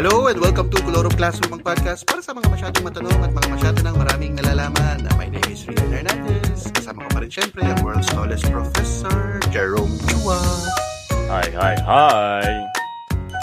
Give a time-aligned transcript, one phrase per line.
[0.00, 3.48] Hello and welcome to Colorong Classroom ang podcast para sa mga masyadong matanong at mga
[3.52, 5.04] masyado ng maraming nalalaman.
[5.20, 6.72] My name is Rian Hernandez.
[6.72, 10.40] Kasama ko pa rin syempre ang world's tallest professor, Jerome Chua.
[11.28, 12.48] Hi, hi, hi.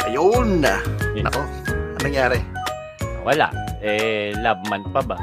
[0.09, 0.65] Ayun!
[0.65, 2.41] Nako, anong nangyari?
[3.21, 3.53] Wala.
[3.77, 5.17] Eh, love month pa ba?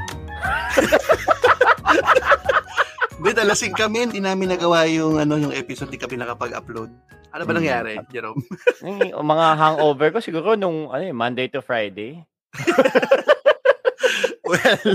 [3.25, 6.93] With alasing kami, hindi namin nagawa yung ano yung episode, di kami nakapag-upload.
[7.33, 8.39] Ano ba nangyari, Jerome?
[9.11, 12.23] Yung mga hangover ko siguro nung ano, eh, Monday to Friday.
[14.47, 14.87] well,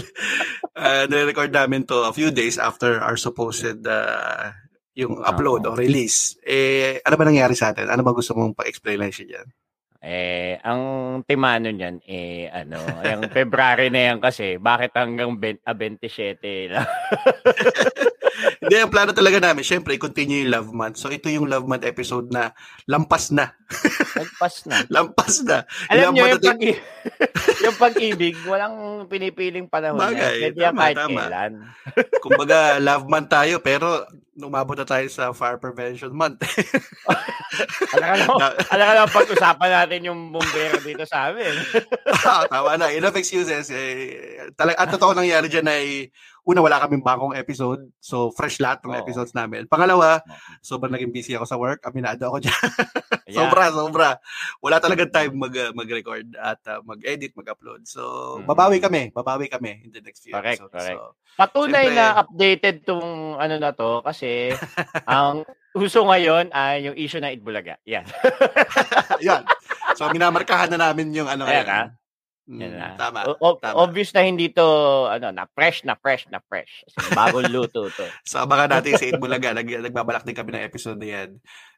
[0.78, 4.56] uh, nire-record namin to a few days after our supposed uh,
[4.96, 6.40] yung upload o release.
[6.48, 7.92] Eh, ano ba nangyari sa atin?
[7.92, 9.48] Ano ba gusto mong pa-explain lang siya dyan?
[10.00, 10.82] Eh, ang
[11.28, 16.88] timano niyan, eh, ano, yung February na yan kasi, bakit hanggang 20, ah, 27 lang?
[18.64, 21.04] Hindi, ang plano talaga namin, syempre, i-continue yung Love Month.
[21.04, 22.56] So, ito yung Love Month episode na
[22.88, 23.52] lampas na.
[24.20, 24.88] Nagpas na.
[24.88, 25.68] lampas na.
[25.92, 26.60] Alam Lampas yung, pag
[27.68, 28.76] yung pag-ibig, walang
[29.12, 30.32] pinipiling panahon Bagay, yan.
[30.40, 31.20] Pwede yan tama, kahit tama.
[31.20, 31.52] kailan.
[32.24, 34.08] Kumbaga, Love Month tayo, pero
[34.40, 36.40] umabot na tayo sa Fire Prevention Month.
[37.96, 41.52] Alam ka naman, Na- alam ka naman pag-usapan natin yung bumbero dito sa amin.
[42.30, 43.72] Ah, Tama na, enough excuses.
[43.72, 46.12] Eh, talag, at totoo nangyari dyan ay,
[46.50, 47.86] una, wala kaming bagong episode.
[48.02, 48.98] So, fresh lahat ng Oo.
[48.98, 49.70] episodes namin.
[49.70, 50.26] Pangalawa,
[50.60, 51.86] sobrang naging busy ako sa work.
[51.86, 52.58] Aminado ako dyan.
[53.30, 54.10] Sobra, sobra.
[54.58, 57.86] Wala talagang time mag, uh, mag-record at uh, mag-edit, mag-upload.
[57.86, 58.02] So,
[58.42, 58.50] Mhm.
[58.50, 59.14] babawi kami.
[59.14, 60.74] Babawi kami in the next few Correct, episodes.
[60.74, 60.98] correct.
[60.98, 61.98] So, Patunay Siyempre.
[62.02, 64.50] na updated tong ano na to kasi
[65.06, 67.78] ang uso ngayon ay yung issue na Itbulaga.
[67.86, 68.04] Yan.
[69.22, 69.46] yan.
[69.94, 71.90] So, minamarkahan na namin yung ano Ayan, ngayon.
[72.50, 72.98] Yan na.
[72.98, 73.30] tama.
[73.30, 73.78] O- o- tama.
[73.80, 74.66] Obvious na hindi to
[75.06, 76.82] ano na fresh na fresh na fresh.
[77.14, 78.06] Bagong luto to.
[78.26, 79.54] So, abangan natin sa Itbulaga.
[79.54, 81.30] Nag, nagbabalak din kami ng episode na yan.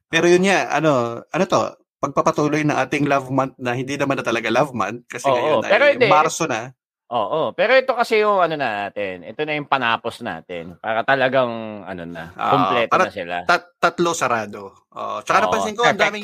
[0.08, 0.92] Pero yun nga, ano,
[1.22, 1.62] ano to,
[2.00, 5.62] pagpapatuloy ng ating love month na hindi naman na talaga love month kasi Oo, ngayon
[5.64, 6.08] pero ay hindi.
[6.08, 6.72] Marso na.
[7.08, 9.22] Oo, pero ito kasi yung ano natin.
[9.22, 11.52] Ito na yung panapos natin para talagang
[11.84, 13.36] ano na, Ah, kumpleto para- na sila.
[13.44, 14.88] Tat, tatlo sarado.
[14.90, 16.24] Oh, tsaka Oo, napansin ko, ang daming.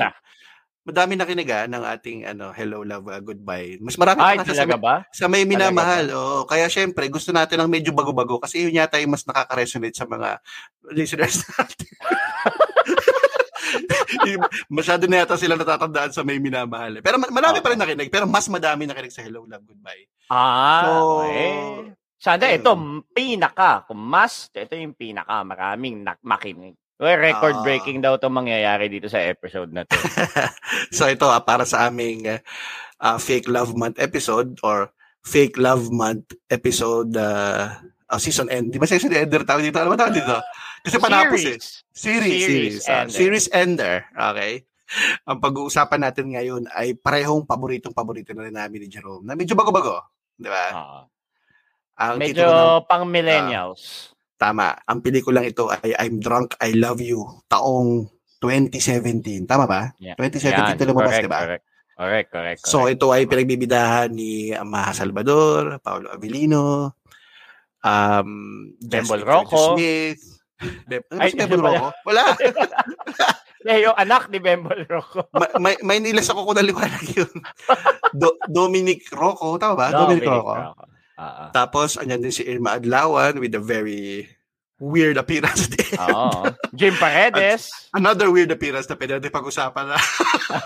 [0.88, 3.76] Madami nakinig ah, ng ating ano, hello, love, uh, goodbye.
[3.84, 5.04] Mas marami Ay, pa sa, ba?
[5.12, 6.08] sa may minamahal.
[6.16, 10.08] Oo, kaya syempre, gusto natin ng medyo bago-bago kasi yun yata yung mas nakaka-resonate sa
[10.08, 10.40] mga
[10.96, 11.92] listeners natin.
[14.72, 16.98] Masyado na yata sila natatandaan sa may minamahal.
[16.98, 17.04] eh.
[17.04, 18.08] Pero ma- marami pa rin nakinig.
[18.08, 20.08] Pero mas madami nakinig sa hello, love, goodbye.
[20.32, 20.92] Ah, So,
[21.28, 21.92] eh.
[22.18, 22.74] Sana ito,
[23.14, 26.74] pinaka, kung mas, ito yung pinaka, maraming nak makinig.
[26.98, 27.64] Well, record Ah.
[27.64, 29.94] breaking daw itong mangyayari dito sa episode na to.
[30.98, 32.42] so ito ah, para sa aming uh,
[32.98, 34.90] uh, fake love month episode or
[35.22, 37.78] fake love month episode uh,
[38.10, 38.74] uh, season end.
[38.74, 39.78] Di ba season ender tawag dito?
[39.78, 40.42] Ano ba tawag dito?
[40.82, 41.62] Kasi panapos eh.
[41.94, 41.94] Series.
[41.94, 42.42] Series.
[42.46, 43.14] Series ah, ender.
[43.14, 43.96] series ender.
[44.18, 44.52] Okay.
[45.28, 49.22] Ang pag-uusapan natin ngayon ay parehong paboritong paborito na rin namin ni Jerome.
[49.22, 50.02] Na medyo bago-bago.
[50.34, 50.66] Di ba?
[50.74, 51.00] Oo.
[51.98, 54.14] Ang Medyo ng, pang millennials.
[54.38, 54.78] Tama.
[54.86, 57.26] Ang pelikulang ito ay I'm Drunk, I Love You.
[57.46, 58.06] Taong
[58.40, 59.44] 2017.
[59.44, 59.90] Tama ba?
[59.98, 60.14] Yeah.
[60.16, 61.42] 2017 ito lumabas, correct, di ba?
[61.44, 61.66] correct.
[61.98, 63.02] Correct, correct, So correct.
[63.02, 66.94] ito ay pinagbibidahan ni Maha Salvador, Paolo Avellino,
[67.82, 68.30] um,
[68.78, 69.62] Bembol Justin Rocco.
[69.74, 70.22] Smith.
[70.86, 71.74] Bem, ano Ay, si Bembol pala?
[71.74, 71.90] Rocco?
[72.06, 72.24] Wala.
[73.66, 75.26] Eh, yung anak ni Bembol Rocco.
[75.34, 77.34] Ma- may, may nilas ako kung naliwanag yun.
[78.22, 79.88] Do, Dominic Rocco, tama ba?
[79.90, 80.54] Dominic, Rocco.
[81.18, 81.44] Oo.
[81.52, 84.30] Tapos, andyan din si Irma Adlawan with a very
[84.78, 85.98] weird appearance din.
[85.98, 86.46] Oo.
[86.78, 87.90] Jim Paredes.
[87.94, 89.98] Another weird appearance na pwede natin pag-usapan na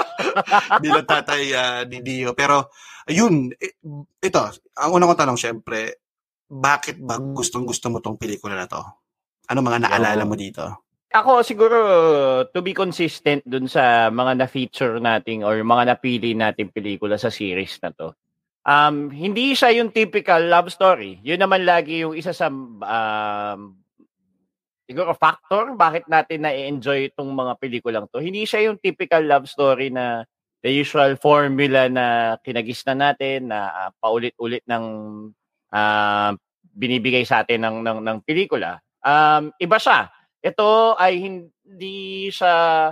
[0.84, 2.36] bilang tatay ah, ni Dio.
[2.36, 2.72] Pero,
[3.08, 3.52] ayun,
[4.20, 4.42] ito,
[4.76, 6.04] ang unang kong tanong, syempre,
[6.52, 8.84] bakit ba gustong gusto mo tong pelikula na to?
[9.48, 10.92] Ano mga naalala mo dito?
[11.12, 11.78] Ako siguro
[12.56, 17.80] to be consistent dun sa mga na-feature nating or mga napili nating pelikula sa series
[17.84, 18.16] na to.
[18.62, 21.18] Um, hindi siya yung typical love story.
[21.26, 23.60] Yun naman lagi yung isa sa um,
[24.86, 28.22] siguro factor bakit natin na-enjoy itong mga pelikulang to.
[28.22, 30.22] Hindi siya yung typical love story na
[30.62, 34.86] the usual formula na kinagisnan natin na ah, paulit-ulit ng
[35.74, 36.38] ah,
[36.72, 38.78] binibigay sa atin ng ng, ng pelikula.
[39.02, 42.90] Um, iba siya ito ay hindi siya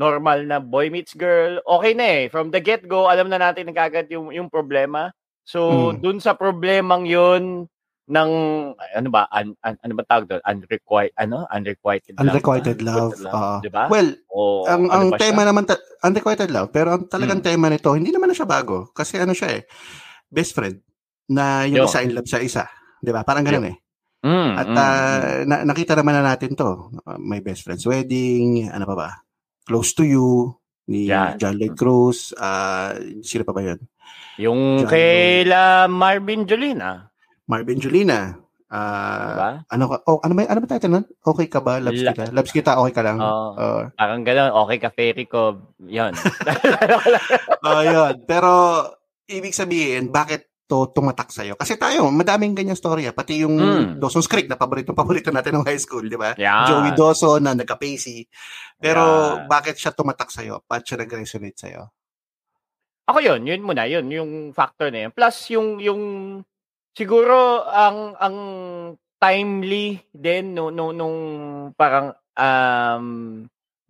[0.00, 1.60] normal na boy meets girl.
[1.60, 2.22] Okay na eh.
[2.32, 5.12] From the get-go, alam na natin na kagad yung, yung problema.
[5.44, 6.00] So, Mm.
[6.00, 7.68] dun sa problemang yun,
[8.10, 8.30] ng,
[8.74, 10.42] ano ba, un, un- ano ba tawag doon?
[10.42, 11.46] Unrequited, ano?
[11.46, 12.26] Unrequited love.
[12.26, 13.12] Unrequited love.
[13.14, 13.54] Unrequited oo.
[13.62, 13.84] Di ba?
[13.86, 15.48] Well, O, ang, ano ang tema siya?
[15.52, 17.48] naman, ta- unrequited love, pero ang talagang Hmm.
[17.54, 18.90] tema nito, hindi naman na siya bago.
[18.90, 19.62] Kasi ano siya eh,
[20.26, 20.82] best friend,
[21.30, 21.86] na yung Yun.
[21.86, 22.64] isa in love sa isa.
[22.98, 23.22] Di ba?
[23.22, 23.76] Parang ganun eh.
[24.20, 25.42] Mm, At mm, ah, mm.
[25.46, 26.92] na- nakita naman na natin to.
[27.00, 29.10] Uh, may best friend's wedding, ano pa ba?
[29.70, 30.50] Close to You,
[30.90, 31.38] ni Yan.
[31.38, 32.90] John Lloyd Cruz, ah,
[33.22, 33.78] sino pa ba yun?
[34.42, 37.06] Yung John kay la Marvin Jolina.
[37.46, 38.34] Marvin Julina.
[38.66, 39.50] Ah, Diba?
[39.66, 39.96] ano ka?
[40.06, 41.06] Oh, ano ba ano ba title nun?
[41.22, 41.78] Okay ka ba?
[41.78, 42.22] Loves La- kita.
[42.34, 43.22] Loves kita, okay ka lang.
[43.22, 43.50] Oo.
[43.54, 43.80] Oo.
[43.94, 45.70] Parang gano'n, okay ka, Ferry ko.
[45.82, 46.14] Yun.
[47.62, 48.24] Oh, yun.
[48.24, 48.50] Pero,
[49.28, 51.58] ibig sabihin, bakit to tumatak sa'yo?
[51.58, 53.10] Kasi tayo, madaming ganyan story.
[53.10, 53.14] ah.
[53.14, 53.98] Pati yung Mm.
[53.98, 56.38] Dawson's Creek na paborito-paborito natin ng high school, di ba?
[56.38, 56.70] Yan.
[56.70, 58.30] Joey Dawson na nagka-pacey.
[58.78, 59.50] Pero, Yeah.
[59.50, 60.62] bakit siya tumatak sa'yo?
[60.64, 61.82] Bakit siya nag-resonate sa'yo?
[63.10, 65.10] Ako yun, yun muna, yun, yung factor na yun.
[65.10, 66.02] Plus, yung, yung,
[66.94, 68.36] siguro, ang, ang
[69.18, 71.18] timely din, no, no, nung
[71.74, 73.06] parang, um,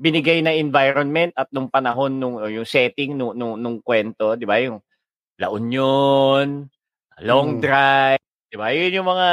[0.01, 4.57] binigay na environment at nung panahon, nung, yung setting, nung, nung, nung kwento, di ba,
[4.57, 4.81] yung
[5.41, 6.69] La Union,
[7.25, 7.63] Long Mm.
[7.65, 8.23] Drive,
[8.53, 9.29] di ba, yun yung mga,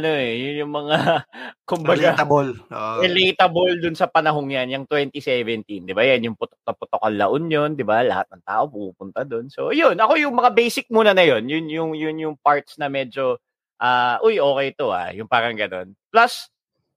[0.00, 0.96] ano eh, yun yung mga,
[1.68, 2.50] kumbaga, Relatable.
[2.72, 2.98] Oo.
[3.04, 6.04] relatable dun sa panahong yan, yung 2017, di ba?
[6.08, 8.00] Yan yung putok na putok ang La Union, di ba?
[8.04, 9.48] Lahat ng tao pupunta dun.
[9.52, 12.88] So, yun, ako yung mga basic muna na yun, yun yung yun yung parts na
[12.92, 13.36] medyo
[13.82, 15.92] ah uy, okay to ah, yung parang ganun.
[16.12, 16.48] Plus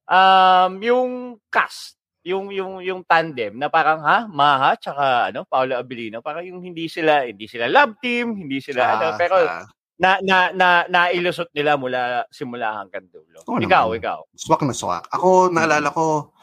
[0.07, 1.11] um yung
[1.49, 1.94] cast,
[2.25, 6.89] yung yung yung tandem na parang ha, Maha tsaka ano, Paolo Abilino, parang yung hindi
[6.89, 9.61] sila hindi sila love team, hindi sila ano, Ah, pero ah,
[9.95, 13.45] na na na nailusot nila mula simula hanggang dulo.
[13.45, 14.01] Oo ikaw, naman.
[14.01, 14.19] ikaw.
[14.33, 15.05] swak na swak.
[15.13, 16.33] Ako, naalala ko,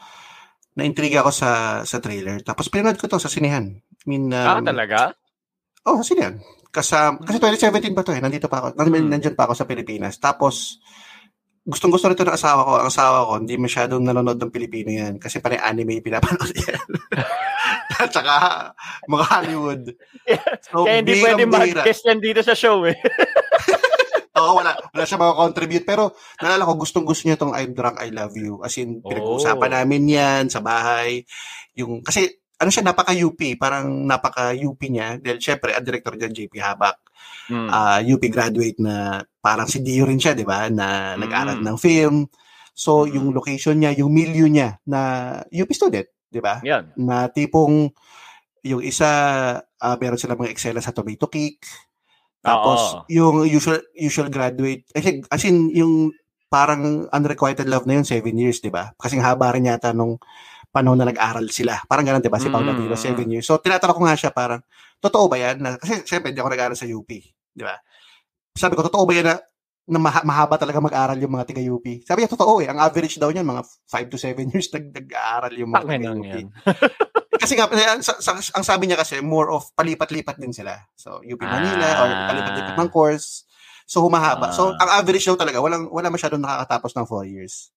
[0.73, 1.49] na-intriga ako sa
[1.83, 2.39] sa trailer.
[2.41, 3.77] Tapos pinanood ko to sa sinehan.
[3.77, 5.11] I mean, ah, um, talaga?
[5.83, 6.39] Oh, sa sinehan.
[6.73, 8.23] Kasam, kasi 2017 pa to eh.
[8.23, 8.67] Nandito pa ako.
[8.73, 9.11] Nan- Hmm.
[9.13, 10.17] Nandyan pa ako sa Pilipinas.
[10.17, 10.81] Tapos,
[11.63, 12.71] gustong gusto nito ng asawa ko.
[12.83, 15.15] Ang asawa ko, hindi masyadong nanonood ng Pilipino yan.
[15.15, 16.87] Kasi panay anime yung pinapanood yan.
[18.03, 18.35] At saka,
[19.07, 19.83] mga Hollywood.
[20.63, 22.95] So, Kaya hindi pwede mag-guest yan dito sa show eh.
[24.39, 25.85] Oo, wala, wala siya makakontribute.
[25.85, 28.63] Pero, naalala ko, gustong gusto niya tong I'm drunk, I love you.
[28.65, 29.75] As in, pinag-uusapan Oh.
[29.83, 31.21] namin yan sa bahay.
[31.77, 32.27] Yung, kasi,
[32.57, 33.37] ano siya, napaka-UP.
[33.59, 35.19] Parang napaka-UP niya.
[35.21, 36.97] Dahil, syempre, ang director dyan, JP Habak.
[37.51, 37.67] Mm.
[37.69, 40.71] ah, UP graduate na parang si Dio rin siya, di ba?
[40.71, 41.19] Na Mm.
[41.19, 42.23] nag-aral ng film.
[42.71, 43.11] So, Mm.
[43.19, 44.99] yung location niya, yung milieu niya na
[45.51, 46.63] UP student, di ba?
[46.63, 46.95] Yan.
[46.95, 47.91] Na tipong
[48.63, 49.09] yung isa,
[49.59, 51.67] ah, meron sila mga excella sa tomato cake.
[52.39, 52.99] Tapos, Oo.
[53.11, 56.11] yung usual usual graduate, eh, as in, yung
[56.47, 58.95] parang unrequited love na yun, seven years, di ba?
[58.95, 60.15] Kasi ang haba rin yata nung
[60.71, 61.77] panahon na nag-aral sila.
[61.85, 62.39] Parang ganun, di ba?
[62.39, 62.79] Si Paula Mm.
[62.79, 63.45] Tilo, seven years.
[63.45, 64.63] So, tinatanong ko nga siya parang,
[64.97, 65.59] totoo ba yan?
[65.61, 67.09] Na, kasi, syempre, hindi ako nag-aral sa UP.
[67.53, 67.75] Di ba?
[68.53, 69.35] Sabi ko, totoo ba yan na,
[69.83, 72.05] na maha- mahaba talaga mag-aral yung mga tiga-UP?
[72.05, 72.69] Sabi niya, totoo eh.
[72.69, 76.23] Ang average daw niyan, mga 5 to 7 years nag- nag-aaral yung mga tiga-UP.
[76.23, 76.47] yan.
[77.41, 80.77] kasi nga, eh, ang, sa- sa- ang sabi niya kasi, more of palipat-lipat din sila.
[80.93, 82.27] So, UP Manila, or Ah.
[82.29, 83.43] palipat-lipat ng course.
[83.83, 84.53] So, humahaba.
[84.53, 84.79] So, Ah.
[84.79, 87.73] ang average daw talaga, walang, wala masyadong nakakatapos ng 4 years.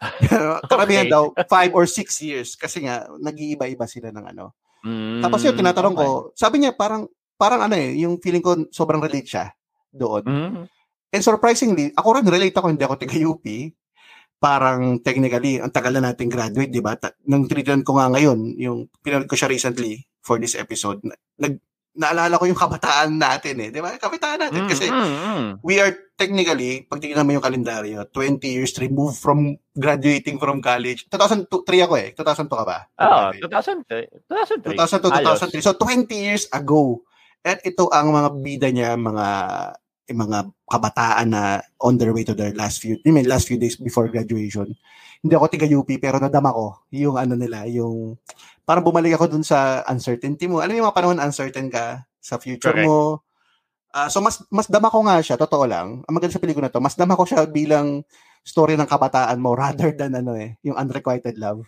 [0.70, 1.12] Karamihan Okay.
[1.12, 2.54] daw, 5 or 6 years.
[2.54, 4.54] Kasi nga, nag-iiba-iba sila ng ano.
[4.80, 6.06] Mm, Tapos yun, tinatanong okay.
[6.06, 7.04] ko, sabi niya, parang,
[7.36, 9.50] parang ano eh, yung feeling ko, sobrang relate siya
[9.92, 10.24] doon.
[10.26, 10.64] Mm.
[11.10, 13.44] And surprisingly, ako rin relate ako, hindi ako taga-UP.
[14.40, 16.96] Parang technically, ang tagal na nating graduate, di ba?
[16.96, 21.18] Ta- nang tinitan ko nga ngayon, yung pinanood ko siya recently for this episode, na-
[21.36, 21.58] nag,
[21.98, 23.68] naalala ko yung kabataan natin eh.
[23.74, 23.98] Di ba?
[23.98, 24.70] Kabataan natin.
[24.70, 25.46] Kasi mm, mm.
[25.66, 31.10] we are technically, pag tingnan mo yung kalendaryo, 20 years removed from graduating from college.
[31.10, 31.50] 2003
[31.90, 32.08] ako eh.
[32.14, 32.78] 2002 ka ba?
[32.94, 34.30] Ah, 2003.
[34.30, 34.78] 2003.
[34.78, 35.42] 2002, Halos.
[35.50, 35.66] 2003.
[35.66, 37.02] So 20 years ago.
[37.42, 39.26] At ito ang mga bida niya, mga
[40.10, 43.56] eh, mga kabataan na on their way to their last few, I mean, last few
[43.56, 44.74] days before graduation.
[45.22, 48.18] Hindi ako tiga UP pero nadama ko yung ano nila, yung
[48.66, 50.58] parang bumalik ako dun sa uncertainty mo.
[50.58, 52.88] Alam mo yung mga panahon uncertain ka sa future Correct.
[52.90, 53.22] mo.
[53.90, 56.02] Ah, so mas mas dama ko nga siya, totoo lang.
[56.06, 58.02] Ang maganda sa pelikula na to, mas dama ko siya bilang
[58.46, 61.62] story ng kabataan mo rather than ano eh, yung unrequited love.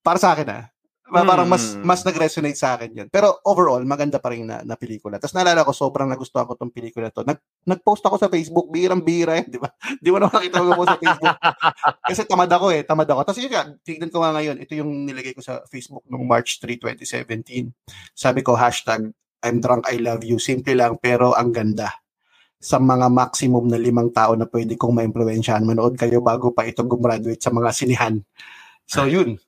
[0.00, 0.64] Para sa akin ah.
[1.10, 1.82] Pa- Parang mas Mm.
[1.82, 3.08] mas nag-resonate sa akin 'yun.
[3.10, 5.18] Pero overall, maganda pa rin na, na pelikula.
[5.18, 7.26] Tapos naalala ko sobrang nagustuhan ko tong pelikula to.
[7.26, 9.68] Nag nag-post ako sa Facebook, birang-bira, eh, 'di ba?
[10.02, 11.36] Di mo na nakita ko sa Facebook.
[12.08, 13.20] Kasi tamad ako eh, tamad ako.
[13.26, 16.62] Tapos yun nga, tignan ko nga ngayon, ito yung nilagay ko sa Facebook noong March
[16.62, 17.74] 3, 2017.
[18.14, 20.38] Sabi ko, hashtag, I'm drunk, I love you.
[20.38, 21.90] Simple lang, pero ang ganda.
[22.56, 26.84] Sa mga maximum na limang tao na pwede kong ma-impluensyahan, manood kayo bago pa ito
[26.84, 28.20] gumraduate sa mga sinihan.
[28.84, 29.40] So yun.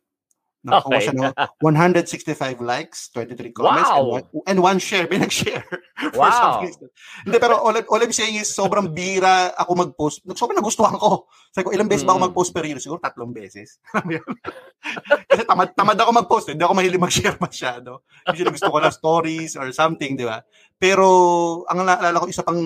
[0.62, 1.04] Nakakuha Okay.
[1.04, 1.26] siya ng
[2.54, 4.14] 165 likes, 23 comments, and, Wow.
[4.14, 5.06] one, and one share.
[5.10, 5.66] May nag-share.
[6.14, 6.30] For Wow.
[6.30, 6.86] some reason.
[7.26, 10.22] Hindi, pero all, all I'm saying is, sobrang bira ako mag-post.
[10.32, 11.26] Sobrang nagustuhan ko.
[11.50, 12.26] Sabi ko, ilang beses ba ako Mm.
[12.30, 12.78] mag-post per year?
[12.78, 13.82] Siguro tatlong beses.
[15.26, 16.46] Kasi tamad, tamad ako mag-post.
[16.46, 16.54] eh.
[16.54, 18.06] Hindi ako mahilig mag-share masyado.
[18.30, 20.46] Usually gusto ko lang stories or something, di ba?
[20.76, 21.06] Pero,
[21.66, 22.58] ang naalala ko, isa pang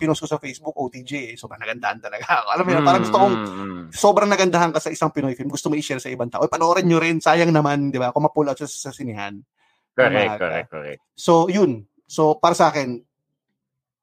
[0.00, 1.12] pinost ko sa Facebook, OTJ.
[1.30, 1.36] Eh.
[1.36, 2.46] Sobrang nagandahan talaga ako.
[2.56, 3.82] Alam mo yun, parang gusto kong Mm, mm.
[3.92, 6.40] sobrang nagandahan ka sa isang Pinoy film, gusto mo i-share sa ibang tao.
[6.40, 8.08] Oy, panoorin nyo rin, sayang naman, di ba?
[8.16, 9.36] Kung ma-pull out sa, sa sinihan.
[9.92, 10.40] Correct, Umaga.
[10.40, 11.00] correct, correct.
[11.12, 11.84] So, yun.
[12.08, 13.04] So, para sa akin,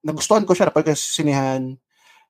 [0.06, 1.74] nagustuhan ko siya pag sinihan,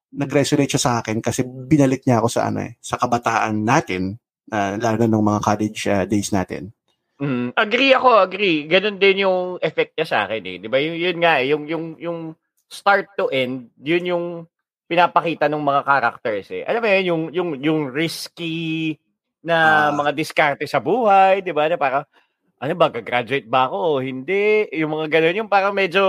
[0.08, 4.16] nag-resonate siya sa akin kasi binalik niya ako sa ano eh, sa kabataan natin,
[4.50, 6.72] uh, lalo na ng mga college uh, days natin.
[7.18, 8.70] Mm, agree ako, agree.
[8.70, 10.56] Ganun din yung effect niya sa akin eh.
[10.62, 10.78] 'Di ba?
[10.78, 12.20] Yun, yun nga, eh, yung yung yung
[12.68, 14.26] start to end, yun yung
[14.88, 16.64] pinapakita ng mga characters eh.
[16.64, 18.96] Alam mo yun, yung yung yung risky
[19.44, 21.68] na uh, mga diskarte sa buhay, 'di ba?
[21.68, 22.04] Na parang
[22.58, 24.66] ano ba, graduate ba ako o hindi?
[24.74, 26.04] Yung mga ganun, yung parang medyo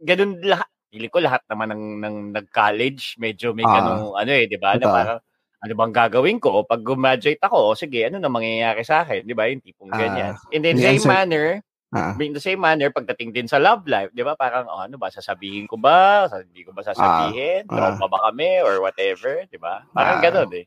[0.00, 0.68] ganun lahat.
[0.88, 4.80] Pili ko lahat naman ng, ng nag-college, medyo may uh, ano eh, di ba?
[4.80, 5.20] Na parang,
[5.60, 6.64] ano bang gagawin ko?
[6.64, 9.28] Pag graduate ako, sige, ano na mangyayari sa akin?
[9.28, 9.52] Di ba?
[9.52, 10.32] Yung tipong uh, ganyan.
[10.48, 11.48] In the same answer, manner,
[11.94, 14.34] uh, in the same manner, pagdating din sa love life, di ba?
[14.34, 16.28] Parang, oh, ano ba, sasabihin ko ba?
[16.28, 17.68] Hindi ko ba sasabihin?
[17.68, 18.60] Uh, Trauma ba kami?
[18.64, 19.84] Or whatever, di ba?
[19.92, 20.66] Parang uh, ganun eh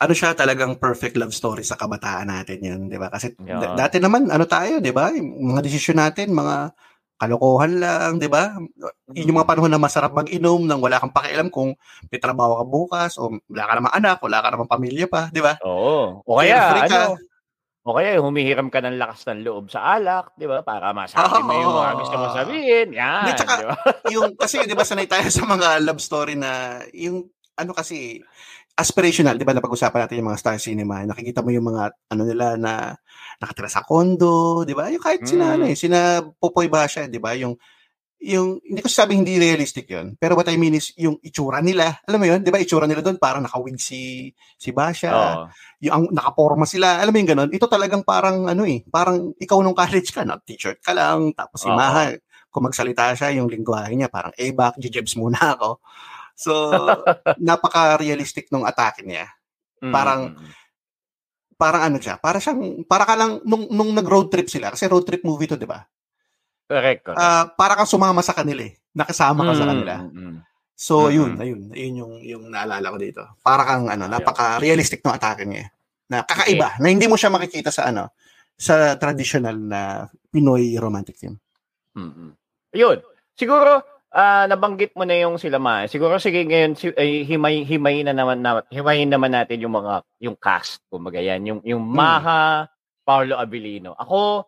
[0.00, 3.12] ano siya talagang perfect love story sa kabataan natin yun, di ba?
[3.12, 3.60] Kasi yeah.
[3.60, 5.12] d- dati naman, ano tayo, di ba?
[5.20, 6.72] Mga desisyon natin, mga
[7.20, 8.56] kalokohan lang, di ba?
[9.12, 11.76] Yun yung mga panahon na masarap mag-inom nang wala kang pakialam kung
[12.10, 15.40] may trabaho ka bukas o wala ka namang anak, wala ka namang pamilya pa, di
[15.44, 15.60] ba?
[15.62, 16.24] Oo.
[16.24, 17.20] O kaya, ano,
[17.84, 20.64] o kaya humihiram ka ng lakas ng loob sa alak, di ba?
[20.64, 22.88] Para masabi oh, mo yung mga gusto mo sabihin.
[22.96, 23.76] Yan, di, tsaka, diba?
[24.16, 27.28] yung, kasi, di ba, sanay tayo sa mga love story na, yung,
[27.60, 28.24] ano kasi,
[28.74, 29.54] aspirational, 'di ba?
[29.54, 31.06] Napag-usapan natin yung mga star cinema.
[31.06, 32.98] Nakikita mo yung mga ano nila na
[33.38, 34.90] nakatira sa condo, 'di ba?
[34.90, 35.28] Yung kahit mm.
[35.30, 37.38] sina ano eh, sina Popoy Basha, 'di ba?
[37.38, 37.54] Yung
[38.24, 40.16] yung hindi ko sabi hindi realistic 'yon.
[40.16, 42.00] Pero what I mean is yung itsura nila.
[42.08, 42.58] Alam mo 'yon, 'di ba?
[42.58, 45.12] Itsura nila doon parang nakawig si si Basha.
[45.12, 45.46] Oh.
[45.84, 47.04] Yung ang, nakaporma sila.
[47.04, 47.50] Alam mo yung ganun.
[47.52, 51.60] Ito talagang parang ano eh, parang ikaw nung college ka, na t-shirt ka lang, tapos
[51.60, 51.76] si oh.
[51.76, 52.16] Maha,
[52.54, 55.82] kung magsalita siya, yung lingwahe niya parang, eh, bak, jibs muna ako.
[56.38, 56.54] So,
[57.50, 59.26] napaka-realistic nung atake niya.
[59.82, 60.50] Parang, mm.
[61.58, 65.02] parang ano siya, para siyang, para ka lang, nung, nung nag-road trip sila, kasi road
[65.02, 65.82] trip movie to, di ba?
[66.64, 67.00] Correct.
[67.04, 67.20] correct.
[67.20, 68.74] Uh, para kang sumama sa kanila eh.
[68.94, 69.58] Nakasama ka mm.
[69.58, 69.94] sa kanila.
[70.00, 70.36] Mm.
[70.74, 71.16] So, mm-hmm.
[71.16, 73.22] yun, ayun, ayun yung, yung naalala ko dito.
[73.46, 75.70] Para kang, ano, napaka-realistic ng atake niya.
[76.10, 76.80] Na kakaiba, okay.
[76.82, 78.10] na hindi mo siya makikita sa, ano,
[78.58, 81.38] sa traditional na Pinoy romantic film.
[81.94, 82.30] Mm-hmm.
[82.74, 82.98] Yun.
[83.38, 83.82] Siguro,
[84.14, 85.86] ah, nabanggit mo na yung sila ma.
[85.90, 90.06] Siguro sige ngayon si, ay, himay himay na naman na, himayin naman natin yung mga
[90.22, 91.94] yung cast kumbaga yan yung yung hmm.
[91.98, 92.70] Maha
[93.02, 93.98] Paulo Abilino.
[93.98, 94.46] Ako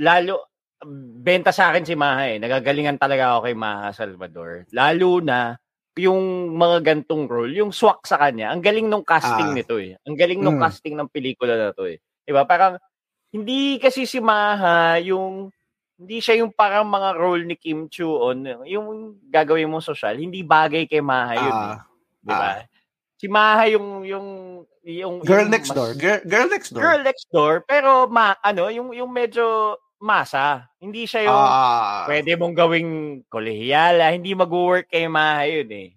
[0.00, 0.53] lalo
[1.20, 2.38] benta sa akin si Maha eh.
[2.38, 4.68] Nagagalingan talaga ako kay Maha Salvador.
[4.70, 5.56] Lalo na
[5.94, 8.50] yung mga gantong role, yung swak sa kanya.
[8.50, 9.56] Ang galing nung casting ah.
[9.56, 9.94] nito eh.
[10.02, 10.64] Ang galing nung mm.
[10.66, 12.02] casting ng pelikula na to eh.
[12.26, 12.42] 'Di ba?
[12.44, 12.80] Parang
[13.30, 15.50] hindi kasi si Maha yung
[15.94, 20.42] hindi siya yung parang mga role ni Kim Chu on yung gagawin mo social, hindi
[20.42, 21.54] bagay kay Maha yun.
[21.54, 21.78] Uh, eh.
[22.24, 22.50] Di ba?
[22.58, 22.62] Uh,
[23.14, 24.28] si Maha yung yung
[24.82, 25.90] yung Girl yung Next mas, Door.
[25.94, 26.82] Girl, girl Next Door.
[26.82, 30.68] Girl Next Door, pero ma ano, yung yung medyo masa.
[30.80, 32.90] Hindi siya yung uh, pwede mong gawing
[33.30, 35.88] kolehiyala, hindi mag-work kay Maha yun eh.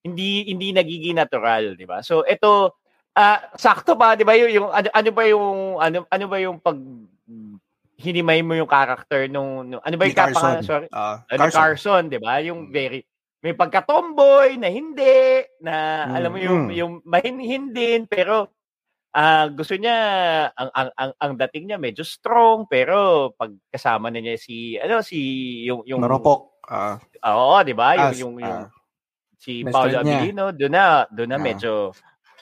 [0.00, 2.00] Hindi hindi nagiging natural, di ba?
[2.00, 2.80] So ito
[3.16, 6.56] uh, sakto pa, di ba yung, yung ano, ano ba yung ano ano ba yung
[6.62, 6.78] pag
[8.00, 10.64] hinimay mo yung character nung, nung ano ba yung kapangalan?
[10.64, 10.88] Sorry.
[10.88, 12.40] Uh, Carson, Carson 'di ba?
[12.40, 12.72] Yung mm.
[12.72, 13.00] very
[13.40, 16.76] may pagka-tomboy na hindi na mm, alam mo yung mm.
[16.76, 18.52] yung mahinhin din pero
[19.14, 19.96] uh, gusto niya
[20.54, 25.02] ang, ang ang ang dating niya medyo strong pero pag kasama na niya si ano
[25.02, 25.18] si
[25.66, 26.62] yung yung Maropok.
[26.70, 27.98] Uh, oo, 'di ba?
[27.98, 28.68] Yung yung, yung uh,
[29.40, 31.72] si Paolo Abilino, doon na doon na uh, medyo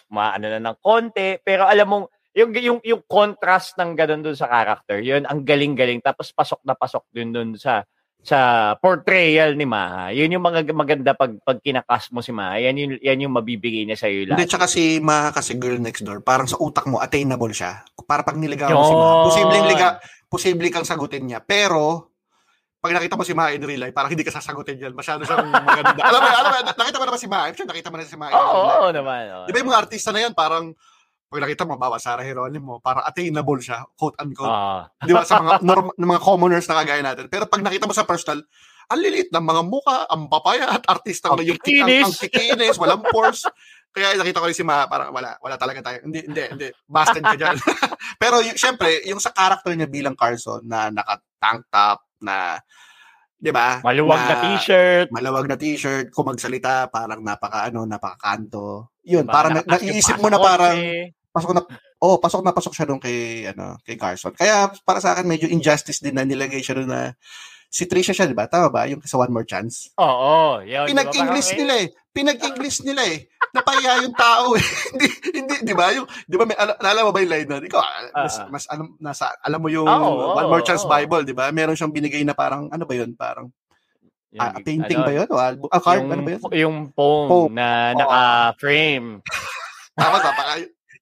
[0.08, 2.06] maano na ng konti pero alam mong
[2.36, 6.76] yung yung yung contrast ng ganun doon sa character, yun ang galing-galing tapos pasok na
[6.76, 7.82] pasok din doon sa
[8.22, 10.10] sa portrayal ni Maha.
[10.12, 12.58] Yun yung mga maganda pag pag kinakas mo si Maha.
[12.60, 14.42] Yan yung yan yung mabibigay niya sa iyo lahat.
[14.42, 17.86] Hindi tsaka si Maha kasi girl next door, parang sa utak mo attainable siya.
[18.04, 19.88] Para pag niligaw mo si Maha, posibleng liga,
[20.26, 21.40] posibleng kang sagutin niya.
[21.40, 22.12] Pero
[22.78, 24.94] pag nakita mo si Maha in real life, parang hindi ka sasagutin yan.
[24.94, 25.98] Masyado siyang maganda.
[25.98, 27.44] alam mo, alam mo, nakita mo naman si Maha.
[27.50, 28.32] Sure, nakita mo na si Maha.
[28.38, 29.22] Oo, oh, oo, naman.
[29.34, 29.44] Oh.
[29.50, 30.70] Di ba yung mga artista na yan, parang
[31.28, 34.48] pag nakita mo, bawa Sarah Geronimo, para attainable siya, quote-unquote.
[34.48, 34.88] Uh.
[35.04, 35.28] Di ba?
[35.28, 37.28] Sa mga, norm, mga commoners na kagaya natin.
[37.28, 38.40] Pero pag nakita mo sa personal,
[38.88, 42.08] ang lilit ng mga muka, ang papaya at artista ang yung kikinis.
[42.08, 43.44] Ang, ang kikinis, walang pores.
[43.92, 46.08] Kaya nakita ko rin si Ma, parang wala, wala talaga tayo.
[46.08, 46.68] Hindi, hindi, hindi.
[46.88, 47.56] Busted ka dyan.
[48.22, 52.58] Pero y- syempre, yung sa character niya bilang Carson na naka-tank top, na
[53.38, 53.78] 'di ba?
[53.86, 55.08] Maluwag na, na t-shirt.
[55.14, 58.92] Maluwag na t-shirt, kung magsalita parang napaka ano, napaka-kanto.
[59.06, 59.32] 'Yun, diba?
[59.32, 60.76] parang na, naiisip mo na parang
[61.38, 61.62] pasok na
[62.02, 64.34] oh, pasok na pasok siya doon kay ano, kay Carson.
[64.34, 67.14] Kaya para sa akin medyo injustice din na nilagay siya doon na
[67.68, 68.48] si Trisha siya, 'di ba?
[68.48, 68.88] Tama ba?
[68.88, 69.92] Yung sa One More Chance.
[70.00, 71.58] Oo, oh, Pinag-English diba?
[71.62, 71.88] nila eh.
[72.16, 73.28] Pinag-English nila eh.
[73.54, 74.64] napahiya yung tao eh.
[74.92, 75.92] hindi, hindi, di ba?
[75.92, 77.60] Yung, di ba, may, al- alam mo ba yung line na?
[77.60, 78.48] Ikaw, ah, mas, Ah.
[78.50, 80.90] mas alam, nasa, alam mo yung Oo, One oo, More Chance oo.
[80.90, 81.48] Bible, di ba?
[81.52, 83.12] Meron siyang binigay na parang, ano ba yun?
[83.16, 83.48] Parang,
[84.28, 85.28] Yung, ah, painting ano, ba yun?
[85.32, 85.68] O album?
[85.72, 86.40] Ah, card, yung, ano ba yun?
[86.52, 87.52] yung poem, Poem.
[87.56, 89.08] na naka-frame.
[89.98, 90.52] Tapos, napaka,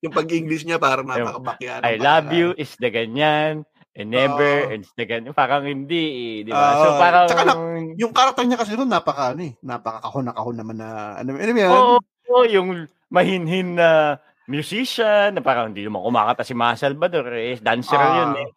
[0.05, 1.83] yung pag-English niya, parang Yung, napaka-bakyano.
[1.85, 3.65] I love you is the ganyan.
[3.97, 4.77] And never Oo.
[4.77, 5.33] is the ganyan.
[5.33, 6.77] Parang hindi eh, di ba?
[6.77, 7.01] so Oo.
[7.01, 7.25] parang...
[7.29, 7.57] Tsaka na-
[7.97, 11.73] Yung karakter niya kasi doon, napaka, ano eh, napaka-kahon-kahon naman na, ano, ano yan?
[11.73, 11.97] Oo,
[12.29, 17.99] oo, yung mahinhin na musician, na parang hindi naman kumakanta si Ma Salvador, eh, dancer
[17.99, 18.49] yun eh.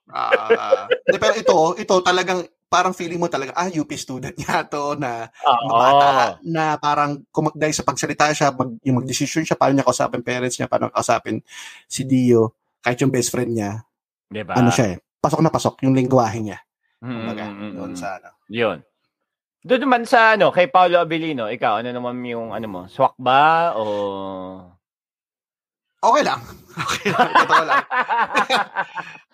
[1.07, 5.27] Hindi, pero ito, ito talagang, parang feeling mo talaga, ah, UP student niya to na
[5.65, 10.21] bata na parang kumag dahil sa pagsalita siya, mag, yung mag-decision siya, paano niya kausapin
[10.21, 11.41] parents niya, paano kausapin
[11.89, 12.53] si Dio,
[12.85, 13.81] kahit yung best friend niya,
[14.29, 14.53] Di ba?
[14.55, 16.61] ano siya eh, pasok na pasok yung lingwahe niya.
[17.01, 17.99] Mm, Kumbaga, mm, mm, doon mm.
[17.99, 18.29] sa ano.
[18.53, 18.77] Yun.
[19.59, 23.73] Doon naman sa ano, kay Paolo Abilino, ikaw, ano naman yung ano mo, swak ba
[23.75, 23.83] o...
[25.99, 26.39] Okay lang.
[26.79, 27.29] Okay lang.
[27.35, 27.83] Totoo lang.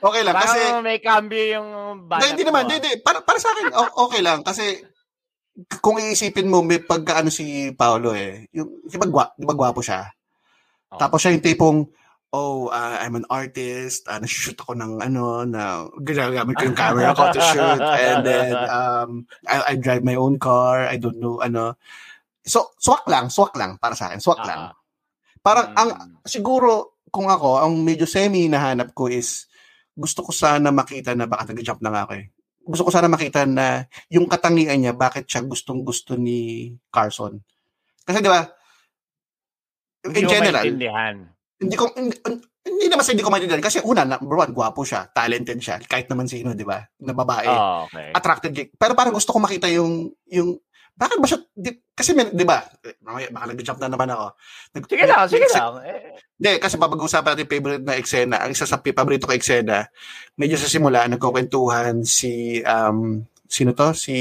[0.05, 0.35] Okay lang.
[0.37, 1.67] Kasi, Parang may cambio yung
[2.05, 2.77] banat hindi naman, ah.
[2.77, 2.91] hindi.
[3.01, 4.45] Para, para sa akin, okay lang.
[4.45, 4.85] Kasi,
[5.81, 9.81] kung iisipin mo, may pagkaano si Paolo eh, yung, di ba, gwa, di ba gwapo
[9.81, 10.05] siya?
[10.93, 10.99] Oo.
[10.99, 11.77] Tapos siya yung tipong,
[12.35, 17.15] oh, uh, I'm an artist, uh, nag-shoot ako ng ano, na ginagamit ko yung camera
[17.15, 19.09] ko to shoot, and then, um,
[19.47, 21.79] I, I drive my own car, I don't know, ano.
[22.45, 24.61] So, swak lang, swak lang, para sa akin, swak Ah, lang.
[25.45, 26.25] Parang, ang, Mm.
[26.25, 29.45] siguro, kung ako, ang medyo semi nahanap ko is,
[29.93, 32.25] gusto ko sana makita na, baka nag-jump na nga ako eh.
[32.65, 37.37] Gusto ko sana makita na yung katangian niya, bakit siya gustong gusto ni Carson.
[38.01, 38.41] Kasi di ba,
[40.09, 40.65] in general,
[41.61, 42.17] hindi ko, hindi,
[42.65, 43.61] hindi naman sa hindi ko maintindihan.
[43.61, 47.47] Kasi una, number one, gwapo siya, talented siya, kahit naman sino, di ba, na babae.
[47.47, 48.09] Oh, okay.
[48.11, 50.57] Attracted pero parang gusto ko makita yung, yung,
[50.95, 54.27] bakit ba siya, di, kasi may, di ba, eh, baka nag-jump na naman ako.
[54.71, 55.73] Nag, Sige lang, sige nag- lang.
[55.83, 55.99] Eh,
[56.39, 58.37] hindi, kasi papag-usapan natin favorite na eksena.
[58.43, 59.91] Ang isa sa paborito ko eksena,
[60.39, 63.91] medyo sa simula, nagkukwentuhan si, um, sino to?
[63.91, 64.15] Si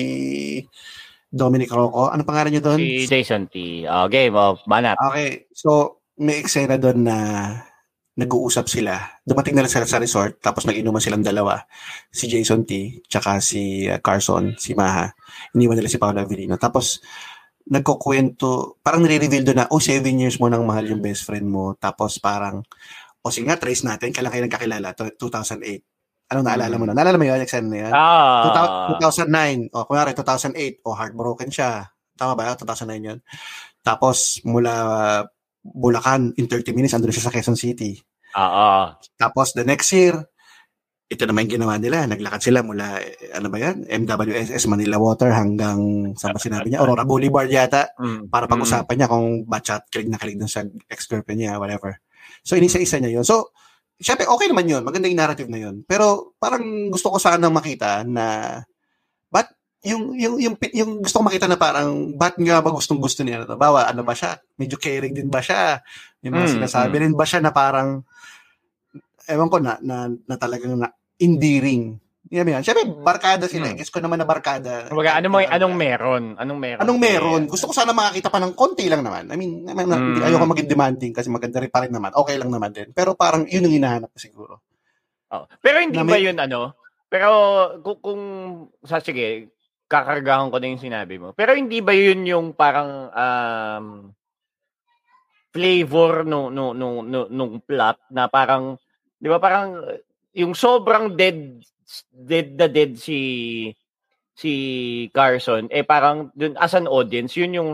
[1.35, 2.11] Dominic Rocco.
[2.11, 2.79] Ano pangalan niya doon?
[2.79, 3.87] si Jason T.
[3.91, 4.95] Oh, game of Banat.
[5.11, 7.19] Okay, so may eksena doon na
[8.15, 8.95] nag-uusap sila.
[9.27, 11.59] Dumating na lang sila sa resort, tapos nag-inuman silang dalawa.
[12.15, 15.11] Si Jason T, tsaka si uh, Carson, si Maha.
[15.59, 16.55] Iniwan nila si Paolo Avellino.
[16.55, 17.03] Tapos,
[17.67, 21.75] nagkukwento, parang nire-reveal doon na, oh, seven years mo nang mahal yung best friend mo.
[21.75, 22.63] Tapos parang,
[23.25, 24.89] o sige nga, trace natin, kailan kayo nagkakilala?
[24.95, 25.83] To- 2008.
[26.31, 26.95] Anong naalala mo na?
[26.95, 27.93] Naalala mo yun, yung eksena na yun?
[27.93, 28.95] Ah.
[29.01, 29.75] 2009.
[29.75, 30.87] O, kunwari, 2008.
[30.87, 31.91] O, heartbroken siya.
[32.15, 32.55] Tama ba?
[32.55, 33.19] 2009 yun.
[33.83, 34.73] Tapos, mula
[35.65, 37.97] Bulacan, in 30 minutes, andun siya sa Quezon City.
[38.37, 38.93] Oo.
[39.17, 40.13] Tapos, the next year,
[41.09, 42.05] ito naman yung ginawa nila.
[42.05, 43.89] Naglakad sila mula, eh, ano ba yan?
[43.89, 46.85] MWSS, Manila Water, hanggang, saan ba sinabi niya?
[46.85, 47.97] Aurora Boulevard yata.
[47.97, 48.29] Mm.
[48.29, 50.61] Para pag-usapan niya kung batchat, kilig na kilig dun sa
[50.93, 51.97] ex-girlfriend niya, whatever.
[52.45, 53.25] So, inisa-isa niya yun.
[53.25, 53.57] So,
[53.97, 54.85] syempre, okay naman yun.
[54.85, 55.81] Maganda yung narrative na yun.
[55.89, 58.61] Pero, parang gusto ko sana makita na,
[59.85, 63.45] yung, yung, yung, yung gusto ko makita na parang, ba't nga ba gustong gusto niya
[63.45, 63.55] na to?
[63.55, 64.41] Bawa, ano ba siya?
[64.57, 65.85] Medyo caring din ba siya?
[66.21, 68.01] Yung mga Mm, sinasabi rin ba siya na parang,
[69.27, 71.97] ewan ko na, na, na talagang na, endearing.
[72.29, 72.65] Yan yan.
[72.65, 73.69] Syempre, barkada sila.
[73.69, 73.77] Mm.
[73.77, 74.89] Guess ko naman na barkada.
[74.89, 76.23] Kumbaga, ano mo, anong meron?
[76.35, 76.81] Anong meron?
[76.81, 77.41] Anong meron?
[77.45, 79.29] Eh, Gusto ko sana makakita pa ng konti lang naman.
[79.29, 80.27] I mean, I mean hindi Mm.
[80.27, 82.11] ayoko maging demanding kasi maganda rin pa rin naman.
[82.11, 82.89] Okay lang naman din.
[82.91, 84.55] Pero parang yun ang hinahanap ko siguro.
[85.31, 85.45] oh.
[85.61, 86.73] Pero hindi Na ba may- yun ano?
[87.07, 87.29] Pero
[87.81, 88.23] kung, kung
[88.83, 89.53] sa sige,
[89.95, 91.31] kakargahan ko na yung sinabi mo.
[91.39, 93.87] Pero hindi ba yun yung parang um,
[95.55, 98.75] flavor no no no no nung plot na parang
[99.23, 99.87] 'di ba parang
[100.35, 101.63] yung sobrang dead
[102.11, 103.21] dead the dead si
[104.35, 104.53] si
[105.15, 107.71] Carson eh parang dun as an audience yun yung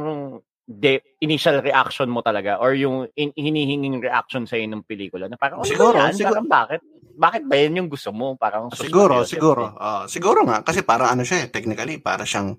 [0.69, 5.65] de, initial reaction mo talaga or yung in, hinihinging reaction sa ng pelikula na parang
[5.65, 6.15] ano Siguro, ba yan?
[6.15, 6.37] siguro.
[6.37, 6.81] Parang bakit
[7.15, 9.75] bakit ba yan yung gusto mo parang sus- Siguro, siguro.
[9.77, 12.55] Ah, siguro nga kasi para ano siya eh, technically para siyang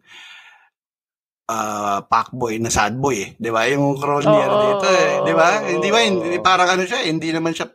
[1.52, 3.30] ah packboy na sad boy eh.
[3.36, 3.68] 'Di ba?
[3.68, 5.50] Yung role niya Oo, dito eh, 'di ba?
[5.60, 7.68] oo, Hindi ba hindi, parang ano siya, eh, hindi naman siya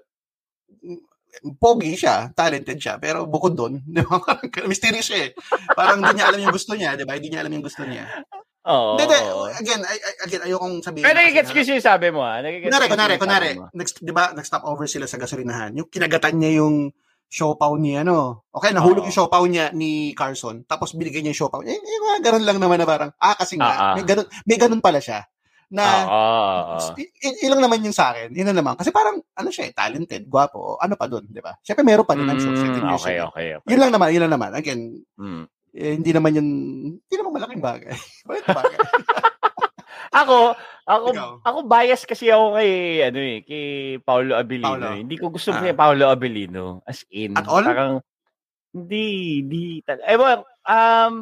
[1.61, 4.17] pogi siya, talented siya, pero bukod doon, 'di ba?
[4.19, 5.31] Parang mysterious siya eh.
[5.77, 7.15] Parang hindi niya alam yung gusto niya, 'di ba?
[7.21, 8.05] Hindi niya alam yung gusto niya.
[8.67, 8.99] Oo.
[8.99, 9.19] Hindi, hindi.
[9.57, 11.05] Again, I, again, ayokong sabihin.
[11.07, 12.43] Pero nagigets ko yung sabi mo ah.
[12.43, 15.71] Nagigets Kunwari, kunwari, kunwari, next, di ba, nag-stop over sila sa gasolinahan.
[15.79, 16.91] Yung kinagatan niya yung
[17.27, 18.47] siopaw ni ano.
[18.51, 19.09] Okay, nahulog Oo.
[19.11, 20.63] yung siopaw niya ni Carson.
[20.63, 21.63] Tapos binigay niya yung siopaw.
[21.63, 23.95] Eh, eh ganun lang naman na parang, ah, kasi nga, Ah, ah.
[23.99, 25.27] may ganun, may ganun pala siya.
[25.67, 26.95] Na, Oo, oo, oo.
[26.95, 28.31] i- i- ilang naman yung sa akin.
[28.31, 28.79] Yun na naman.
[28.79, 31.59] Kasi parang, ano siya eh, talented, gwapo, ano pa dun, di ba?
[31.59, 32.55] Siyempre, meron pa din, I'm sure.
[32.55, 33.35] Mm, years okay, ago.
[33.35, 33.69] okay, okay.
[33.75, 34.51] Yun lang naman, yun lang naman.
[34.55, 35.51] Again, Mm.
[35.77, 36.49] Eh, hindi naman yun,
[36.97, 37.93] hindi naman malaking bagay.
[38.29, 38.79] Bakit bagay?
[40.21, 41.31] ako, ako, Ikaw.
[41.45, 42.71] ako bias kasi ako kay,
[43.03, 43.65] ano eh, kay
[44.01, 44.73] Paolo Abilino.
[44.73, 44.87] Paolo.
[44.91, 44.99] eh.
[45.03, 45.61] Hindi ko gusto Ah.
[45.61, 46.81] kay Paolo Abilino.
[46.83, 47.37] As in.
[47.37, 47.63] At all?
[47.63, 47.93] Parang,
[48.73, 49.05] hindi,
[49.41, 49.65] hindi.
[49.83, 51.15] tal- Ewan, um,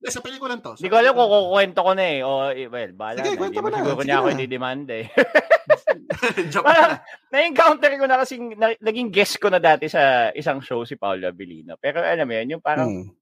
[0.00, 0.72] Eh, sa pelikulan to.
[0.74, 2.18] hindi ko alam kung kukwento ko na eh.
[2.24, 3.38] O, eh, well, bahala Sige, na.
[3.38, 3.78] kwento Hindi mo na.
[3.78, 5.04] siguro niya ako i-demand eh.
[6.64, 6.98] Parang, na.
[7.28, 11.28] na-encounter ko na kasi, na, naging guest ko na dati sa isang show si Paolo
[11.28, 11.76] Abilino.
[11.76, 13.12] Pero alam mo yun, yung parang, Hmm.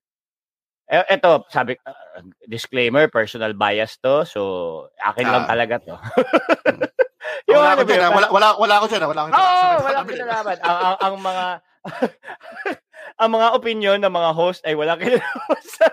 [0.88, 1.92] Eh, eto, sabi, uh,
[2.48, 4.24] disclaimer, personal bias to.
[4.24, 4.40] So,
[4.98, 5.48] akin lang Ah.
[5.48, 5.94] talaga to.
[7.48, 8.12] Wala ako ano ba dyan, ah.
[8.12, 9.08] wala, wala, wala ako dyan, ah.
[9.08, 9.44] wala ako Oo, dyan.
[9.44, 10.56] oh, Sabi- wala akong kinalaman.
[10.58, 11.44] ang, ang, ang mga
[13.20, 15.86] ang mga opinion ng mga host ay wala kinalaman sa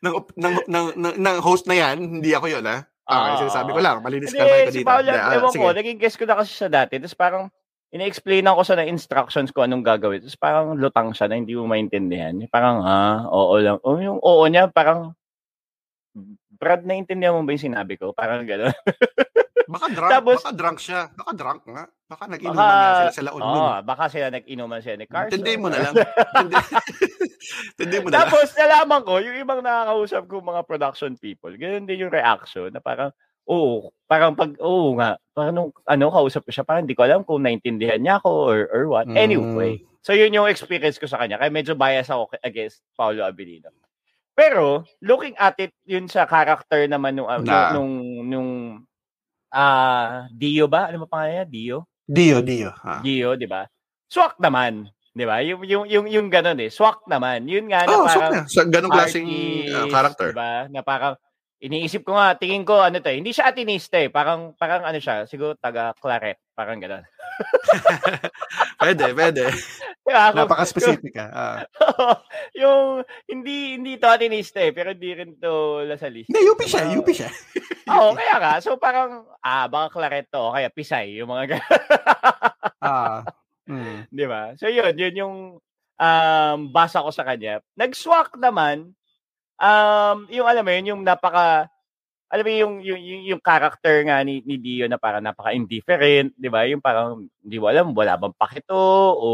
[0.00, 2.84] ng, ng, ng, ng, ng host na yan, hindi ako yun, ha?
[3.04, 3.74] Ah, Ah, sinasabi ah.
[3.76, 4.88] ko lang, malinis ka ko si dito.
[4.88, 5.60] Paolo, Hindi, ah, ewan sige.
[5.60, 6.94] ko, naging guest ko na kasi siya dati.
[6.96, 7.44] Tapos parang,
[7.94, 10.18] ina-explainan ko sa na instructions ko anong gagawin.
[10.18, 12.34] Tapos parang lutang siya na hindi mo maintindihan.
[12.50, 13.78] Parang, ah, oo lang.
[13.86, 15.14] O yung oo niya, parang,
[16.54, 18.10] Brad, naintindihan mo ba yung sinabi ko?
[18.10, 18.70] Parang gano'n.
[19.64, 21.00] Baka drunk, Tapos- baka drunk siya.
[21.16, 21.84] Baka drunk nga.
[22.04, 23.80] Baka nag-inuman Baka- nga sila sa laon nun.
[23.82, 25.32] baka sila nag-inuman siya ni Carson.
[25.34, 25.94] Tindi mo na lang.
[27.80, 28.18] Tindi, mo na lang.
[28.28, 32.78] Tapos, nalaman ko, yung ibang nakakausap ko mga production people, ganun din yung reaction na
[32.78, 33.10] parang,
[33.48, 37.24] oo, parang pag, oo nga, parang nung, ano, kausap ko siya, parang hindi ko alam
[37.24, 39.06] kung naintindihan niya ako or, or what.
[39.08, 39.16] Mm.
[39.16, 41.36] Anyway, so yun yung experience ko sa kanya.
[41.40, 43.72] Kaya medyo bias ako against Paulo Abilino.
[44.34, 47.70] Pero, looking at it, yun sa character naman nung, uh, Na.
[47.70, 47.92] nung,
[48.26, 48.50] nung,
[49.54, 50.90] ah, Dio ba?
[50.90, 51.46] Ano ba pangalan niya?
[51.46, 51.76] Dio?
[52.04, 52.70] Dio, Dio.
[52.84, 53.00] Ah.
[53.00, 53.64] Gio, di ba?
[54.10, 55.40] Swak naman, di ba?
[55.40, 56.68] Yung yung yung yung ganun eh.
[56.68, 57.48] Swak naman.
[57.48, 58.42] Yun nga na Oh, parang na.
[58.44, 59.26] Sa ganong klaseng
[59.72, 60.30] uh, character.
[60.30, 60.68] Di ba?
[60.68, 61.14] Na parang
[61.64, 64.12] iniisip ko nga, tingin ko ano to, eh, hindi siya atinista eh.
[64.12, 67.04] Parang parang ano siya, siguro taga Claret, parang ganun.
[68.84, 69.48] Pwede, pwede.
[70.04, 70.28] Di ba?
[70.30, 71.32] Kung- Napaka-specific ah.
[71.32, 71.56] Ah.
[72.52, 76.28] yung hindi hindi to atinista eh, pero hindi rin to lasalista.
[76.28, 77.32] Hindi, UP siya, UP siya.
[77.88, 78.52] Oo, kaya nga.
[78.60, 81.80] So parang ah baka Claret to, kaya Pisay, yung mga ganun.
[82.84, 83.24] Ah.
[83.64, 84.04] Mm.
[84.12, 84.52] Di ba?
[84.60, 85.36] So yun, yun yung
[85.96, 87.64] um, basa ko sa kanya.
[87.80, 88.92] Nag-swak naman,
[89.58, 91.68] um, yung alam mo yun, yung napaka,
[92.30, 96.34] alam mo yun, yung, yung, yung, yung character nga ni, ni Dio na parang napaka-indifferent,
[96.34, 96.66] di ba?
[96.66, 98.74] Yung parang, hindi mo alam, wala bang pakito,
[99.14, 99.28] o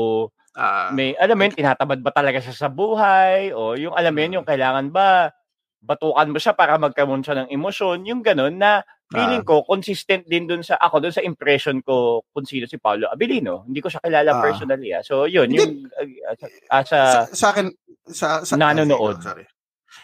[0.51, 0.91] Ah.
[0.91, 4.43] may, alam mo yun, tinatamad ba talaga siya sa buhay, o yung alam mo yun,
[4.43, 5.31] yung kailangan ba,
[5.79, 10.47] batukan mo siya para magkaroon siya ng emosyon, yung ganun na feeling ko consistent din
[10.47, 13.67] dun sa ako dun sa impression ko kung sino si Paolo Abilino.
[13.67, 14.43] Hindi ko siya kilala Ah.
[14.43, 15.03] personally ah.
[15.03, 16.35] So yun, yung uh,
[16.71, 17.67] uh, sa sa, sa akin,
[18.07, 19.19] sa, sa Nanonood.
[19.19, 19.47] ah, sorry.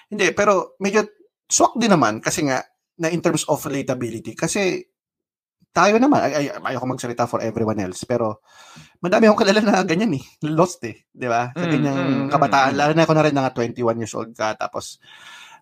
[0.06, 1.02] Hindi, pero medyo
[1.46, 2.62] swak din naman kasi nga,
[2.96, 4.32] na in terms of relatability.
[4.32, 4.80] Kasi
[5.76, 8.40] tayo naman, ay, ay, ayoko magsalita for everyone else, pero
[9.04, 10.24] madami akong kilala na ganyan eh.
[10.48, 11.04] Lost eh.
[11.12, 11.52] Di ba?
[11.52, 12.72] Sa Mm, ganyang mm, mm, kabataan.
[12.72, 12.78] mm.
[12.80, 14.96] Lalo na ako na rin nga 21 years old ka, tapos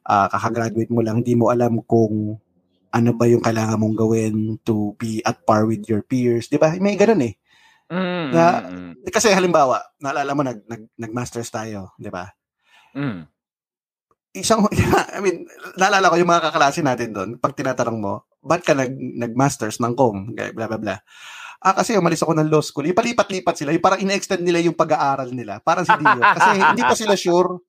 [0.07, 2.39] ah, kakagraduate mo lang, hindi mo alam kung
[2.95, 6.47] ano ba yung kailangan mong gawin to be at par with your peers.
[6.47, 6.71] Di ba?
[6.79, 7.35] May ganun eh.
[7.91, 12.31] mm, na- mm, Kasi halimbawa, naalala mo, nag, nag, nag-masters tayo, di ba?
[12.95, 13.34] mm.
[14.35, 14.67] Isang,
[15.17, 15.47] I mean,
[15.79, 19.95] naalala ko yung mga kaklase natin doon, pag tinatanong mo, ba't ka nag, nag-masters ng
[19.95, 20.35] com?
[20.35, 20.97] Kaya Bla, bla, bla.
[21.65, 22.85] Ah, kasi umalis ako ng law school.
[22.93, 23.73] Ipalipat-lipat sila.
[23.73, 25.65] Yung parang ina-extend nila yung pag-aaral nila.
[25.65, 26.21] Parang si Dio.
[26.21, 27.65] Kasi hindi pa sila sure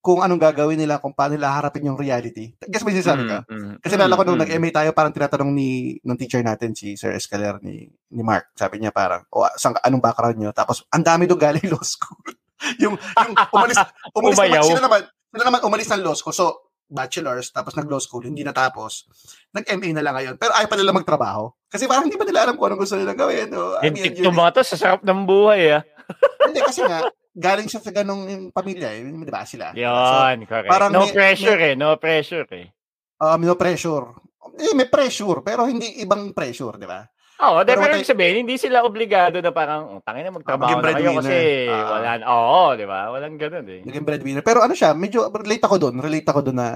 [0.00, 2.54] kung anong gagawin nila, kung paano nila harapin yung reality.
[2.62, 3.36] Guess mo yung sinasabi ko?
[3.42, 6.78] Mm, mm, Kasi naalala ko nung mm, nag-MA tayo, parang tinatanong ni ng teacher natin,
[6.78, 8.54] si Sir Escaler, ni, ni Mark.
[8.54, 10.54] Sabi niya parang, o, sang, anong background niyo?
[10.54, 12.22] Tapos, ang dami doon galing law school.
[12.86, 13.82] yung, yung umalis,
[14.14, 15.00] umalis naman, sila naman,
[15.36, 16.32] sila naman umalis ng law school.
[16.32, 16.46] So,
[16.86, 19.10] bachelor's, tapos nag-law school, hindi natapos.
[19.52, 20.34] Nag-MA na lang ngayon.
[20.38, 21.50] Pero ayaw pa nila magtrabaho.
[21.66, 23.50] Kasi parang hindi pa nila alam kung anong gusto nilang gawin.
[23.52, 25.82] O, I mean, Hintik yun- to mga to, sa sarap ng buhay ah.
[26.46, 28.94] hindi, kasi nga, galing siya sa ganong pamilya.
[28.94, 29.74] Eh, di ba sila?
[29.74, 30.70] So, Yun, correct.
[30.70, 32.70] parang no may- pressure eh, no pressure eh.
[33.18, 34.14] um, no pressure.
[34.56, 37.02] Eh, may pressure, pero hindi ibang pressure, di ba?
[37.36, 40.72] Oo, Pero pero what ibig sabihin, hindi sila obligado na parang, oh, tangin na magtrabaho
[40.72, 41.36] maging na kayo kasi.
[41.68, 41.84] Ah.
[41.92, 43.00] wala, oo, di ba?
[43.12, 43.80] Walang ganun eh.
[43.84, 44.40] naging breadwinner.
[44.40, 45.94] Pero ano siya, medyo relate ako doon.
[46.00, 46.68] Relate ako doon na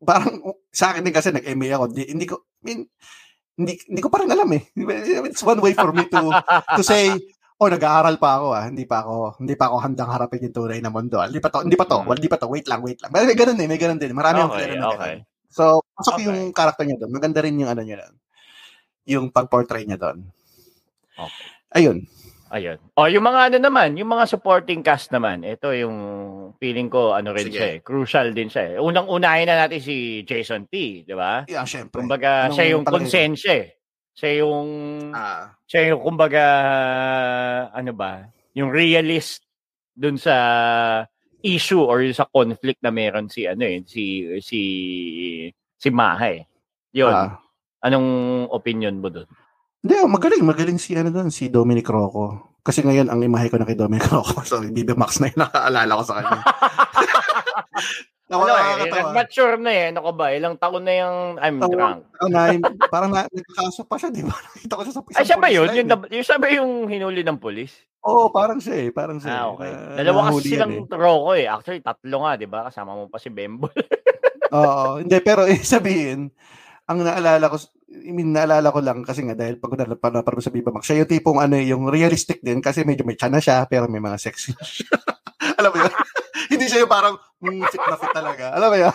[0.00, 1.84] parang sa akin din kasi nag-MA ako.
[1.92, 2.80] Di, hindi ko, I mean,
[3.56, 4.62] hindi, hindi ko pa rin alam eh.
[5.28, 6.20] It's one way for me to
[6.72, 7.12] to say,
[7.56, 8.64] oh, nag-aaral pa ako ah.
[8.68, 11.20] Hindi pa ako, hindi pa ako handang harapin yung tunay na mundo.
[11.20, 11.28] ah.
[11.28, 12.06] Hindi pa to, hindi pa to, Mm.
[12.08, 13.12] well, hindi pa to, wait lang, wait lang.
[13.12, 14.12] May, may ganun eh, may ganun din.
[14.12, 14.96] Marami akong Okay, na okay.
[14.96, 15.20] ganun.
[15.48, 15.64] So,
[15.96, 16.24] pasok Okay.
[16.28, 17.12] yung character niya doon.
[17.12, 18.14] Maganda rin yung ano niya doon.
[19.06, 20.18] Yung pag-portray niya doon.
[21.16, 21.46] Okay.
[21.78, 21.98] Ayun.
[22.46, 22.78] Ayun.
[22.94, 25.96] O, yung mga ano naman, yung mga supporting cast naman, ito yung
[26.62, 27.56] feeling ko, ano rin Sige.
[27.58, 28.74] siya eh, crucial din siya eh.
[28.78, 31.42] Unang-unahin na natin si Jason T, di ba?
[31.50, 31.98] Yeah, syempre.
[31.98, 33.66] Kumbaga, Anong siya yung palagay konsensya eh.
[34.16, 34.68] Siya yung,
[35.10, 36.44] Ah, siya yung kumbaga,
[37.74, 39.42] ano ba, yung realist
[39.92, 40.34] dun sa
[41.42, 44.60] issue or sa conflict na meron si ano eh, si si
[45.76, 46.42] si Maha eh.
[46.96, 47.12] Yun.
[47.12, 47.38] Ah.
[47.86, 48.08] Anong
[48.50, 49.30] opinion mo doon?
[49.78, 50.42] Hindi, oh, magaling.
[50.42, 52.58] Magaling si, ano doon, si Dominic Rocco.
[52.58, 54.42] Kasi ngayon, ang imahe ko na kay Dominic Rocco.
[54.42, 56.40] So, Bibi Max na yung nakaalala ko sa kanya.
[58.26, 59.10] Ako Ano eh, nakakatawa.
[59.14, 59.84] mature na eh.
[59.86, 60.26] Ano ka ba?
[60.34, 61.98] Ilang taon na yung I'm Tawa- drunk.
[62.18, 62.40] Oh, na,
[62.90, 64.34] parang na, nagkakaso pa siya, di ba?
[64.50, 65.68] Nakita ko siya sa isang Ay, siya ba yun?
[65.70, 66.10] Yung, eh.
[66.10, 67.70] yung siya ba yung hinuli ng polis?
[68.02, 68.88] Oo, parang siya eh.
[68.90, 69.30] Parang siya.
[69.30, 69.52] Ah, eh.
[69.54, 69.70] okay.
[69.70, 70.82] Na- Dalawa kasi silang eh.
[70.90, 71.46] Rocco eh.
[71.46, 72.66] Actually, tatlo nga, di ba?
[72.66, 73.70] Kasama mo pa si Bembol.
[74.50, 76.26] Oo, hindi pero eh, sabihin,
[76.84, 77.62] ang naalala ko,
[77.96, 81.10] I mean, naalala ko lang kasi nga dahil pag napanood sa Viva Max, siya yung
[81.10, 84.20] tipong ano, eh, yung realistic din kasi medyo may tiyan na siya pero may mga
[84.20, 84.92] sexy na siya.
[85.60, 85.92] Alam mo yun?
[86.52, 88.44] Hindi siya yung parang mm, fit na fit talaga.
[88.54, 88.94] Alam mo yun?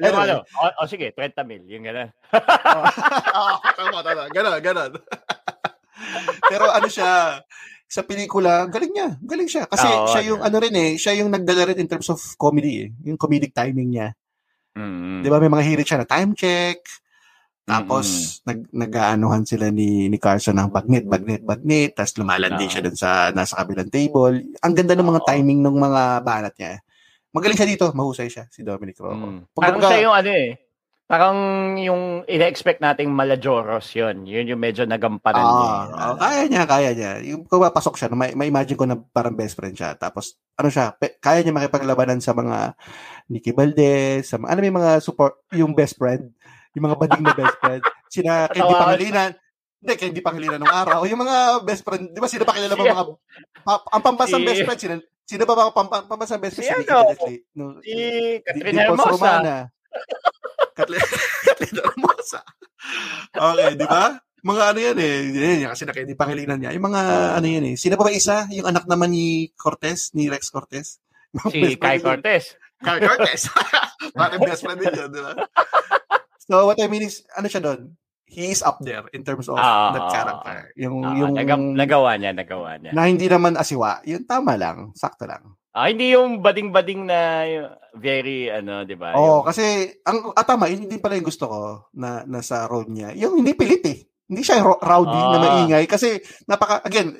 [0.00, 0.24] Anyway.
[0.28, 0.36] ano?
[0.44, 1.62] O, o sige, 30 mil.
[1.66, 2.10] Yung gano'n.
[3.36, 4.22] Oo, tama, tama.
[4.32, 4.92] Ganon, ganon.
[6.46, 7.40] pero ano siya,
[7.86, 9.08] sa pelikula, galing niya.
[9.22, 9.64] Galing siya.
[9.66, 10.28] Kasi Oo, siya ano.
[10.34, 12.88] yung ano rin eh, siya yung nagdala rin in terms of comedy eh.
[13.06, 14.08] Yung comedic timing niya.
[14.76, 15.24] Mm.
[15.24, 16.82] Di ba may mga hirit siya na time check.
[17.66, 18.06] Tapos
[18.46, 22.70] nag nag-aanuhan sila ni ni Carson ng bagnit, bagnit, bagnit, tapos lumalandi Oo.
[22.70, 24.54] siya dun sa nasa kabilang table.
[24.62, 26.78] Ang ganda ng mga timing ng mga banat niya.
[27.34, 29.26] Magaling siya dito, mahusay siya si Dominic Rocco.
[29.28, 29.40] Mm.
[29.50, 30.50] Pag- Parang siya yung ano eh.
[31.06, 31.38] Parang
[31.78, 34.26] yung ina-expect nating malajoros yun.
[34.26, 35.70] Yun yung medyo nagampanan niya.
[35.70, 36.02] Ah, eh.
[36.02, 37.12] ah, kaya niya, kaya niya.
[37.30, 39.94] Yung kung papasok siya, may, may imagine ko na parang best friend siya.
[39.94, 42.74] Tapos, ano siya, pe- kaya niya makipaglabanan sa mga
[43.30, 46.34] Nicky Valdez, sa mga, ano may mga support, yung best friend,
[46.76, 49.30] yung mga bading na best friend, sina Candy Pangilinan,
[49.76, 52.84] hindi, Candy Pangilinan nung araw, yung mga best friend, di ba sino pa kilala ba
[52.84, 53.04] mga,
[53.64, 56.68] pa- ang pambansang Si- best friend, sino, sino ba mga pam, pambansang best friend?
[56.68, 57.16] Si ano?
[57.56, 57.94] No, Si
[58.44, 59.10] Catherine Hermosa.
[59.10, 59.56] Romana.
[60.72, 61.00] Kathleen
[61.80, 62.40] Hermosa.
[63.32, 64.20] Okay, di ba?
[64.46, 65.16] Mga ano yan eh.
[65.32, 66.70] Yan, yan, kasi nakindi pangilinan niya.
[66.70, 67.00] Yung mga
[67.34, 67.74] ano yan eh.
[67.74, 68.46] Sino pa ba isa?
[68.52, 71.00] Yung anak naman ni Cortez, ni Rex Cortez.
[71.50, 72.54] Si Kai Cortez.
[72.78, 73.50] Kai Cortez.
[74.14, 75.32] Parang best friend din yun, di ba?
[76.46, 77.94] So what I mean is, ano siya doon?
[78.24, 80.58] He is up there in terms of Ah, that character.
[80.76, 82.90] Yung, Ah, yung, naga- nagawa niya, nagawa niya.
[82.90, 84.02] na hindi naman asiwa.
[84.02, 84.90] Yun, tama lang.
[84.92, 85.54] Sakto lang.
[85.70, 89.14] Ah, hindi yung bading-bading na yung very, ano, di ba?
[89.14, 89.62] Oo, Yung- kasi
[90.02, 91.58] ang ah, tama, yun din pala yung gusto ko
[91.92, 93.14] na nasa role niya.
[93.14, 93.98] Yung hindi pilit eh.
[94.24, 95.42] Hindi siya ro- rowdy na Ah.
[95.44, 97.14] maingay kasi napaka again,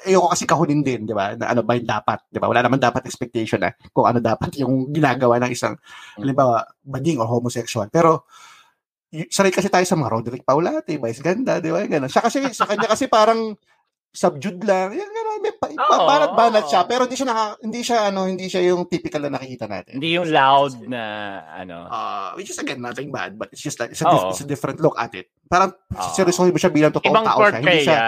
[0.00, 1.34] ayoko kasi kahunin din, 'di ba?
[1.34, 2.46] Na ano ba yung dapat, 'di ba?
[2.46, 5.76] Wala naman dapat expectation na kung ano dapat yung ginagawa ng isang
[6.14, 7.84] halimbawa bading or homosexual.
[7.90, 8.24] Pero
[9.08, 11.84] sanay kasi tayo sa mga Roderick Paulate, Vice Ganda, di ba?
[11.84, 12.12] Ganun.
[12.12, 13.56] Siya kasi, sa kanya kasi parang
[14.12, 14.92] subdued lang.
[14.92, 15.40] Yan, ganun.
[15.44, 16.70] May pa, banat-banat oo.
[16.72, 16.82] siya.
[16.88, 20.00] Pero hindi siya, naka, hindi siya, ano, hindi siya yung typical na nakikita natin.
[20.00, 21.02] Hindi yung loud na,
[21.54, 21.86] ano.
[21.86, 24.48] Uh, which is again nothing bad but it's just like it's a, dif- it's a
[24.48, 25.28] different look at it.
[25.46, 26.12] Parang Oo.
[26.14, 27.60] seryosohin mo siya bilang totoong Ibang tao siya.
[27.60, 27.98] Hindi siya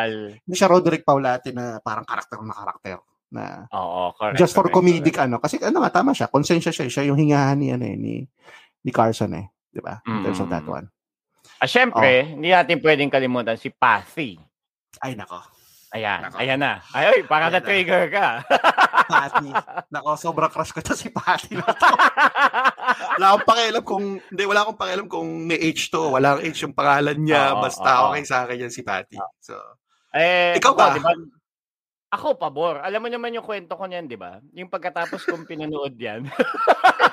[0.40, 2.98] hindi siya Roderick Paulate na parang karakter na karakter
[3.30, 4.38] na Oo, correct.
[4.38, 5.26] just for correct, comedic correct.
[5.30, 6.26] ano kasi ano nga tama siya.
[6.30, 8.14] Konsensya siya, siya yung hingahan ni ano eh, ni
[8.80, 10.02] ni Carson eh, 'di ba?
[10.04, 10.74] In terms of that Mm.
[10.76, 10.86] one.
[11.56, 14.36] Ah, syempre, hindi natin pwedeng kalimutan si Pathy.
[14.98, 15.38] Ay nako.
[15.90, 16.38] Ayan, Nako.
[16.38, 16.78] ayan na.
[16.94, 17.66] Ay, ay parang Ayan na.
[17.66, 18.26] na-trigger ka.
[19.10, 19.50] Patty.
[19.90, 21.82] Nako, sobrang crush ko to si Patty na to.
[23.18, 26.14] wala akong pakialam kung, hindi, wala akong pakialam kung may H to.
[26.14, 27.58] Wala akong H yung pangalan niya.
[27.58, 28.14] Oo, basta oo.
[28.14, 29.18] okay sa akin yan si Patty.
[29.42, 29.58] So,
[30.14, 30.94] eh, Ikaw ba?
[30.94, 31.10] di ba?
[32.10, 32.86] Ako, pabor.
[32.86, 34.38] Alam mo naman yung kwento ko niyan, di ba?
[34.54, 36.22] Yung pagkatapos kong pinanood yan.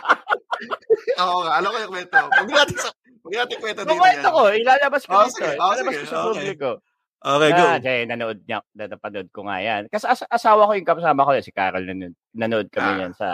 [1.18, 2.18] oo nga, alam ko yung kwento.
[2.18, 2.90] Huwag natin sa,
[3.22, 5.36] huwag natin kwento dito kwento ko, ilalabas ko Oh, dito.
[5.36, 5.50] sige.
[5.54, 6.00] Oh, ilalabas sige.
[6.00, 6.28] ko sa Okay.
[6.34, 6.70] publiko.
[7.18, 7.64] Okay, go.
[7.66, 9.82] Ah, dahil nanood niya, na- napanood ko nga yan.
[9.90, 13.00] Kasi as- asawa ko yung kasama ko, si Carol, nanood, nanood kami Ah.
[13.04, 13.30] yan sa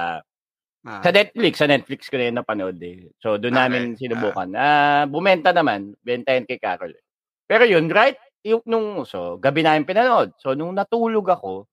[0.84, 3.08] Ah, Sa Netflix, sa Netflix ko na yun napanood eh.
[3.24, 3.64] So, doon Okay.
[3.64, 4.52] namin sinubukan.
[4.52, 6.92] Ah, bumenta naman, bentayan kay Carol.
[7.48, 10.36] Pero yun, right, yung, nung, so, gabi namin pinanood.
[10.44, 11.72] So, nung natulog ako,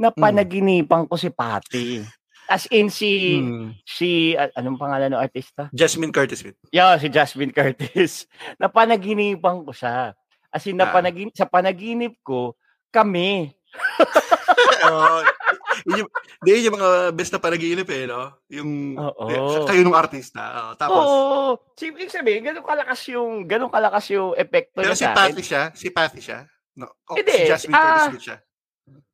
[0.00, 2.00] napanaginipan ko si Patty.
[2.44, 3.72] As in, si, hmm.
[3.88, 5.72] si, ah, anong pangalan ng artista?
[5.72, 6.44] Jasmine Curtis.
[6.70, 8.28] Yeah, si Jasmine Curtis.
[8.62, 10.12] napanaginipan ko siya.
[10.52, 10.86] As in, Ah.
[10.86, 12.54] napanagin, sa panaginip ko,
[12.92, 13.50] kami.
[14.86, 15.18] Oo.
[15.88, 16.10] yun yung,
[16.46, 18.30] yun yung mga best na panaginip eh, no?
[18.48, 18.94] Yung,
[19.28, 20.40] eh, kayo nung artista.
[20.40, 21.50] Oo, tapos, Oo.
[21.74, 25.18] Si, ibig sabihin, ganun kalakas yung, ganun kalakas yung epekto pero niya si sa akin.
[25.18, 26.40] Patty siya, si Patty siya.
[26.74, 28.38] No, oh, Hindi, si Jasmine Curtis ah, Smith siya.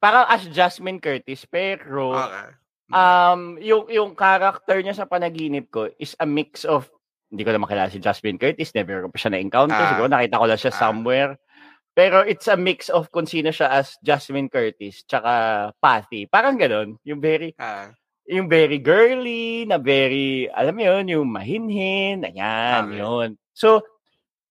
[0.00, 2.48] parang as Jasmine Curtis pero Okay.
[2.90, 6.90] Um yung yung character niya sa panaginip ko is a mix of
[7.30, 9.78] hindi ko na makilala si Jasmine Curtis, never ko pa siya na-encounter.
[9.78, 9.90] Ah.
[9.94, 10.80] Siguro nakita ko lang siya Ah.
[10.82, 11.32] somewhere.
[11.90, 15.30] Pero it's a mix of kung sino siya as Jasmine Curtis tsaka
[15.78, 16.26] Patty.
[16.26, 16.98] Parang ganun.
[17.02, 17.94] Yung very, Ah,
[18.26, 22.98] yung very girly, na very, alam mo yun, yung mahinhin, ayan, Okay.
[22.98, 23.28] yun.
[23.50, 23.82] So,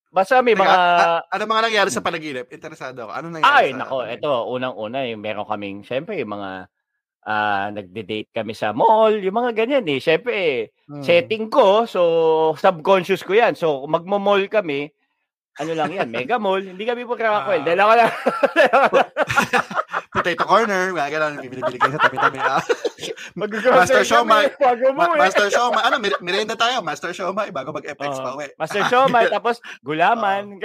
[0.07, 0.75] basta may Teka, mga...
[0.75, 2.47] a- ano mga nangyari sa panaginip?
[2.51, 3.11] Interesado ako.
[3.11, 6.67] Ano nangyari Ay, sa nako, ito, unang-una, yung meron kaming, syempre, yung mga
[7.23, 9.99] ah, nagde-date kami sa mall, yung mga ganyan eh.
[9.99, 10.35] Syempre,
[10.89, 11.05] Hmm.
[11.05, 12.01] setting ko, so
[12.57, 13.53] subconscious ko yan.
[13.53, 14.89] So, magmo-mall kami,
[15.59, 17.05] ano lang yan, mega mall, hindi kami.
[17.61, 17.61] Ah.
[17.61, 18.09] Dahil ako lang,
[20.09, 22.39] Potato corner, mga ganun, bibili-bili kayo sa tabi-tabi.
[22.41, 22.57] Ah.
[23.37, 25.21] Master mo Ma- eh.
[25.21, 28.23] Master Siomai, ano, mer- merienda tayo, Master Siomai, bago mag-FX Oo.
[28.25, 28.47] pa uwi.
[28.57, 30.57] Master Siomai, tapos gulaman.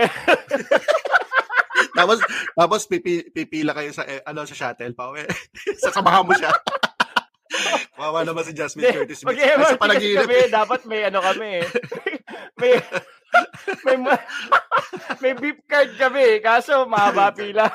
[1.94, 2.18] Tapos,
[2.58, 5.22] tapos pipi, pipila kayo sa, eh, ano, sa shuttle pa uwi.
[5.82, 6.50] Sasamahan mo siya.
[7.94, 9.22] Kawawa naman si Jasmine Curtis.
[9.22, 10.26] Mag Ay, sa panaginip.
[10.26, 11.66] kami, dapat may ano kami eh.
[12.60, 12.72] may,
[13.86, 14.26] may, ma-
[15.22, 16.38] may beep card kami eh.
[16.42, 17.70] Kaso mahaba pila.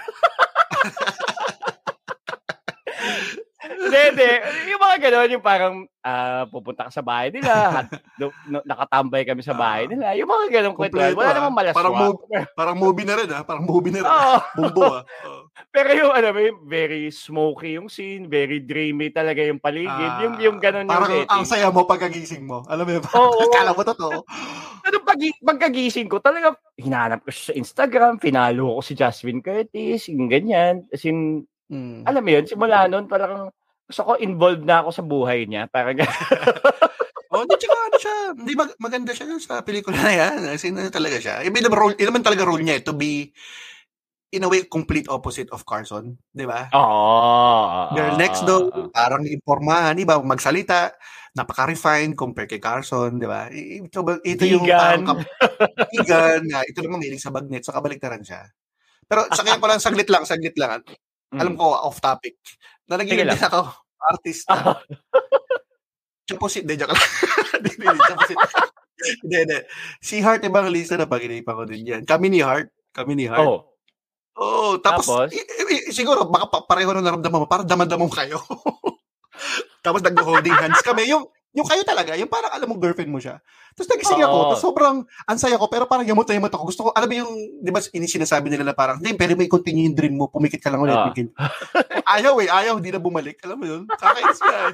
[3.60, 4.32] Hindi, hindi.
[4.72, 9.28] Yung mga gano'n, yung parang ah, pupunta ka sa bahay nila, hat, do, no, nakatambay
[9.28, 10.16] kami sa bahay nila.
[10.16, 11.12] Yung mga kwentuhan.
[11.12, 11.36] Kompleto, Wala ah.
[11.36, 11.78] namang malaswa.
[11.78, 12.24] Parang move-
[12.56, 13.44] Parang movie na rin, ah.
[13.44, 14.08] Parang movie na rin.
[14.08, 14.38] Oo.
[14.56, 15.04] Bumbo, ah.
[15.04, 15.42] Oo.
[15.76, 16.32] Pero yung ano,
[16.64, 19.92] very smoky yung scene, very dreamy talaga yung paligid.
[19.92, 22.64] Ah, yung yung ganun yung Parang ang saya mo pagkagising mo.
[22.72, 23.04] Alam mo yun?
[23.04, 23.44] Oo.
[23.52, 24.24] Akala mo totoo.
[24.88, 30.08] Ano pag pagkagising ko, talaga hinanap ko siya sa Instagram, finalo ko si Jasmine Curtis,
[30.08, 30.88] yung ganyan.
[30.90, 32.02] As in, Mm.
[32.02, 33.54] alam mo yun, simula noon parang
[33.86, 35.70] gusto ko involved na ako sa buhay niya.
[35.70, 35.98] Parang
[37.30, 40.50] Oh, di tsaka ano siya, hindi mag- maganda siya sa pelikula na yan.
[40.50, 41.46] As in, ano talaga siya.
[41.46, 43.30] Iba naman role, naman talaga role niya eh, to be
[44.30, 46.70] in a way complete opposite of Carson, 'di ba?
[46.74, 47.98] Oo.
[47.98, 50.94] Girl next door, parang impormahan, iba magsalita,
[51.34, 53.50] napaka-refined compare kay Carson, 'di ba?
[53.50, 54.78] Ito, ba- ito yung Vegan.
[54.78, 55.30] parang kap-
[55.90, 58.46] vegan, na ito naman mahilig sa bagnet, so kabaliktaran siya.
[59.10, 60.86] Pero sa kanya ko lang saglit lang, saglit lang.
[61.30, 61.40] Mm.
[61.40, 62.42] Alam ko off topic.
[62.90, 64.50] Na naging din ako artist.
[66.26, 67.02] Chapusit, de joke lang.
[67.60, 68.36] Hindi, hindi.
[69.36, 69.58] Hindi.
[70.00, 72.02] Si Heart Evangelista na pag-inipan ko din yan.
[72.06, 72.70] Kami ni Heart.
[72.94, 73.44] Kami ni Heart.
[73.44, 73.68] Oh.
[74.40, 75.36] Oo, tapos, Tapos?
[75.36, 78.40] i- i- siguro, baka pa- pareho na naramdaman mo, parang daman-damon kayo.
[79.86, 81.12] tapos nag-holding hands kami.
[81.12, 81.28] Yung,
[81.60, 83.44] yung kayo talaga, yung parang alam mo girlfriend mo siya.
[83.76, 86.64] Tapos nagising ako, tapos sobrang ansaya ko, pero parang yamot na yamot ako.
[86.72, 89.92] Gusto ko, alam mo yung, di ba, sinasabi nila na parang, hindi, pero may continue
[89.92, 90.96] yung dream mo, pumikit ka lang ulit.
[90.96, 91.12] Ah.
[92.16, 93.38] ayaw eh, ayaw, hindi na bumalik.
[93.44, 93.84] Alam mo yun?
[93.86, 94.74] Kakainis ka eh.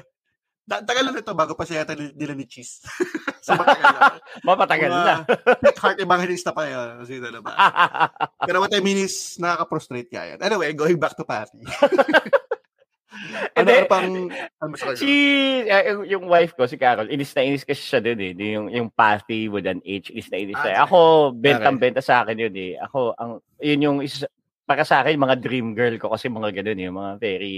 [0.66, 2.82] Da- tagal na ito bago pa siya yata nila ni Cheese.
[3.46, 4.00] so matagal na.
[4.42, 5.14] Mapatagal na.
[5.62, 7.06] Peak heart evangelista pa yun.
[7.06, 7.54] Kasi na ba?
[8.50, 10.42] Pero what I mean is, nakaka-prostrate ka yan.
[10.42, 11.62] Anyway, going back to Patty.
[13.56, 14.08] Ano, ano pang,
[14.60, 15.12] ano si
[15.64, 18.32] eh, yung, wife ko si Carol, inis na inis kasi siya din eh.
[18.56, 20.74] Yung yung Patty with an H, inis na inis Ah, siya.
[20.84, 20.98] Ako
[21.36, 22.72] bentang-benta sa akin yun eh.
[22.78, 24.26] Ako ang yun yung isa
[24.66, 27.54] para sa akin mga dream girl ko kasi mga ganun eh, mga very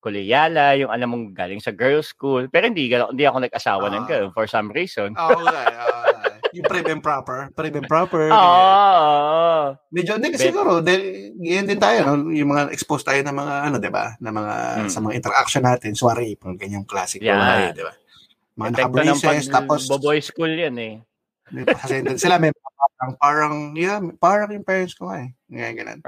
[0.00, 2.48] koleyala, yung alam mong galing sa girls school.
[2.48, 4.08] Pero hindi hindi ako nag-asawa ng Ah.
[4.08, 5.12] girl for some reason.
[5.16, 5.62] Oo nga.
[6.50, 7.38] Ah, yung prim and proper.
[7.54, 8.26] Prim and proper.
[8.26, 8.34] Oo.
[8.34, 8.50] ganyan.
[8.50, 9.62] oo.
[9.94, 10.94] Medyo, hindi, Bet- siguro, de,
[11.38, 12.26] ganyan din tayo, no?
[12.34, 14.18] yung mga exposed tayo ng mga, ano, di ba?
[14.18, 14.88] Na mga, Mm.
[14.90, 17.38] sa mga interaction natin, soiree, pang ganyang classic Yeah.
[17.38, 17.94] babae, di ba?
[18.58, 20.94] Mga naka-braces, tapos, boy school yan eh.
[22.18, 25.30] Sila may parang parang yeah, parang yung parents ko nga eh.
[25.50, 26.00] Ngayon ganun.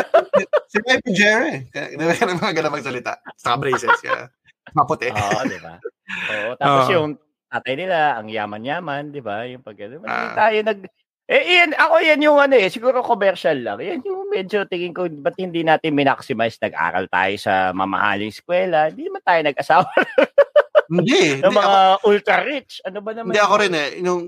[0.72, 1.66] si Pepe Jerry.
[1.72, 3.18] Kaya ng mga ganun magsalita.
[3.34, 4.30] Sa braces kaya
[4.76, 5.10] maputi.
[5.10, 5.80] Oo, di ba?
[6.30, 6.92] Oo, tapos Oo.
[6.92, 7.10] yung
[7.50, 9.44] tatay nila, ang yaman-yaman, di ba?
[9.48, 10.34] Yung pag ano, Ah.
[10.34, 10.80] tayo nag...
[11.26, 13.82] Eh, yan, ako yan yung ano eh, siguro commercial lang.
[13.82, 18.94] Yan yung medyo tingin ko, ba't hindi natin minaximize nag-aral tayo sa mamahaling eskwela?
[18.94, 19.90] Hindi naman tayo nag-asawa
[20.86, 21.22] hindi.
[21.42, 22.72] ng mga ako, ultra-rich.
[22.86, 23.34] Ano ba naman?
[23.34, 23.88] hindi ako rin eh.
[24.06, 24.22] Yung,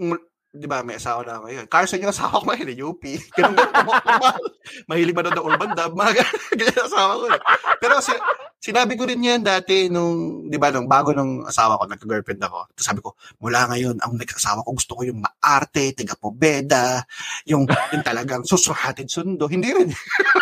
[0.49, 1.67] di ba, may asawa na ako ngayon.
[1.69, 3.03] Carson yung asawa ko ngayon eh, UP.
[3.37, 4.43] Ganun ganun.
[4.89, 5.93] Mahilig ba na ng urban dub?
[5.93, 6.13] Mga
[6.59, 7.41] ganyan asawa ko eh.
[7.77, 8.13] Pero si,
[8.57, 12.59] sinabi ko rin yan dati nung, di ba, nung bago nung asawa ko, nagka-girlfriend ako.
[12.73, 13.13] Tapos sabi ko,
[13.45, 17.05] mula ngayon, ang nag-asawa ko, gusto ko yung maarte, tiga pobeda,
[17.45, 19.53] yung, yung talagang susuhatid sundo.
[19.53, 19.89] Hindi rin.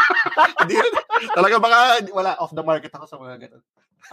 [0.63, 0.95] Hindi rin.
[1.35, 1.79] Talaga baka,
[2.15, 3.63] wala, off the market ako sa mga ganun.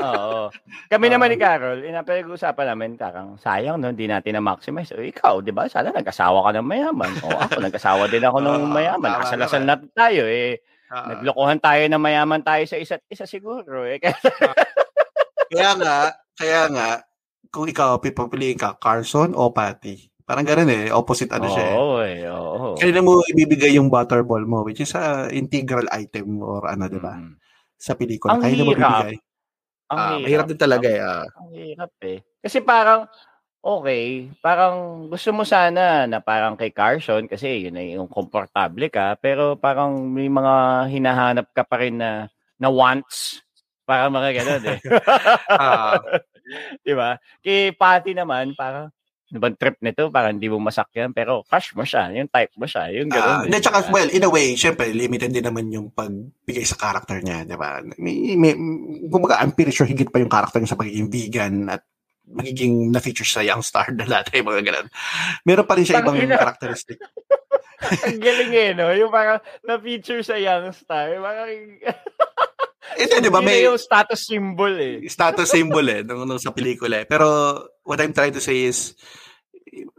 [0.01, 0.49] Oo.
[0.93, 4.95] Kami naman ni Carol, inapag-usapan namin, karang sayang no, hindi natin na-maximize.
[4.95, 5.69] O, ikaw, di ba?
[5.69, 7.12] Sana nag-asawa ka ng mayaman.
[7.21, 9.10] O ako, nag-asawa din ako ng mayaman.
[9.13, 10.58] Nakasalasal na tayo eh.
[10.93, 13.86] Ah, Naglokohan tayo na mayaman tayo sa isa't isa siguro.
[13.86, 13.97] Eh.
[15.53, 15.97] Kaya, nga,
[16.34, 16.89] kaya nga,
[17.54, 20.10] kung ikaw, pipiliin ka, Carson o Patty?
[20.25, 21.73] Parang ganun eh, opposite ano siya eh.
[21.75, 22.73] Oo, eh, oo.
[22.79, 27.19] Kanina mo ibibigay yung butterball mo, which is a integral item or ano, di ba?
[27.19, 27.35] Mm.
[27.75, 28.39] Sa pelikula.
[28.39, 28.81] Ang Kanina mo hirap.
[28.81, 29.15] bibigay.
[29.92, 30.23] Ang Ah, hirap.
[30.23, 31.00] mahirap din talaga eh.
[31.04, 31.25] ah.
[31.42, 32.19] Ang hirap eh.
[32.40, 33.08] Kasi parang,
[33.63, 39.15] okay, parang gusto mo sana na parang kay Carson kasi yun ay yung komportable ka,
[39.19, 42.27] pero parang may mga hinahanap ka pa rin na,
[42.60, 43.44] na wants.
[43.84, 44.79] Parang mga ganun eh.
[45.63, 46.00] Ah,
[46.86, 47.15] Di ba?
[47.44, 48.92] Kay Patty naman, parang,
[49.34, 50.13] Ano bang trip nito?
[50.13, 52.13] Parang hindi mo masakyan, pero crush mo siya.
[52.13, 52.94] Yung type mo siya.
[52.94, 53.50] Yung gano'n.
[53.50, 57.42] Hindi, tsaka, well, in a way, syempre, limited din naman yung pagbigay sa character niya,
[57.42, 57.81] di ba?
[57.98, 58.54] May, may,
[59.10, 61.81] kumbaga, I'm pretty sure higit pa yung character niya sa pagiging vegan at
[62.29, 64.88] magiging na-feature sa young star na lahat yung mga ganun.
[65.44, 67.02] Meron pa rin siya ibang characteristic.
[68.08, 68.96] Ang galing eh, no?
[68.96, 71.19] Yung parang na-feature sa Young Star.
[71.19, 71.52] Parang,
[72.96, 75.04] Ito, di ba, may yung status symbol eh.
[75.06, 77.08] status symbol eh, nung, nung sa pelikula eh.
[77.08, 77.25] Pero,
[77.83, 78.94] what I'm trying to say is,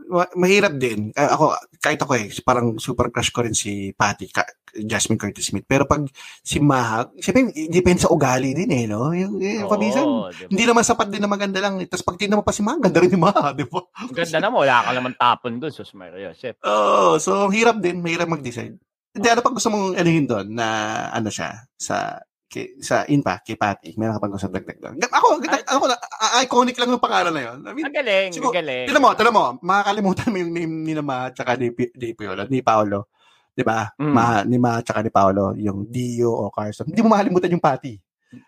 [0.07, 1.11] ma- mahirap din.
[1.14, 5.55] Ah, ako, kahit ako eh, parang super crush ko rin si Patty, ka, Jasmine Curtis
[5.55, 5.66] Smith.
[5.66, 6.03] Pero pag
[6.42, 9.14] si Mahag, syempre, depende sa ugali din eh, no?
[9.14, 9.38] Yung,
[9.70, 10.51] pabisan, Oo, di ba?
[10.51, 11.78] hindi naman sapat din na maganda lang.
[11.78, 11.86] eh.
[11.86, 13.80] Tapos pag tingnan mo pa si Mahag, ganda rin ni Mahag, di ba?
[14.11, 16.59] Ganda naman, wala ka naman tapon doon, Sus Maria Joseph.
[16.66, 18.74] Oo, so hirap din, mahirap mag-decide.
[19.14, 20.66] Hindi, ano pag gusto mong anuhin doon na
[21.14, 22.18] ano siya, sa
[22.55, 24.94] kay, sa in pa, kay Patty, meron ka pang gusto dagdag doon.
[25.02, 27.59] Ako, Ay- ako, ah, iconic lang yung pangalan na yun.
[27.66, 28.86] I mean, Ang galing, Siguro- ang galing.
[28.86, 32.46] Tignan mo, tignan mo, makakalimutan mo yung name ni Ma at saka ni, ni Piolo,
[32.46, 33.11] ni Paolo.
[33.55, 33.86] 'Di ba?
[33.98, 34.11] Mm.
[34.14, 36.86] Ma, ni Ma at saka ni Paolo, yung Dio o Carson.
[36.86, 37.98] Hindi mo makalimutan yung Patty.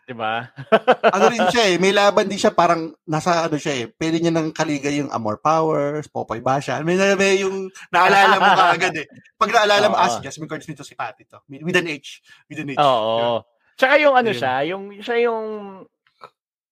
[0.03, 0.43] Di ba?
[1.15, 4.35] Ano rin siya eh, may laban din siya parang nasa ano siya eh, pwede niya
[4.35, 6.83] nang kaligay yung Amor Powers, Popoy Basha.
[6.83, 9.07] May, may yung naalala mo kaagad eh.
[9.39, 10.03] Pag naalala mo, Oo.
[10.03, 11.39] ah, si Jasmine Curtis nito si Patty to.
[11.47, 12.19] With an H.
[12.51, 12.83] With an H.
[12.83, 13.47] Oo.
[13.77, 14.41] Tsaka yung ano Ayun.
[14.41, 15.45] siya, yung siya yung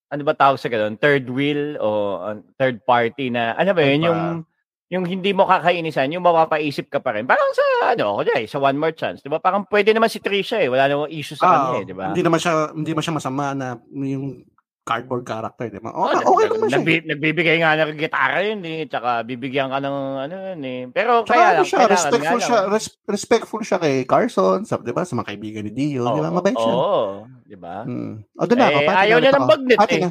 [0.09, 0.97] ano ba tawag sa ganun?
[0.97, 1.89] Third wheel o
[2.23, 4.01] uh, third party na ano ba yun?
[4.01, 4.09] Ano?
[4.09, 4.21] Yung
[4.93, 7.27] yung hindi mo kakainisan, yung mapapaisip ka pa rin.
[7.27, 7.65] Parang sa
[7.97, 9.41] ano, kunya, sa one more chance, 'di ba?
[9.43, 12.07] Parang pwede naman si Trisha eh, wala namang issue sa Ah, kanya eh, 'di ba?
[12.13, 14.45] Hindi naman siya hindi naman siya masama na yung
[14.85, 15.91] cardboard character, di ba?
[15.91, 16.77] Oh, Okay, okay naman siya.
[16.79, 20.81] nagbi- nagbibigay nga ng gitara yun eh, tsaka bibigyan ka ng ano yun eh.
[20.89, 24.93] Pero Tsaka kaya ano lang, siya, respectful siya, res- respectful siya kay Carson, sa, 'di
[24.93, 25.03] ba?
[25.03, 26.29] Sa mga kaibigan ni Dio, 'di ba?
[26.29, 26.75] Oo, Mabait siya.
[26.75, 27.03] Oo,
[27.43, 27.77] 'di ba?
[27.83, 28.21] Hmm.
[28.31, 30.03] O doon na ako, Eh, pati ayaw niya ng bagnet Pati eh.
[30.03, 30.11] na.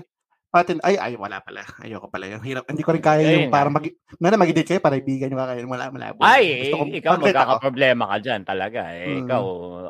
[0.54, 1.66] Pati, ay, ay, wala pala.
[1.82, 2.30] Ayoko pala.
[2.30, 2.70] Yung hirap.
[2.70, 3.90] Hindi ko rin kaya Ayun yung para mag,
[4.22, 5.66] na mag-date kayo, para ibigan nyo kayo.
[5.66, 6.14] Wala, wala.
[6.22, 8.86] Ay, Gusto eh, ikaw magkakaproblema ka dyan talaga.
[8.94, 9.26] Eh, Mm.
[9.26, 9.44] Ikaw,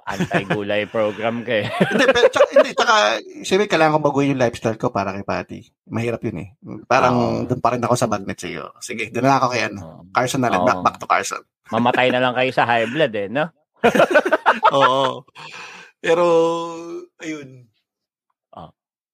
[0.07, 1.67] anti-gulay program ka eh.
[1.67, 2.93] hindi, pero, tsaka, hindi, tsaka,
[3.43, 5.59] siyempre, kailangan ko baguhin yung lifestyle ko para kay Patty.
[5.91, 6.49] Mahirap yun eh.
[6.87, 7.43] Parang, Oo.
[7.43, 8.71] doon pa rin ako sa bagnet sa'yo.
[8.79, 9.79] Sige, doon na ako kay ano.
[9.83, 10.01] Oo.
[10.15, 10.63] Carson na lang.
[10.63, 10.67] Oo.
[10.71, 11.43] Back, back to Carson.
[11.75, 13.51] Mamatay na lang kayo sa high blood eh, no?
[14.79, 15.27] Oo.
[15.99, 16.23] Pero,
[17.19, 17.67] ayun.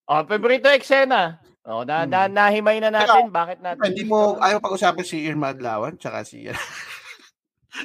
[0.09, 1.37] Oh, paborito eksena.
[1.69, 2.09] Oh, na, Hmm.
[2.09, 3.29] na, nahimay na natin.
[3.29, 3.93] Bakit natin?
[3.93, 6.49] Hindi mo, ayaw pag-usapan si Irma Adlawan, tsaka si,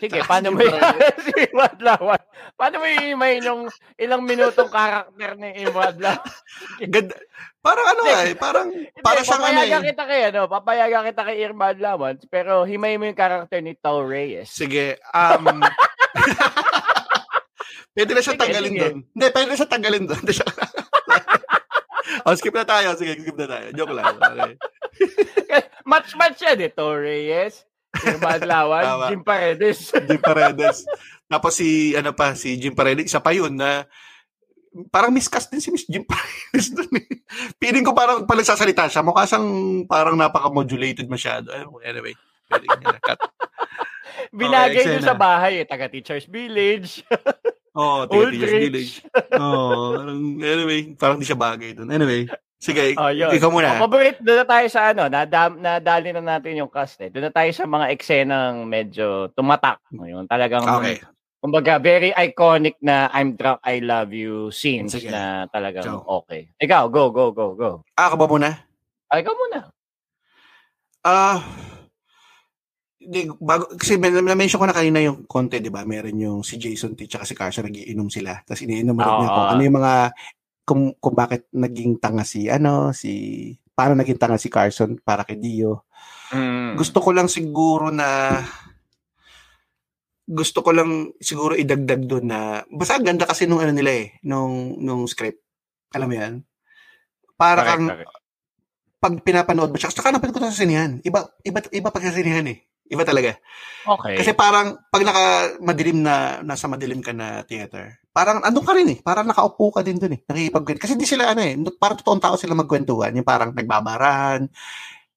[0.01, 0.61] Sige, Tsaka paano si mo
[1.29, 2.23] si Imadlawan?
[2.57, 3.63] Paano mo iimayin yung
[4.01, 6.25] ilang minutong karakter ni Imadlawan?
[6.89, 7.13] ganda.
[7.61, 8.73] Parang ano eh, parang,
[9.05, 9.89] para Hindi, siyang ano papayagan eh.
[9.93, 14.01] kita kay ano, papayagan kita kay Irma Adlawan, pero himay mo yung karakter ni Tau
[14.01, 14.49] Reyes.
[14.49, 15.61] Sige, um,
[17.95, 18.97] pwede na siya tanggalin doon.
[19.05, 20.25] Hindi, pwede na siya tanggalin doon.
[22.25, 22.97] Oh, skip na tayo.
[22.97, 23.67] Sige, skip na tayo.
[23.77, 24.17] Joke lang.
[24.17, 24.57] Okay.
[25.91, 27.69] Match-match yan eh, Tau Reyes,
[28.01, 29.07] Irma Adlawan, Tama.
[29.13, 29.93] Jim Paredes.
[30.09, 30.89] Jim Paredes.
[31.29, 33.85] Tapos si, ano pa, si Jim Paredes, isa pa yun na
[34.91, 37.07] parang miscast din si Miss Jim Paredes doon eh.
[37.63, 39.07] Feeling ko parang pala sasalita siya.
[39.07, 39.47] Mukha siyang
[39.87, 41.53] parang napaka-modulated masyado.
[41.85, 42.17] Anyway,
[42.51, 43.21] pwede niya na cut.
[44.35, 47.07] Binagay Okay, doon sa bahay eh, taga Teacher's Village,
[47.75, 49.03] Oh, Old Teachers Village.
[49.03, 49.35] Rich.
[49.35, 51.91] Oh, parang, anyway, parang di siya bagay doon.
[51.91, 53.35] Anyway, sige, Oh, yun.
[53.35, 53.75] ikaw muna.
[53.75, 57.11] Oh, paborito, doon na tayo sa ano, nadam, nadali na natin yung cast eh.
[57.11, 59.83] Doon na tayo sa mga eksenang medyo tumatak.
[59.91, 61.03] Yung talagang, Okay.
[61.43, 65.11] kumbaga, very iconic na I'm drunk, I love you scenes Sige.
[65.11, 66.23] na talagang Go.
[66.23, 66.55] okay.
[66.57, 67.71] Ikaw, go, go, go, go.
[67.99, 68.51] Ah, ako ba muna?
[69.11, 69.75] Ay, ikaw muna.
[71.03, 71.43] Ah,
[73.05, 75.85] hindi, bago, kasi men- na-mention ko na kanina yung konti, di ba?
[75.85, 78.41] Meron yung si Jason T tsaka si Carson nagiinom sila.
[78.43, 79.37] Tapos iniinom rin niya Oo.
[79.37, 79.95] kung ano yung mga,
[80.65, 83.13] kung, kung bakit naging tanga si, ano, si,
[83.77, 85.85] paano naging tanga si Carson para kay Dio.
[86.33, 86.81] Mm.
[86.81, 88.41] Gusto ko lang siguro na,
[90.25, 94.07] gusto ko lang siguro idagdag doon na, basta ang ganda kasi nung ano nila eh,
[94.25, 95.45] nung, nung script.
[95.93, 96.35] Alam mo yan?
[97.37, 98.11] Para Correct, kang, correct.
[99.05, 100.97] pag pinapanood mo siya, saka napanood ko sa sinihan.
[101.05, 102.65] Iba, iba, iba pag sa sinihan eh.
[102.85, 103.33] Iba talaga.
[103.85, 104.21] Okay.
[104.21, 105.25] Kasi parang, pag naka
[105.65, 108.99] madilim na, nasa madilim ka na theater, parang andun ka rin eh.
[109.01, 110.21] Parang nakaupo ka din dun eh.
[110.29, 111.57] Nakikipag Kasi di sila ano eh.
[111.81, 113.17] Parang totoong tao sila magkwentuhan.
[113.17, 114.45] Yung parang nagbabarahan,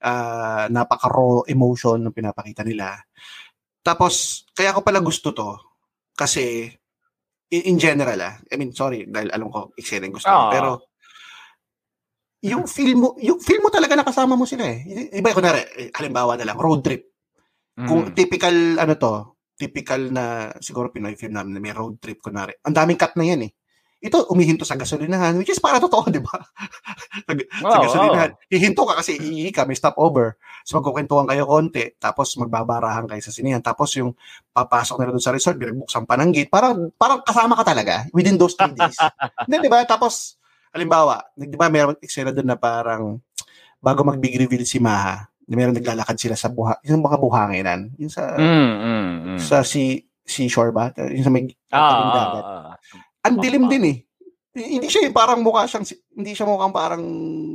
[0.04, 2.96] ah napaka-raw emotion ng pinapakita nila.
[3.84, 5.60] Tapos, kaya ko pala gusto to.
[6.16, 6.72] Kasi,
[7.52, 10.52] in, in general ah, I mean, sorry, dahil alam ko, yung gusto mo.
[10.52, 10.70] Pero,
[12.44, 15.10] yung film mo, yung film mo talaga nakasama mo sila eh.
[15.18, 17.17] Iba, kunwari, eh, halimbawa na lang, road trip.
[17.78, 18.14] Kung Mm.
[18.18, 19.14] typical, ano to,
[19.54, 22.58] typical na, siguro Pinoy film namin na may road trip, kunwari.
[22.66, 23.52] Ang daming cut na yan eh.
[23.98, 26.38] Ito, umihinto sa gasolinahan, which is para totoo, di ba?
[27.26, 27.34] sa,
[27.66, 28.32] oh, sa gasolinahan.
[28.34, 28.38] Oh.
[28.50, 30.38] Hihinto ka kasi iihi ka, may stopover.
[30.62, 33.62] So magkukwentuhan kayo konti, tapos magbabarahan kayo sa sinihan.
[33.62, 34.14] Tapos yung
[34.54, 38.38] papasok na doon sa resort, binagbuksan pa ng gate, parang, parang kasama ka talaga within
[38.38, 38.98] those three days.
[39.50, 39.82] Hindi, di ba?
[39.86, 40.38] Tapos,
[40.74, 43.18] halimbawa, di ba meron eksena doon na parang
[43.82, 45.26] bago mag-big reveal si Maha,
[45.56, 49.40] meron naglalakad sila sa buha, yung mga buhanginan, yung sa, mm, mm, mm.
[49.40, 50.92] sa si, si shore ba?
[51.00, 52.44] Yung sa may ah, dagat.
[52.44, 52.76] Ah, ah.
[53.32, 53.98] Ang dilim din eh.
[54.58, 55.88] Hindi siya parang mukha siyang,
[56.18, 57.04] hindi siya mukhang parang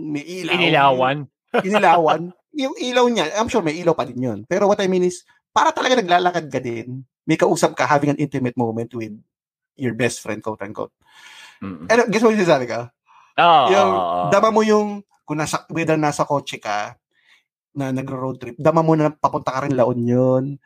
[0.09, 0.57] may ilaw.
[0.57, 1.17] Inilawan.
[1.61, 2.21] Inilawan.
[2.63, 4.39] yung ilaw niya, I'm sure may ilaw pa din yun.
[4.49, 8.21] Pero what I mean is, para talaga naglalakad ka din, may kausap ka having an
[8.21, 9.13] intimate moment with
[9.77, 10.93] your best friend, quote unquote.
[11.61, 11.89] Mm.
[11.93, 12.89] Ano, guess yung sinasabi ka?
[13.37, 13.91] Oh, yung,
[14.29, 16.97] dama mo yung, kung nasa, whether nasa kotse ka,
[17.73, 20.57] na nagro-road trip, dama mo na papunta ka rin La Union,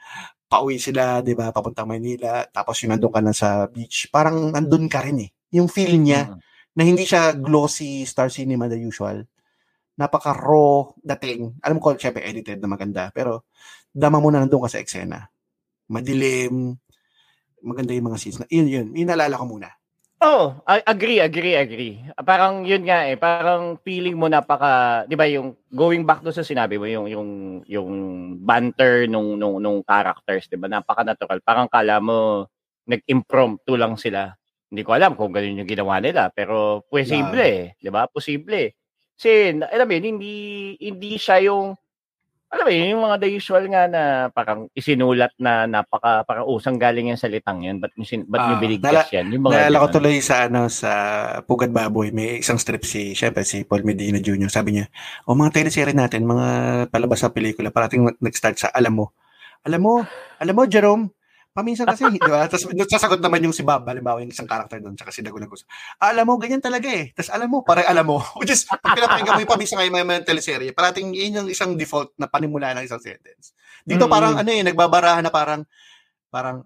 [0.47, 4.87] pauwi sila, 'di ba, papunta Manila, tapos yung nandoon ka na sa beach, parang nandun
[4.91, 5.31] ka rin eh.
[5.55, 6.39] Yung feel niya mm.
[6.79, 9.23] na hindi siya glossy star cinema the usual.
[9.97, 11.57] Napaka raw dating.
[11.65, 13.49] Alam ko syempre edited na maganda, pero
[13.91, 15.25] dama mo na nandoon ka sa eksena.
[15.89, 16.77] Madilim,
[17.63, 18.47] maganda yung mga scenes na.
[18.51, 18.87] Yun, yun.
[18.93, 19.71] Yun nalala ko muna.
[20.21, 20.57] Oh,
[20.89, 22.01] agree, agree, agree.
[22.25, 26.41] Parang yun nga eh, parang feeling mo napaka, 'di ba, yung going back do sa
[26.41, 27.29] sinabi mo yung yung
[27.69, 27.91] yung
[28.41, 30.73] banter nung nung nung characters, 'di ba?
[30.73, 31.45] Napaka-natural.
[31.45, 32.49] Parang kala mo
[32.89, 34.33] nag-impromptu lang sila.
[34.73, 37.77] Hindi ko alam kung ganun yung ginawa nila, pero posible, yeah.
[37.77, 38.09] 'di ba?
[38.09, 38.73] Posible.
[39.21, 40.35] Kasi alam mo, hindi
[40.81, 41.77] hindi siya yung
[42.47, 46.79] alam mo yun, yung mga the usual nga na parang isinulat na napaka parang usang
[46.79, 47.83] galing yung salitang yan.
[47.83, 49.27] Ba't, nyo, ba't uh, nyo binigkas yan?
[49.35, 50.91] Yung mga nalala ko tuloy sa, ano, sa
[51.43, 54.47] Pugad Baboy, may isang strip si, syempre, si Paul Medina Jr.
[54.47, 54.87] Sabi niya,
[55.27, 56.47] o oh, mga teleserye natin, mga
[56.95, 59.11] palabas sa pelikula, parating nag-start sa alam mo.
[59.67, 59.95] Alam mo,
[60.39, 61.11] alam mo, Jerome,
[61.57, 62.45] Paminsan kasi, di ba?
[62.45, 65.65] Tapos sasagot naman yung si Bob, halimbawa yung isang character doon, tsaka si Dagonagus.
[66.05, 67.17] Alam mo, ganyan talaga eh.
[67.17, 68.21] Tapos alam mo, pare alam mo.
[68.45, 71.73] Which is, pag pinapakinggan mo yung paminsan ngayon mga, mga teleserye, parating yun yung isang
[71.73, 73.57] default na panimula ng isang sentence.
[73.89, 74.13] Dito mm-hmm.
[74.13, 75.65] parang ano eh, nagbabarahan na parang,
[76.29, 76.61] parang,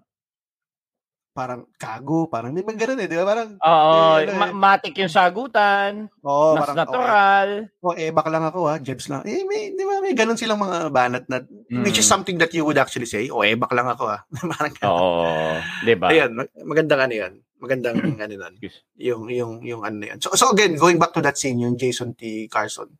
[1.31, 3.23] parang kago, parang may ganun eh, di ba?
[3.23, 4.55] Parang, Oo, eh, ano, ma- eh.
[4.55, 7.49] matik yung sagutan, oh, mas parang, natural.
[7.79, 9.23] Oh, eh, baka lang ako ha, Jebs lang.
[9.23, 11.87] Eh, may, di ba, may ganun silang mga banat na, mm.
[11.87, 14.27] which is something that you would actually say, oh, eh, baka lang ako ha.
[14.51, 15.55] parang Oo,
[15.87, 16.11] di ba?
[16.11, 16.35] Ayan,
[16.67, 17.33] magandang ano yan.
[17.63, 17.95] Magandang
[18.27, 18.53] ano nun.
[18.99, 20.19] Yung, yung, yung ano yan.
[20.19, 22.51] So, so again, going back to that scene, yung Jason T.
[22.51, 22.91] Carson,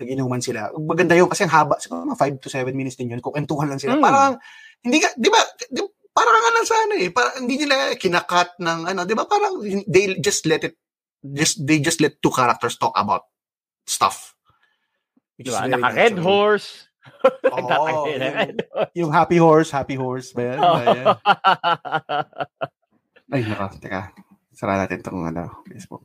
[0.00, 0.72] nag-inuman sila.
[0.72, 3.82] Maganda yun kasi ang haba, siguro mga 5 to 7 minutes din yun, kukentuhan lang
[3.82, 4.00] sila.
[4.00, 4.02] Mm.
[4.02, 4.40] Parang,
[4.80, 5.82] hindi ka, di ba, di,
[6.18, 9.30] parang ano sa ano eh, parang hindi nila kinakat ng ano, 'di ba?
[9.30, 10.74] Parang they just let it
[11.22, 13.30] just they just let two characters talk about
[13.86, 14.34] stuff.
[15.38, 15.62] Diba?
[15.70, 16.90] Naka red horse.
[17.48, 18.20] oh, yung,
[18.92, 20.58] yung happy horse, happy horse ba yan?
[20.60, 20.76] Oh.
[23.32, 24.12] Ay, naka, teka.
[24.52, 26.04] Sara natin itong ano, Facebook.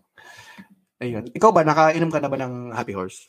[1.03, 1.27] Ayun.
[1.35, 3.27] Ikaw ba, nakainom ka na ba ng happy horse?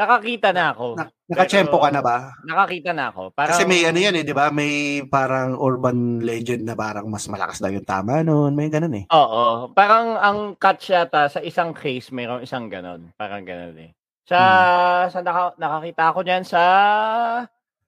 [0.00, 0.96] Nakakita na ako.
[0.96, 2.32] Na, nakachempo ka na ba?
[2.48, 3.36] Nakakita na ako.
[3.36, 4.48] Parang, Kasi may ano yan eh, di ba?
[4.48, 8.56] May parang urban legend na parang mas malakas daw yung tama noon.
[8.56, 9.04] May ganun eh.
[9.12, 9.68] Oo.
[9.76, 13.12] Parang ang catch yata sa isang case, mayroong isang ganun.
[13.20, 13.92] Parang ganun eh.
[14.24, 15.06] Sa, hmm.
[15.12, 16.62] sa naka, nakakita ako niyan sa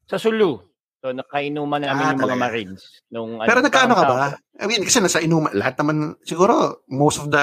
[0.04, 0.71] sa Sulu.
[1.02, 3.02] So, nakainuman namin ah, yung mga Marines.
[3.10, 4.38] Nung, Pero ano, nagkaano ka ba?
[4.62, 7.42] I mean, kasi nasa inuman, lahat naman, siguro, most of the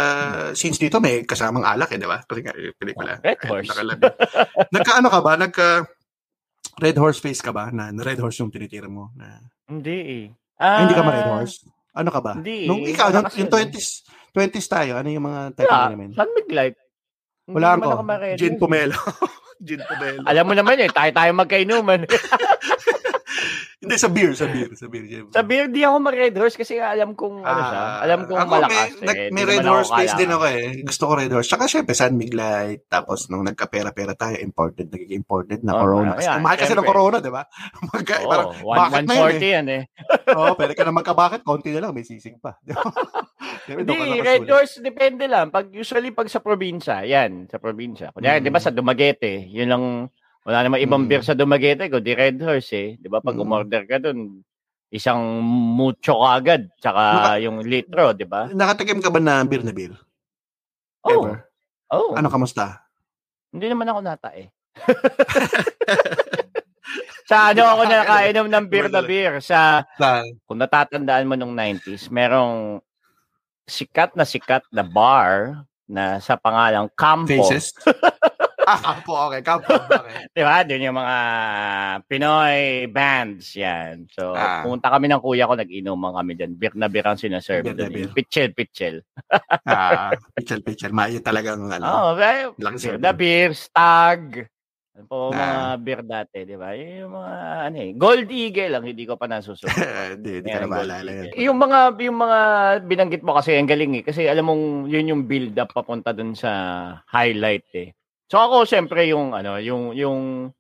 [0.56, 2.24] scenes dito may kasamang alak eh, di ba?
[2.24, 3.20] Kasi nga, yung pelikula.
[3.20, 3.68] Oh, Red Horse.
[4.72, 5.36] Nagkaano ka ba?
[5.36, 5.68] Nagka,
[6.80, 7.68] Red Horse face ka ba?
[7.68, 9.12] Na, na Red Horse yung tinitira mo?
[9.20, 9.44] Na...
[9.68, 10.26] Hindi eh.
[10.56, 11.56] Ah, hindi ka ma Red ah, Horse?
[12.00, 12.40] Ano ka ba?
[12.40, 12.64] Hindi.
[12.64, 16.10] Nung ikaw, nung, yung 20s, 20s tayo, ano yung mga type yeah, namin?
[16.16, 16.80] Sun Light.
[17.52, 17.90] Wala ko.
[18.40, 18.96] Gin Pomelo.
[19.68, 20.24] Gin Pomelo.
[20.24, 22.08] Alam mo naman eh, tayo-tayo magkainuman.
[23.80, 25.08] Hindi, sa beer, sa beer, sa beer.
[25.08, 25.32] Jim.
[25.32, 28.52] Sa beer, di ako mag-red horse kasi alam kong, ano siya, ah, alam kong ako,
[28.52, 28.92] malakas.
[29.00, 29.30] May, eh.
[29.32, 30.84] may red horse face din ako eh.
[30.84, 31.48] Gusto ko red horse.
[31.48, 32.92] Tsaka syempre, San Miglite.
[32.92, 36.20] Tapos, nung nagkapera-pera tayo, imported, nagiging imported na oh, Corona.
[36.20, 37.48] Kasi, mahal kasi ng Corona, di ba?
[37.96, 39.48] Magka, oh, parang, one, bakit 140 na yun, eh?
[39.48, 39.84] yan eh.
[40.36, 42.60] Oo, oh, pwede ka na magkabakit, konti na lang, may sisig pa.
[43.64, 45.56] Hindi, red horse, depende lang.
[45.56, 48.12] Pag, usually, pag sa probinsya, yan, sa probinsya.
[48.12, 48.46] Kunyari, mm.
[48.46, 49.84] di ba, sa Dumaguete, yun lang,
[50.50, 51.10] wala namang ibang mm.
[51.14, 52.90] beer sa Dumaguete, kundi Red Horse eh.
[52.98, 53.22] Di ba?
[53.22, 53.44] Pag mm.
[53.46, 54.42] umorder ka dun,
[54.90, 55.22] isang
[55.78, 58.50] mucho agad, tsaka Naka, yung litro, di ba?
[58.50, 59.94] Nakatikim ka ba na beer na beer?
[61.06, 61.30] Oh.
[61.30, 61.46] Ever?
[61.94, 62.18] Oh.
[62.18, 62.82] Ano, kamusta?
[63.54, 64.50] Hindi naman ako nata eh.
[67.30, 69.86] sa ano ako nakainom ng beer na beer sa
[70.50, 72.82] kung natatandaan mo nung 90s merong
[73.70, 77.78] sikat na sikat na bar na sa pangalang Campo Faces?
[78.70, 79.42] ah, kampo, okay.
[79.42, 80.30] Kampo, okay.
[80.38, 80.62] Di ba?
[80.62, 81.18] Doon yung mga
[82.06, 84.06] Pinoy bands yan.
[84.08, 84.62] So, Ah.
[84.62, 86.54] pumunta kami ng kuya ko, nag-inuman kami dyan.
[86.54, 87.92] Beer na beer ang sinaserve Beer na doon.
[87.92, 88.04] beer.
[88.06, 88.96] Yung Pitchel, pitchel.
[89.66, 90.94] Ah, pichel, pichel.
[90.94, 93.02] Ma, yun talagang, ano, Oo, oh, laki serve.
[93.02, 94.46] na beer, stag.
[94.92, 95.76] Ano po mga Ah.
[95.80, 96.76] beer dati, di ba?
[96.76, 97.34] Yung mga,
[97.66, 99.72] ano eh, Gold Eagle lang, hindi ko pa nasusunod.
[100.20, 101.26] Hindi, hindi ka na maalala yun.
[101.32, 101.40] Eagle.
[101.40, 102.40] Yung mga, yung mga
[102.84, 104.04] binanggit mo kasi, ang galing eh.
[104.04, 106.52] Kasi alam mong, yun yung build up papunta dun sa
[107.08, 107.96] highlight eh.
[108.30, 110.54] So ako, syempre, yung, ano, yung, yung,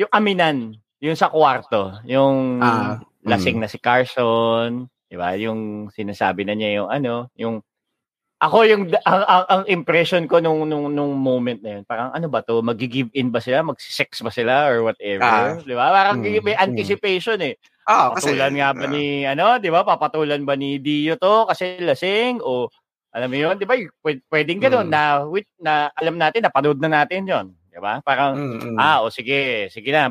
[0.00, 0.72] yung aminan,
[1.04, 5.36] yung sa kwarto, yung Ah, lasing na si Carson, di ba?
[5.36, 7.60] Yung sinasabi na niya yung ano, yung
[8.40, 12.32] ako yung ang, ang, ang impression ko nung, nung nung moment na yun, parang ano
[12.32, 15.60] ba to, magi-give in ba sila, mag-sex ba sila or whatever, Ah.
[15.60, 15.92] di ba?
[15.92, 16.64] Parang Mm, may mm.
[16.64, 17.60] anticipation eh.
[17.84, 19.84] Ah, kasi, Papatulan nga ba ah, ni ano, di ba?
[19.84, 22.72] Papatulan ba ni Dio to kasi lasing o
[23.10, 23.74] alam mo yun, di ba?
[24.00, 24.92] Pwede, pwedeng gano'n Mm.
[24.94, 27.98] na, with, na alam natin, napanood na natin yon di ba?
[28.02, 28.78] Parang mm, mm.
[28.78, 30.10] Ah, o sige, sige na.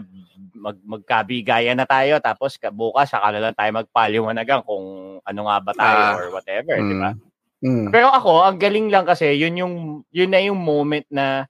[0.59, 4.85] Mag magkabigayan na tayo tapos ka- bukas saka na lang tayo magpaliwanagan kung
[5.23, 7.11] ano nga ba tayo Ah, or whatever, di ba?
[7.59, 7.91] Mm.
[7.91, 9.75] Pero ako, ang galing lang kasi yun yung
[10.11, 11.43] yun na yung moment na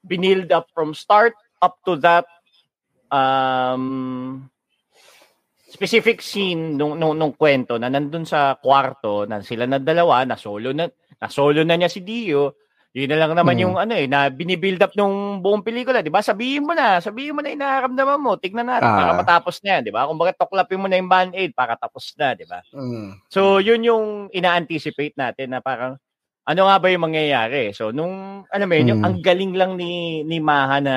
[0.00, 2.24] binild up from start up to that
[3.12, 4.48] um
[5.72, 10.36] specific scene nung nung, nung kwento na nandun sa kwarto na sila na dalawa na
[10.36, 10.84] solo na
[11.16, 12.60] na solo na niya si Dio
[12.92, 13.62] yun na lang naman Mm.
[13.64, 16.20] yung ano eh na binibuild up nung buong pelikula, 'di ba?
[16.20, 18.96] Sabihin mo na, sabihin mo na inaramdaman mo, tignan natin Ah.
[19.00, 20.04] para matapos na 'yan, 'di ba?
[20.04, 22.60] Kung bakit tuklapin mo na yung band-aid para tapos na, 'di ba?
[22.76, 23.16] Mm.
[23.32, 25.96] So, yun yung ina-anticipate natin na parang
[26.44, 27.72] ano nga ba yung mangyayari?
[27.72, 29.06] So, nung alam mo yun, yung Mm.
[29.08, 30.94] ang galing lang ni ni Maha na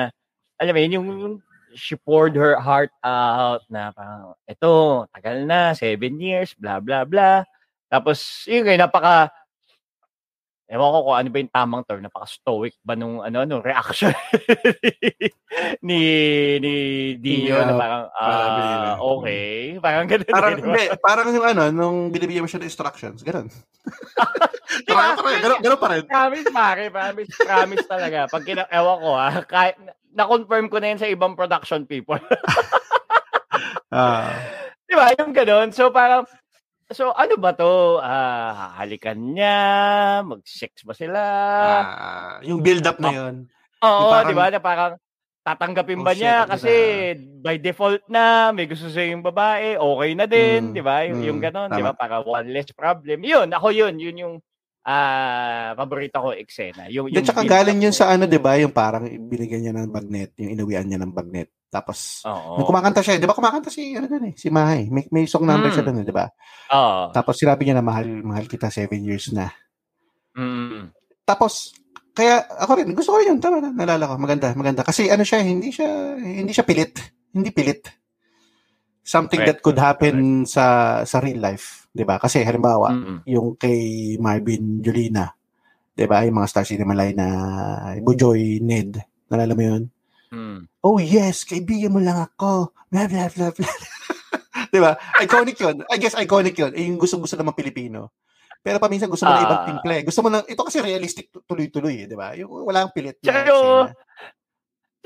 [0.60, 1.34] alam mo yun, yung, yung
[1.76, 7.44] she poured her heart out na parang ito, tagal na, seven years, blah blah blah.
[7.86, 9.30] Tapos, yun ngayon, napaka
[10.66, 14.10] Ewan ko kung ano ba yung tamang term, napaka-stoic ba nung ano, ano reaction
[15.86, 16.00] ni
[16.58, 16.74] ni
[17.22, 18.90] Dio Yeah, na parang ah, binili.
[18.98, 19.46] okay,
[19.78, 20.26] parang ganun.
[20.26, 23.46] Parang, hindi, parang yung ano, nung binibigyan mo siya ng instructions, ganun.
[24.90, 26.02] Parang, parang, ganun, ganun pa rin.
[26.04, 26.82] Promise, pare.
[26.90, 28.18] Promise, promise talaga.
[28.28, 29.78] Pag kina, ewan ko ha, kahit,
[30.12, 32.18] na-confirm ko na yan sa ibang production people.
[33.88, 34.28] Ah,
[34.84, 35.14] Di ba?
[35.16, 35.70] Yung ganun.
[35.72, 36.26] So, parang,
[36.94, 37.98] so, ano ba to?
[37.98, 39.58] Ah, halikan niya?
[40.22, 41.20] Mag-sex ba sila?
[41.82, 43.34] ah, yung build-up na yun.
[43.82, 44.50] Oo, di ba?
[44.50, 44.92] Na parang,
[45.46, 46.42] tatanggapin Oh, ba shit, niya?
[46.42, 46.72] ano Kasi,
[47.42, 51.06] by default na, may gusto sa yung babae, okay na din, Mm, di ba?
[51.06, 51.94] Yung, yung mm, ganun, di ba?
[51.94, 53.22] Para one less problem.
[53.22, 53.94] Yun, ako yun.
[53.98, 54.34] Yun yung,
[54.86, 56.86] ah, paborito ko eksena.
[56.94, 58.54] Yung, Then, tsaka galing yun sa ano, di ba?
[58.54, 61.50] Yung parang binigyan niya ng bagnet, yung inuwian niya ng bagnet.
[61.66, 62.62] Tapos, Oo.
[62.62, 64.86] nung kumakanta siya, di ba kumakanta si, ano dun eh, si Mahay.
[64.86, 65.74] May, may song number Mm.
[65.74, 66.30] siya dun eh, di ba?
[66.70, 67.10] Oo.
[67.10, 69.50] Tapos sinabi niya na mahal, mahal kita seven years na.
[70.38, 70.94] Mm.
[71.26, 71.74] Tapos,
[72.14, 73.40] kaya ako rin, gusto ko rin yun.
[73.42, 74.14] Tama na, nalala ko.
[74.16, 74.80] Maganda, maganda.
[74.86, 76.94] Kasi ano siya, hindi siya, hindi siya pilit.
[77.34, 77.84] Hindi pilit.
[79.06, 79.60] Something Correct.
[79.60, 81.85] that could happen sa sa real life.
[81.96, 83.18] 'Di ba Kasi halimbawa, Mm.
[83.26, 83.80] yung kay
[84.16, 85.32] Marvin Julina,
[85.90, 87.28] 'di ba Yung mga Star Cinema Line na
[87.98, 89.00] Bujoy Ned.
[89.26, 89.82] Nalala mo yun?
[90.28, 90.68] Mm.
[90.82, 92.70] Oh yes, kaibigan mo lang ako.
[92.86, 93.74] Blah, blah, blah, blah.
[94.68, 95.76] 'Di ba Iconic yun.
[95.86, 96.72] I guess iconic yun.
[96.72, 98.12] Eh, yung gusto-gusto ng mga Pilipino.
[98.60, 99.46] Pero paminsan gusto mo ng Ah.
[99.46, 99.96] ibang timple.
[100.02, 102.34] Gusto mo ng, ito kasi realistic tu- tuloy-tuloy eh, di ba?
[102.34, 103.88] Yung walang pilit na Tsaka yung-.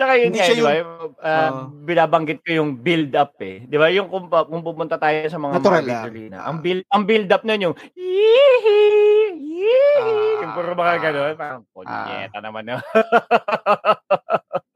[0.00, 0.48] Tsaka yun nga, ba?
[0.48, 1.60] yung- Yung, ah, Oo.
[1.84, 3.68] binabanggit ko yung build up eh.
[3.68, 3.92] Di ba?
[3.92, 6.04] Yung kung, kung pupunta tayo sa mga Natural Marvel lang.
[6.08, 6.48] Arena, Ah.
[6.48, 8.80] ang build ang build up nun yung yihi,
[9.36, 10.40] yihi, Ah.
[10.40, 10.98] yung puro mga Ah.
[10.98, 11.34] ganun.
[11.36, 12.76] Parang, punyeta naman no.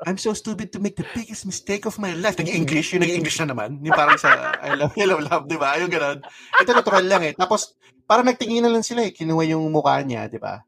[0.04, 2.36] I'm so stupid to make the biggest mistake of my life.
[2.36, 3.80] Nag-English, yung nag-English na naman.
[3.80, 5.80] Yung parang sa I love, I love, di ba?
[5.80, 6.20] Yung ganun.
[6.60, 7.32] Ito natural lang eh.
[7.32, 7.72] Tapos,
[8.04, 9.16] parang nagtingin na lang sila eh.
[9.16, 10.60] Kinuha yung mukha niya, di ba?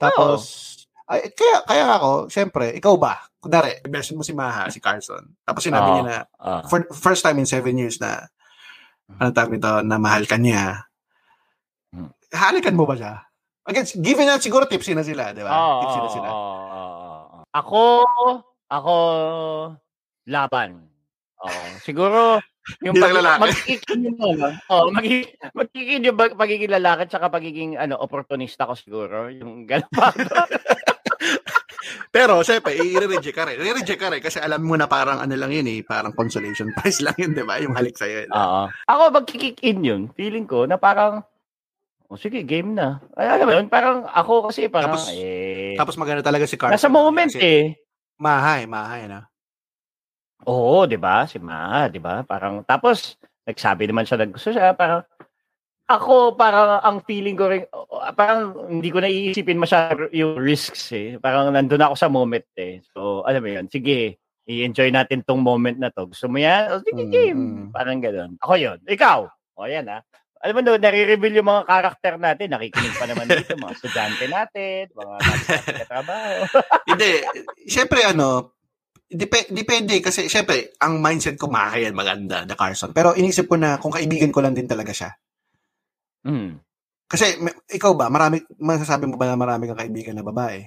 [0.00, 0.64] Tapos,
[1.04, 3.27] ay, kaya, kaya ako, syempre, ikaw ba?
[3.38, 5.22] Kunwari, best mo si Maha, si Carson.
[5.42, 5.94] Tapos sinabi Oo.
[5.94, 6.62] niya na, Ah.
[6.66, 8.26] for first time in seven years na,
[9.14, 10.82] ano tawag nito, na mahal ka niya,
[11.88, 12.10] Hmm.
[12.28, 13.14] halikan mo ba siya?
[13.64, 15.48] Again, given na siguro tipsy na sila, di ba?
[15.48, 16.28] Oo, tipsy na sila.
[16.28, 17.38] oo.
[17.48, 17.82] Ako,
[18.66, 18.96] ako,
[20.26, 20.84] laban.
[21.38, 21.62] Oo.
[21.80, 22.42] Siguro,
[22.82, 23.40] yung Bilang lalaki.
[23.40, 23.80] magiging
[24.20, 25.24] ano, oh, magiging,
[25.54, 29.30] magiging yung pagiging lalaki tsaka pagiging ano, opportunista ko siguro.
[29.30, 30.12] Yung gano'n pa.
[32.10, 33.58] Pero, syempre, i-reject ka rin.
[33.60, 37.00] I-reject ka rin kasi alam mo na parang ano lang yun eh, parang consolation prize
[37.00, 37.58] lang yun, di ba?
[37.60, 38.28] Yung halik sa'yo.
[38.30, 38.62] Oo.
[38.68, 40.02] Ako, magkikick in yun.
[40.14, 41.22] Feeling ko na parang,
[42.08, 42.98] oh, sige, game na.
[43.14, 46.74] Ay, alam mo yun, parang ako kasi parang, Tapos, eh, Tapos maganda talaga si Carson.
[46.76, 47.64] nasa moment Kasi eh.
[48.18, 49.30] Mahay, mahay na.
[50.46, 51.26] Oo, 'di ba?
[51.26, 52.22] Si Ma, 'di ba?
[52.22, 55.02] Parang tapos nagsabi naman siya ng gusto siya, parang
[55.88, 57.64] ako parang ang feeling ko rin
[58.12, 61.16] parang hindi ko naiisipin masyado yung risks eh.
[61.16, 62.84] Parang nandun ako sa moment eh.
[62.92, 66.08] So, alam mo yun, sige, i-enjoy natin tong moment na to.
[66.08, 66.72] Gusto mo yan?
[66.72, 67.40] O, sige, Mm, game.
[67.40, 67.66] mm.
[67.72, 68.36] Parang gano'n.
[68.38, 68.78] Ako yun.
[68.84, 69.18] Ikaw.
[69.56, 70.00] O, yan ah.
[70.38, 72.54] Alam mo, no, nare-reveal yung mga karakter natin.
[72.54, 73.58] Nakikinig pa naman dito.
[73.58, 74.82] Mga estudyante natin.
[74.92, 75.16] Mga
[75.82, 76.32] katrabaho.
[76.94, 77.10] Hindi,
[77.66, 78.54] syempre ano,
[79.04, 82.94] dep- depende kasi syempre ang mindset ko makakayan maganda na Carson.
[82.94, 85.10] Pero inisip ko na kung kaibigan ko lang din talaga siya.
[86.24, 86.50] Mm.
[87.08, 90.60] Kasi may- ikaw ba, marami masasabi mo ba na marami kang kaibigan na babae?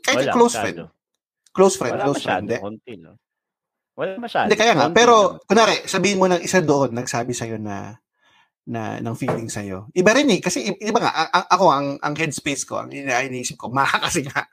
[0.00, 0.64] Kahit Wala close masyado.
[0.64, 0.78] friend.
[1.52, 2.44] Close friend, Wala close friend.
[2.48, 2.48] masyado.
[2.48, 2.64] Hindi.
[2.64, 3.16] Konti lang.
[3.98, 4.44] Wala masyado.
[4.48, 5.44] Hindi kaya nga, Konti pero lang.
[5.44, 7.98] kunwari, sabihin mo ng isa doon nagsabi sa na
[8.68, 12.14] na ng feeling sa Iba rin eh kasi iba nga a- a- ako ang ang
[12.16, 14.44] headspace ko, ang iniisip ko, maka kasi nga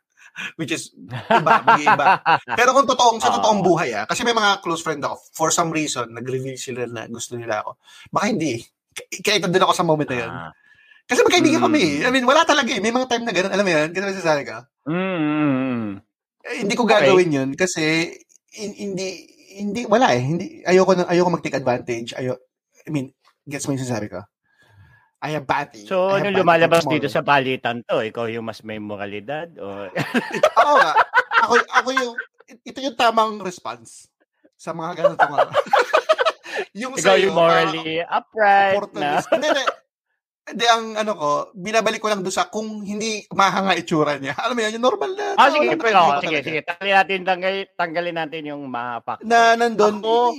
[0.56, 0.92] which is
[1.32, 2.06] iba, iba.
[2.60, 3.40] Pero kung totoong sa Oo.
[3.40, 7.08] totoong buhay ah, kasi may mga close friend ako, for some reason nag-reveal sila na
[7.08, 7.76] gusto nila ako.
[8.12, 8.60] Baka hindi.
[8.96, 10.32] Kaya din ako sa moment na yun.
[10.32, 10.52] Ah.
[11.06, 11.66] Kasi magkaibigan Mm.
[11.70, 11.96] kami eh.
[12.08, 12.82] I mean, wala talaga eh.
[12.82, 13.54] May mga time na gano'n.
[13.54, 13.90] Alam mo yan?
[13.94, 14.58] Kasi masasabi ka.
[14.90, 15.90] Mm, mm, mm.
[16.46, 18.14] Eh, hindi ko gagawin yun kasi
[18.54, 19.26] hin- hindi
[19.56, 20.22] hindi wala eh.
[20.22, 22.14] Hindi ayoko na ayoko mag-take advantage.
[22.18, 22.38] Ayo
[22.86, 23.10] I mean,
[23.50, 24.22] gets mo yung sinasabi ko?
[25.26, 25.90] I have batty.
[25.90, 27.98] So, ano lumalabas dito sa balitan to?
[28.06, 29.50] Ikaw yung mas may moralidad?
[29.58, 29.90] O...
[30.62, 30.94] Ako nga.
[31.42, 32.14] Ako, ako yung,
[32.62, 34.06] ito yung tamang response
[34.54, 35.50] sa mga ganito mga.
[36.74, 39.20] yung Ikaw sa'yo, yung morally upright na.
[39.32, 39.48] Hindi,
[40.46, 40.66] hindi.
[40.70, 44.38] Ang ano ko, binabalik ko lang doon sa kung hindi mahanga itsura niya.
[44.38, 45.28] Alam mo yan, yung normal na.
[45.36, 46.60] Ah, sige, pero, nakikita sige, sige.
[46.62, 49.26] Tanggalin natin, tanggal, tanggalin natin yung mahapak.
[49.26, 50.38] na nandun, Ako-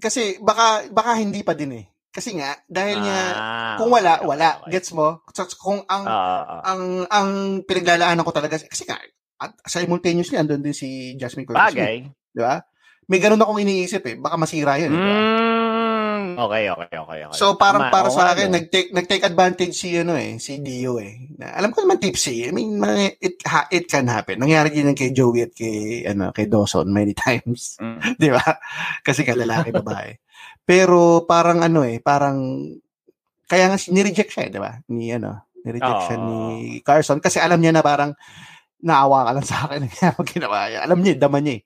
[0.00, 1.84] kasi baka baka hindi pa din eh.
[2.14, 4.48] Kasi nga, dahil nga, Ah, kung wala, okay, wala.
[4.62, 4.78] okay.
[4.78, 5.18] Gets mo?
[5.34, 6.62] So, kung ang, ah.
[6.62, 7.28] ang, ang
[7.66, 9.02] pinaglalaanan ko talaga, kasi nga,
[9.42, 11.74] at simultaneously, andun din si Jasmine Curtis.
[11.74, 11.94] Bagay.
[12.06, 12.62] Di ba?
[13.04, 14.16] May ganun akong iniisip eh.
[14.16, 14.90] Baka masira yun.
[14.90, 15.00] eh?
[15.00, 17.36] Mm, okay, okay, okay, okay.
[17.36, 18.56] So parang Tama, para sa akin no?
[18.56, 21.28] nag-take nag-take advantage si ano eh, si Dio eh.
[21.36, 22.48] Na, alam ko naman tipsy.
[22.48, 22.80] I mean,
[23.20, 24.40] it ha, it can happen.
[24.40, 27.76] Nangyari din kay Joey at kay ano, kay Dawson many times.
[27.76, 28.16] Mm.
[28.16, 28.44] 'Di ba?
[29.04, 30.16] Kasi ka lalaki babae.
[30.64, 32.40] Pero parang ano eh, parang
[33.44, 34.80] kaya nga ni-reject siya, eh, 'di ba?
[34.88, 36.24] Ni ano, ni-reject siya Oo.
[36.24, 36.40] ni
[36.80, 38.16] Carson kasi alam niya na parang
[38.80, 40.80] naawa ka lang sa akin kaya ginawa niya.
[40.88, 41.62] Alam niya, dama niya eh.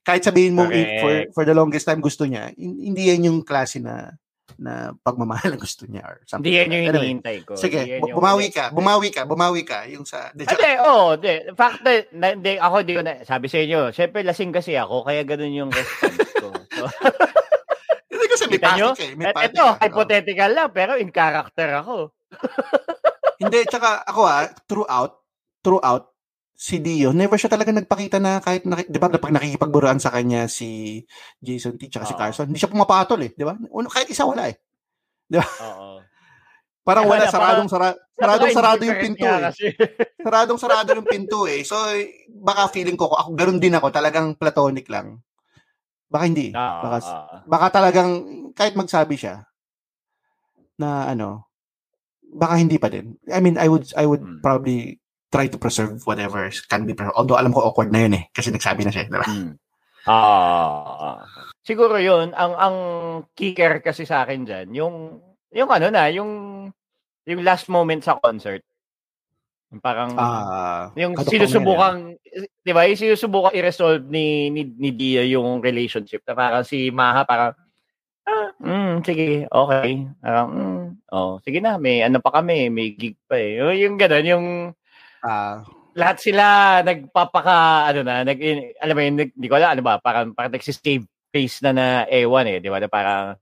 [0.00, 1.00] Kahit sabihin mo Correct.
[1.00, 4.16] for for the longest time gusto niya, hin- hindi yan yung klase na
[4.60, 6.52] na pagmamahal na gusto niya or something.
[6.52, 6.84] Hindi yan yung.
[6.84, 7.52] Anyway, hinihintay ko.
[7.56, 11.32] Sige, yung- bumawi ka, bumawi ka, bumawi ka yung sa de, Hindi, oo, oh, di.
[11.56, 11.80] Fact
[12.12, 15.54] na, di, ako di ko na, sabi sa inyo, syempre lasing kasi ako, kaya ganun
[15.54, 16.52] yung response ko.
[16.52, 16.84] So,
[18.10, 19.12] Hindi kasi may patik eh.
[19.16, 19.80] May et, patik ito, ka.
[19.80, 21.96] hypothetical lang, pero in character ako.
[23.40, 25.12] Hindi, tsaka ako ah, throughout,
[25.64, 26.09] throughout,
[26.60, 30.44] si Dio, never siya talaga nagpakita na kahit, naki, di ba, pag nakikipagburuan sa kanya
[30.44, 31.00] si
[31.40, 31.88] Jason T.
[31.88, 32.20] tsaka si Oo.
[32.20, 33.56] Carson, hindi siya pumapatol eh, di ba?
[33.88, 34.56] Kahit isa wala eh.
[35.32, 36.04] Oo.
[36.88, 39.52] Parang wala, saradong, sara, saradong sarado yung pinto eh.
[40.26, 41.64] Saradong sarado yung pinto eh.
[41.64, 41.76] So,
[42.44, 45.20] baka feeling ko, ako, ganun din ako, talagang platonic lang.
[46.12, 46.52] Baka hindi.
[46.52, 47.36] Oo, Baka, oo.
[47.48, 48.10] baka talagang,
[48.52, 49.48] kahit magsabi siya,
[50.76, 51.48] na ano,
[52.36, 53.16] baka hindi pa din.
[53.32, 54.40] I mean, I would, I would Hmm.
[54.44, 54.99] probably
[55.30, 57.16] try to preserve whatever can be preserved.
[57.16, 59.26] Although alam ko awkward na yun eh, kasi nagsabi na siya, di ba?
[59.26, 59.54] Hmm.
[60.08, 61.20] Ah.
[61.60, 62.76] siguro 'yun ang ang
[63.36, 64.96] kicker kasi sa akin diyan, yung
[65.52, 66.30] yung ano na, yung
[67.28, 68.64] yung last moment sa concert.
[69.70, 72.16] Yung parang Ah, yung yun, sinusubukang
[72.64, 72.88] 'di ba?
[72.88, 76.24] Yung sinusubukang i-resolve ni ni, ni Dia yung relationship.
[76.26, 77.52] Na parang si Maha parang
[78.26, 80.06] ah, mm, sige, okay.
[80.22, 83.58] Parang, mm, oh, sige na, may ano pa kami, may gig pa eh.
[83.58, 84.46] Yung, yung gano'n, yung
[85.20, 85.60] Ah,
[85.92, 86.44] lahat sila
[86.86, 88.38] nagpapaka ano na nag
[88.78, 92.46] alam mo yun hindi ko alam ano ba parang parang nagsistave face na na ewan
[92.46, 93.34] eh di ba na parang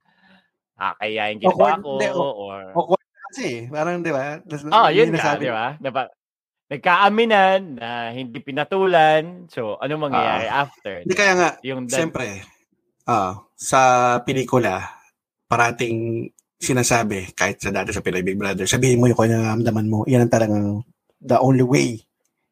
[0.74, 3.62] kakayain ginawa Awkward, ko hindi, o- or awkward na kasi eh.
[3.68, 4.38] Parang, di ba?
[4.72, 6.02] Oh yun nasabi- di ba na ba
[6.68, 12.28] nagkaaminan na hindi pinatulan so ano mangyayari after Hindi kaya nga, yung that, Siyempre,
[13.08, 13.80] ah, sa
[14.20, 14.84] pelikula,
[15.48, 16.28] parating
[16.60, 20.04] sinasabi, kahit sa dati sa Pinoy Big Brother, sabihin mo yung kung ano nararamdaman mo,
[20.04, 20.66] yan ang talagang
[21.22, 22.02] the only way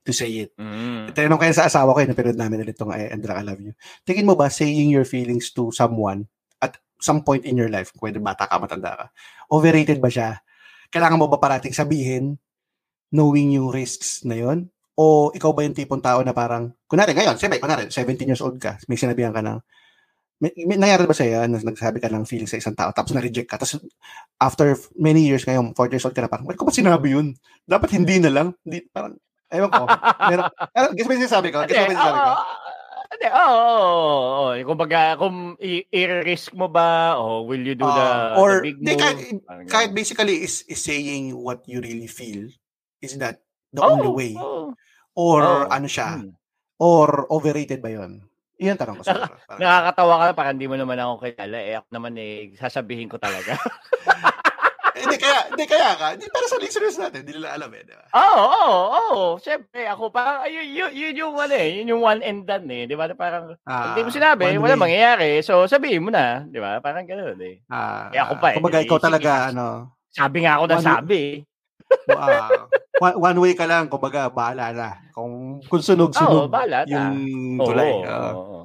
[0.07, 0.51] to say it.
[0.55, 3.59] mm, Tinanong kayo sa asawa ko, yung napinood namin ulit itong I, Andra, I love
[3.59, 3.75] you.
[4.07, 6.31] Tingin mo ba saying your feelings to someone
[6.63, 9.05] at some point in your life, pwede bata ka, matanda ka,
[9.51, 10.39] overrated ba siya?
[10.95, 12.39] Kailangan mo ba parating sabihin,
[13.11, 17.37] knowing yung risks na yon O ikaw ba yung tipong tao na parang, kunwari ngayon,
[17.37, 19.61] sabi, kunwari, 17 years old ka, may sinabihan ka ng,
[20.43, 23.49] may, may nangyari ba sa'yo na nagsabi ka ng feeling sa isang tao, tapos na-reject
[23.49, 23.81] ka, tapos
[24.37, 27.33] after many years ngayon, 4 years old ka na, parang, ba't ko ba sinabi yun?
[27.65, 28.49] Dapat hindi na lang.
[28.63, 29.17] Hindi, parang,
[29.49, 29.83] ewan ko.
[30.29, 31.57] Meron, pero, guess mo yung sinasabi ko?
[31.65, 32.33] Guess mo yung sinasabi ko?
[33.07, 34.65] Hindi, oo, oo, oo, oo.
[34.67, 35.37] Kumbaga, kung
[35.95, 39.01] i-risk mo ba o will you do the, Ah, or the big di, move?
[39.01, 39.17] kahit,
[39.47, 39.99] Parang kahit ganun.
[40.03, 42.51] basically is, is saying what you really feel
[43.01, 43.41] is that
[43.73, 44.75] the Oo, only way oo.
[45.15, 45.71] or Oo.
[45.71, 46.35] ano siya Hmm.
[46.77, 48.21] or overrated ba yon
[48.57, 51.59] Iyan tanong ko sa Parang- Nakakatawa ka, parang hindi mo naman ako kilala.
[51.59, 53.53] Eh, ako naman eh, sasabihin ko talaga.
[54.97, 56.07] Hindi kaya, hindi kaya ka.
[56.17, 58.09] Hindi para sa listeners natin, hindi nila alam eh, di ba?
[58.17, 59.23] Oo, oo, oo.
[59.37, 62.89] Siyempre, ako parang, yun, yun, yun yung ano eh, yun yung one and done eh.
[62.89, 63.05] Di ba?
[63.13, 64.81] Parang, Ah, hindi mo sinabi, wala way.
[64.81, 65.31] mangyayari.
[65.45, 66.43] So, sabihin mo na.
[66.43, 66.81] Di ba?
[66.81, 67.61] Parang gano'n eh.
[67.69, 68.57] Ah, Eh, ako pa eh.
[68.57, 69.49] Kumbaga, ikaw Eh, talaga, sige.
[69.53, 69.67] ano,
[70.09, 71.21] Sabi nga ako na sabi
[72.13, 72.67] ah,
[72.99, 74.89] one, one way ka lang, kumbaga, bahala na.
[75.13, 76.91] Kung, kung sunog-sunog Oo, bahala na.
[76.91, 77.17] yung
[77.61, 77.91] Oo, tulay.
[77.93, 78.33] oo, ah.
[78.35, 78.59] oo.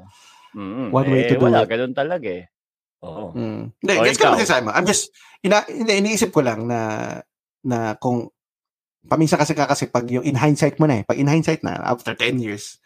[0.52, 1.70] Mm, One way eh, to do wala, it.
[1.72, 2.44] ganun talaga eh.
[3.08, 3.32] Oo.
[3.32, 3.72] Mm.
[3.72, 4.72] Hindi, O, gets sinasabi mo.
[4.76, 5.10] I'm just,
[5.42, 6.80] ina, hindi, iniisip ko lang na,
[7.64, 8.28] na kung,
[9.08, 11.80] paminsan kasi ka kasi pag yung in hindsight mo na eh, pag in hindsight na,
[11.82, 12.78] after 10 years,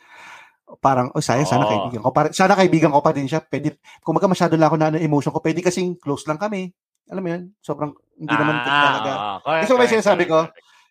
[0.80, 1.72] parang, oh, sayang, sana Oo.
[1.74, 3.42] kaibigan ko pa, rin- sana kaibigan ko pa din siya.
[3.44, 6.70] Pwede, kung maga masyado lang ako na ano, emotion ko, pwede kasing close lang kami.
[7.10, 7.44] Alam mo yun?
[7.62, 9.12] Sobrang, hindi naman talaga.
[9.12, 10.40] Ah, correct, ba yung correct, sinasabi ko?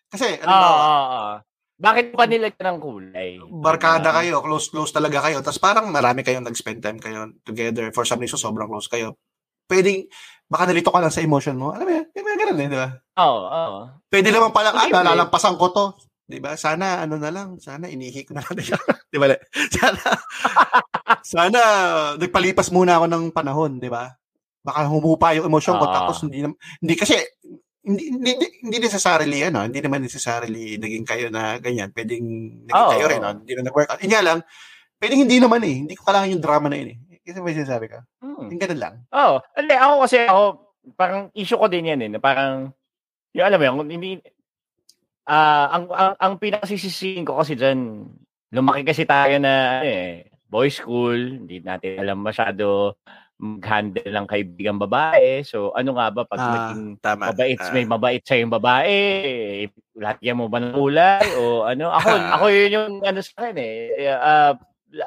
[0.09, 1.33] Kasi, Oo, alam mo, oo, oo.
[1.75, 3.31] Bakit pa nilagyan ng kulay?
[3.59, 5.43] barkada Ah, kayo, close close talaga kayo.
[5.43, 7.91] Tapos parang marami kayong nag-spend time kayo together.
[7.91, 9.19] For some reason, sobrang close kayo.
[9.67, 10.07] Pwedeng,
[10.47, 11.75] baka nalito ka lang sa emotion mo.
[11.75, 12.89] Alam mo yan, mga ganun eh, di ba?
[13.19, 13.79] Oo, oo.
[14.07, 15.85] Pwede naman palang, ah, nalalampasan ko to.
[16.25, 16.55] Di ba?
[16.55, 18.55] Sana, ano na lang, sana inihi ko na lang.
[19.13, 19.35] di ba?
[19.73, 20.01] Sana,
[21.35, 21.61] sana,
[22.17, 24.09] nagpalipas muna ako ng panahon, di ba?
[24.65, 25.93] Baka humupa yung emotion ko, Oo.
[25.93, 26.41] tapos hindi,
[26.81, 27.13] hindi kasi,
[27.85, 28.31] hindi, hindi,
[28.65, 31.93] hindi, necessarily, ano, hindi naman necessarily naging kayo na ganyan.
[31.93, 32.25] Pwedeng
[32.65, 32.91] naging Oo.
[32.97, 33.37] kayo rin, no?
[33.37, 34.01] hindi na nag-work out.
[34.01, 34.39] Nga lang,
[34.97, 35.75] pwedeng hindi naman eh.
[35.85, 36.97] Hindi ko kailangan yung drama na yun eh.
[37.21, 38.01] Kasi may sinasabi ka.
[38.25, 38.49] Hmm.
[38.49, 38.93] Yung ganun lang.
[39.13, 39.37] Oo.
[39.53, 40.43] Hindi, ako kasi ako,
[40.97, 42.17] parang issue ko din yan eh.
[42.17, 42.73] Parang,
[43.37, 44.09] yung alam mo yun, hindi,
[45.29, 48.09] ah ang, ang, ang pinakasisisihin ko kasi dyan,
[48.49, 52.97] lumaki kasi tayo na, ano eh, boys school, hindi natin alam masyado
[53.35, 55.43] mag-handle ng kaibigang babae.
[55.43, 57.29] So, ano nga ba pag Ah, naging tama.
[57.31, 57.71] mabait, Ah.
[57.75, 58.95] may mabait sa yung babae,
[59.67, 61.91] eh, lagyan mo ba ng kulay o ano?
[61.91, 62.31] Ako, Ah.
[62.39, 63.75] ako yun yung ano sa akin eh.
[64.15, 64.53] ah,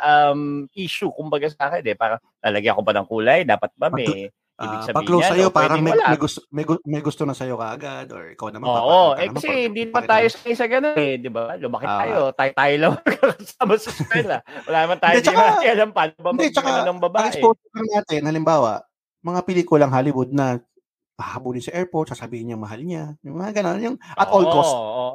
[0.04, 1.96] um, issue kumbaga sa akin eh.
[1.96, 3.40] Parang lalagyan ko ba ng kulay?
[3.48, 5.30] Dapat ba may ibig Ah, sabihin pag close yan?
[5.30, 8.48] sa'yo, O pwedeng parang may, may, gusto, may, may gusto na sa'yo kaagad or ikaw
[8.50, 8.66] naman.
[8.66, 11.54] Oo, eh kasi hindi naman tayo sa isa ganun eh, di ba?
[11.54, 11.98] Lumaki Ah.
[12.02, 12.92] tayo, tayo-tayo lang
[13.38, 14.36] kasama sa eskwela.
[14.66, 17.28] Wala naman tayo, Hindi, naman alam paano ba Hindi, tsaka, mag ng Ang babae.
[17.30, 18.70] exposure lang natin, halimbawa,
[19.20, 20.58] mga pelikulang Hollywood na
[21.14, 23.14] hahabulin sa airport, sasabihin niya mahal niya.
[23.22, 23.78] Yung mga ganun.
[23.82, 24.74] Yung at all Oo, cost.
[24.74, 25.06] Oo,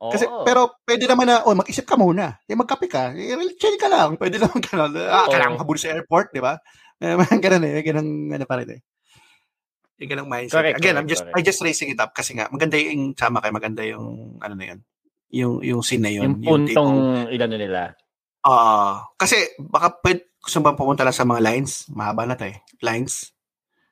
[0.00, 0.12] oo.
[0.12, 2.36] Kasi, pero pwede naman na, oh, mag-isip ka muna.
[2.44, 3.16] Eh, magkape ka.
[3.16, 4.14] Eh, chill ka lang.
[4.20, 4.92] Pwede naman ganun.
[5.08, 5.32] Ah, Oo.
[5.32, 6.60] kailangan habulin sa airport, di ba?
[7.00, 7.80] Eh, ganun eh.
[7.80, 8.80] Ganun, ano pa rin eh.
[9.96, 10.60] Yung ganang mindset.
[10.60, 11.36] Correct, Again, I'm correct, just, correct.
[11.40, 14.64] I just raising it up kasi nga, maganda yung, sama kayo, maganda yung, ano na
[14.68, 14.80] yun,
[15.32, 16.36] yung, yung scene na yun.
[16.36, 17.96] yung puntong tipong- ilan nila.
[18.44, 21.88] Ah, kasi baka pwede, gusto ba pumunta lang sa mga lines?
[21.90, 22.62] Mahaba na to eh.
[22.78, 23.34] Lines.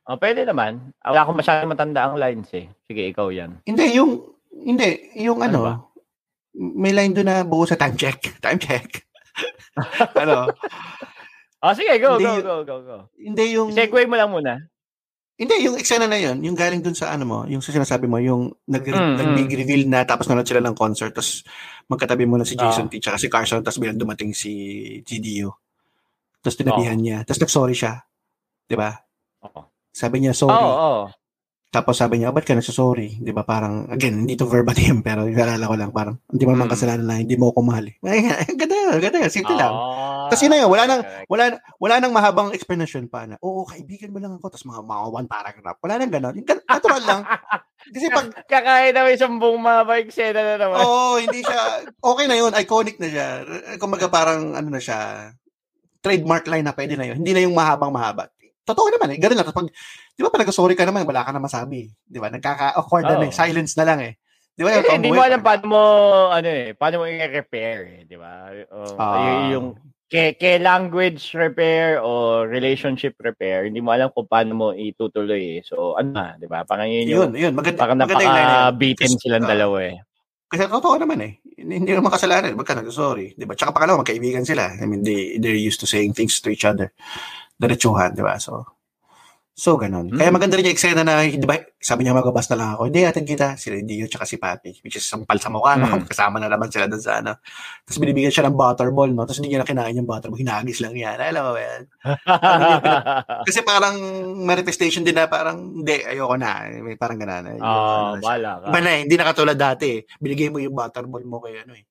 [0.06, 0.92] Oh, pwede naman.
[1.00, 2.68] Wala akong masyadong matanda ang lines eh.
[2.84, 3.64] Sige, ikaw yan.
[3.64, 4.20] Hindi, yung,
[4.52, 5.74] hindi, yung Ano ano, ba?
[6.54, 8.18] May line doon na buo sa time check.
[8.44, 9.04] Time check.
[10.16, 10.50] ano,
[11.58, 12.96] Oh, sige, go, Hindi go, go, go, go.
[13.16, 14.60] hindi yung, Segue mo lang muna.
[15.34, 18.20] hindi, yung eksena na yun, yung galing doon sa ano mo, yung sa sinasabi mo,
[18.20, 21.40] yung nag, Mm, nag-big reveal na tapos nanood sila ng concert, tapos
[21.88, 22.90] magkatabi mo na si Jason Ah.
[22.92, 24.52] T, tsaka si Carson, tapos bilang dumating si
[25.02, 25.50] GDU.
[26.38, 28.04] Tapos tinabihan niya, tapos nag-sorry siya.
[28.68, 28.92] Di ba?
[29.42, 29.64] Oo.
[29.88, 30.52] Sabi niya, sorry.
[30.54, 31.08] oo.
[31.74, 33.18] Tapos sabi niya, "Oh, ba't ka nagsasorry?
[33.18, 36.70] Di ba parang, again, hindi to verbatim, pero naalala ko lang, parang, hindi mo naman
[36.70, 36.72] Mm.
[36.72, 37.90] kasalanan na hindi mo ako mahal.
[37.90, 37.96] eh.
[38.54, 39.74] Ganda ganda simple lang.
[39.74, 41.44] Ah, Tapos yun na yun, wala nang, wala,
[41.76, 45.26] wala nang mahabang explanation pa na, oo, kaibigan mo lang ako, tapos mga, mga one
[45.26, 45.78] paragraph.
[45.82, 46.34] Wala nang gano'n.
[46.64, 47.22] Natural lang.
[47.94, 50.78] Kasi pag, Kakain na may isang buong mahaba eksena na naman.
[50.78, 51.58] oo, hindi siya,
[51.98, 53.26] okay na yun, iconic na siya.
[53.76, 55.28] Kumbaga parang, ano na siya,
[56.00, 57.18] trademark line na pwede na yun.
[57.18, 58.28] Hindi na yung mahabang mahaba.
[58.64, 59.52] Totoo naman eh, ganun lang.
[59.52, 59.68] Pag,
[60.16, 61.92] di ba pag nag-sorry ka naman, wala ka na masabi.
[62.00, 62.32] Di ba?
[62.32, 63.32] Nagkaka-awkward na eh.
[63.32, 64.16] Silence na lang eh.
[64.56, 64.72] Di ba?
[64.72, 65.82] Eh, hindi mo alam paano mo,
[66.32, 68.48] ano eh, paano mo i-repair eh, di ba?
[68.72, 69.20] O, Ah.
[69.20, 69.76] y- yung,
[70.08, 75.60] ke, ke language repair o relationship repair, hindi mo alam kung paano mo itutuloy eh.
[75.66, 76.62] So, ano na, di ba?
[76.62, 77.52] Parang yun Yun, yun.
[77.52, 79.98] Maganda, parang na napaka-beaten Kasi, silang ah, dalawa eh.
[80.48, 81.32] Kasi totoo naman eh.
[81.58, 82.54] Hindi, hindi naman kasalanan.
[82.54, 83.34] Ba't ka nag-sorry?
[83.34, 83.58] Di ba?
[83.58, 84.70] Tsaka pangalawa, magkaibigan sila.
[84.78, 86.94] I mean, they, they're used to saying things to each other.
[87.54, 88.34] Diretsuhan, di ba?
[88.42, 88.66] So,
[89.54, 90.10] so ganun.
[90.10, 90.18] Hmm.
[90.18, 92.90] Kaya maganda rin yung eksena na, di ba, sabi niya magabas na lang ako.
[92.90, 93.54] Hindi, atin kita.
[93.54, 94.82] Sila Dio tsaka si Patty.
[94.82, 95.86] Which is sampal sa mukha, no?
[95.86, 96.02] Hmm.
[96.10, 97.38] Kasama na naman sila doon sa ano.
[97.86, 99.22] Tapos binibigyan siya ng butterball, no?
[99.22, 100.42] Tapos hindi niya na kinain yung butterball.
[100.42, 101.14] Hinagis lang yan.
[101.14, 101.82] Alam mo ba yan?
[103.46, 103.96] Kasi parang
[104.42, 106.66] manifestation din na parang, hindi, ayoko na.
[106.82, 107.62] May parang ganun.
[107.62, 108.26] Oo, ano siya.
[108.26, 108.66] bala ka.
[108.74, 110.00] Iba na eh, hindi na katulad dati eh.
[110.18, 111.86] Binigay mo yung butterball mo kay ano eh.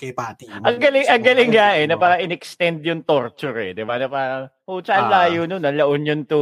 [0.00, 0.48] Kay Patty.
[0.48, 3.70] Ang galing, ang galing nga eh, na parang in-extend yung torture eh.
[3.70, 4.00] Di ba?
[4.00, 5.28] Na parang, oh, saan Ah.
[5.28, 5.60] layo nun?
[5.60, 6.40] Ang La Union to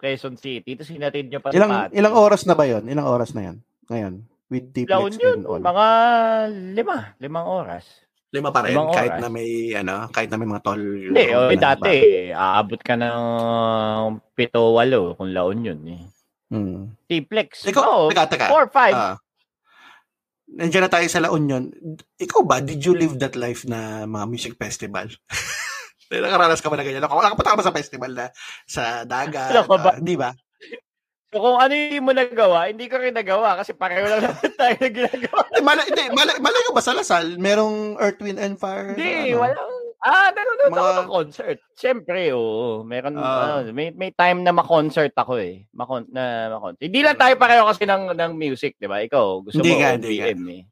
[0.00, 0.72] Quezon City.
[0.72, 1.92] Tapos hinatid niya pa sa Ilang Patty.
[1.94, 2.88] ilang oras na ba 'yon?
[2.88, 3.56] Ilang oras na 'yan?
[3.86, 4.12] Ngayon,
[4.48, 5.60] with deep La Union, all.
[5.60, 5.86] mga
[6.72, 6.96] lima.
[7.18, 7.84] Limang oras.
[8.28, 9.22] Lima pa rin, limang kahit oras.
[9.22, 10.84] na may, ano, kahit na may mga toll.
[11.08, 11.94] Hindi, road oh, na, dati,
[12.28, 12.36] diba?
[12.36, 13.20] aabot ka ng
[14.34, 16.04] pito, walo kung La Union eh.
[16.48, 16.92] Hmm.
[17.04, 17.68] T-Plex.
[17.68, 18.46] Ikaw, Oo, teka, teka.
[18.48, 18.92] 4, 5.
[18.92, 19.16] Ah.
[20.50, 21.68] Nandiyan na tayo sa La Union.
[22.16, 25.06] Ikaw ba, did you live that life na mga music festival?
[26.08, 27.04] Nakaranas ka ba na ganyan?
[27.04, 28.26] Nak- Nakapunta ka ba sa festival na
[28.64, 29.52] sa dagat?
[29.52, 30.32] Ano ka ba?
[31.28, 34.74] So kung ano yung mo nagawa, hindi ko rin nagawa kasi pareho lang naman tayo
[34.74, 35.40] na ginagawa.
[35.44, 37.36] Hindi, mala, hindi, mala, malay ko ba sa Lasal?
[37.36, 38.96] Merong Earth, Wind, and Fire?
[38.96, 39.44] Hindi, Ano?
[39.44, 39.72] walang...
[39.98, 41.58] Ah, nanonood Mga- ako ng concert.
[41.74, 42.82] Siyempre, oo.
[42.82, 43.58] Meron, Ah.
[43.58, 45.66] ano, may, may time na ma-concert ako eh.
[45.72, 46.86] Makon, na ma-concert.
[46.86, 49.02] Hindi lang tayo pareho kasi ng, ng music, di ba?
[49.02, 50.62] Ikaw, gusto Hindi mo nga, hindi OPM eh.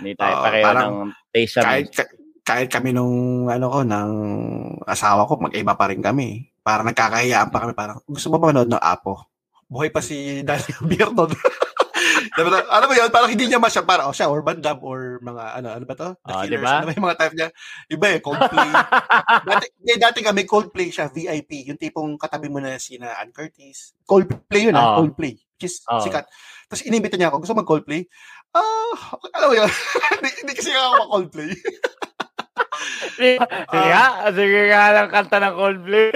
[0.00, 0.96] Hindi tayo Oo, pareho parang ng
[1.28, 1.96] taste sa kahit, music.
[1.98, 2.12] ka-
[2.42, 3.14] kahit kami nung,
[3.46, 4.10] ano ko, ng
[4.82, 6.48] asawa ko, mag-iba pa rin kami.
[6.60, 7.72] Parang nagkakahiyaan pa kami.
[7.72, 9.28] Parang, gusto mo ba manood ng Apo?
[9.68, 11.30] Buhay pa si Daniel Beer doon.
[12.42, 13.10] Diba, ano ba yun?
[13.10, 16.08] Parang hindi niya masya, parang, oh, siya, urban dub or mga, ano, ano ba to?
[16.20, 16.52] The Ah, Killers.
[16.56, 16.72] diba?
[16.72, 17.48] Ano ba yung mga type niya?
[17.86, 18.70] Iba eh, Coldplay.
[19.48, 21.66] dati, eh, dati kami, Coldplay siya, VIP.
[21.66, 23.92] Yung tipong katabi mo na si na Ann Curtis.
[24.02, 24.96] Coldplay yun, ah, Oo.
[25.02, 25.34] Coldplay.
[25.36, 26.00] Which is Oo.
[26.00, 26.24] sikat.
[26.66, 28.06] Tapos inimbita niya ako, gusto mag-Coldplay?
[28.50, 28.94] Ah,
[29.32, 29.70] alam mo yun,
[30.16, 31.50] hindi, hindi kasi ako mag-Coldplay.
[33.14, 33.36] sige
[33.70, 36.08] nga, sige nga lang kanta ng Coldplay.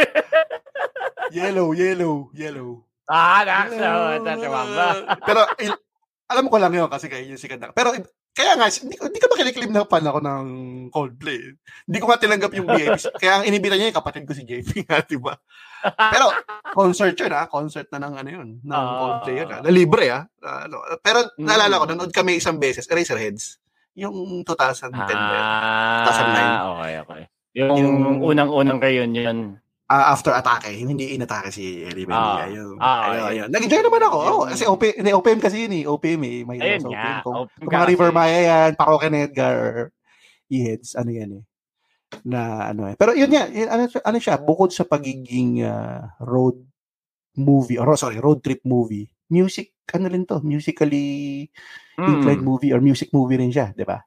[1.31, 2.83] yellow, yellow, yellow.
[3.05, 4.16] ah, nakasa.
[4.18, 4.87] Tatamamba.
[5.20, 5.83] Pero, il-
[6.25, 7.70] alam ko lang yun kasi kayo yung sikat na.
[7.70, 7.93] Pero,
[8.35, 10.45] kaya nga, hindi, hindi ko makiniklim na fan ako ng
[10.91, 11.55] Coldplay.
[11.85, 12.99] Hindi ko nga tinanggap yung VIP.
[13.22, 15.39] Kaya ang inibita niya yung kapatid ko si JP nga, di ba?
[15.85, 16.35] Pero,
[16.72, 17.47] concert yun ha.
[17.47, 18.49] Concert na ng ano yun.
[18.59, 18.99] Ng Ah.
[18.99, 19.59] Coldplay yun ha.
[19.62, 20.20] Na libre ha.
[20.41, 20.83] Ah, ano.
[20.99, 21.47] Pero, Mm.
[21.47, 23.62] naalala ko, nanood kami isang beses, Eraserheads.
[23.95, 25.45] Yung 2010 ba yun?
[26.03, 26.43] 2009.
[26.43, 27.22] Ah, okay, okay.
[27.55, 29.62] Yung, Yung- unang-unang reunion.
[29.85, 32.45] Ah, after atake, hindi inatake si Eddie Bendia.
[32.45, 32.49] Ah.
[32.49, 33.49] Yung, Ah, ayun, ayun.
[33.53, 34.18] Nag-enjoy naman ako.
[34.24, 35.85] Oh, kasi OPM, hindi, OPM kasi yun eh.
[35.85, 36.39] OPM eh.
[36.49, 36.97] May Ayun sa nga.
[36.97, 37.16] OPM.
[37.20, 38.09] Kung, open kung mga River.
[38.11, 39.93] Maya yan, Paroke ni Edgar,
[40.49, 41.43] E-Heads, ano yan eh.
[42.24, 42.41] Na
[42.72, 42.97] ano eh.
[42.97, 46.64] Pero yun nga, yun, ano, ano siya, bukod sa pagiging ah, road
[47.37, 51.45] movie, or sorry, road trip movie, music, ano rin to, musically
[52.01, 52.49] inclined Mm.
[52.49, 54.01] movie or music movie rin siya, di ba?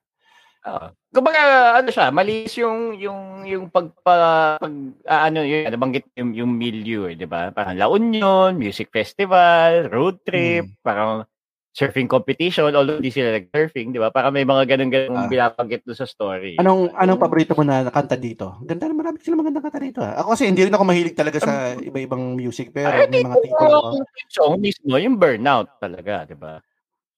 [0.67, 0.87] Oo.
[1.07, 1.39] Kumbaga,
[1.79, 7.07] ano siya, malis yung, yung, yung pagpa, pag, ah, ano, yung, nabanggit yung, yung milieu,
[7.07, 7.49] eh, di ba?
[7.49, 10.83] Parang La Union, music festival, road trip, Mm.
[10.83, 11.23] parang
[11.71, 14.09] surfing competition, although hindi sila nag-surfing, di ba?
[14.09, 15.29] Parang may mga ganun-ganun Ah.
[15.29, 16.57] binabanggit doon sa story.
[16.57, 18.57] Anong anong Yung- paborito mo na kanta dito?
[18.65, 20.01] Ganda na marami sila magandang kanta dito.
[20.01, 20.17] ah.
[20.17, 23.29] Ako kasi hindi rin ako mahilig talaga sa iba-ibang music pero Ay, may di mga
[23.31, 26.57] ko tipo yung song mismo, yung burnout talaga, di ba?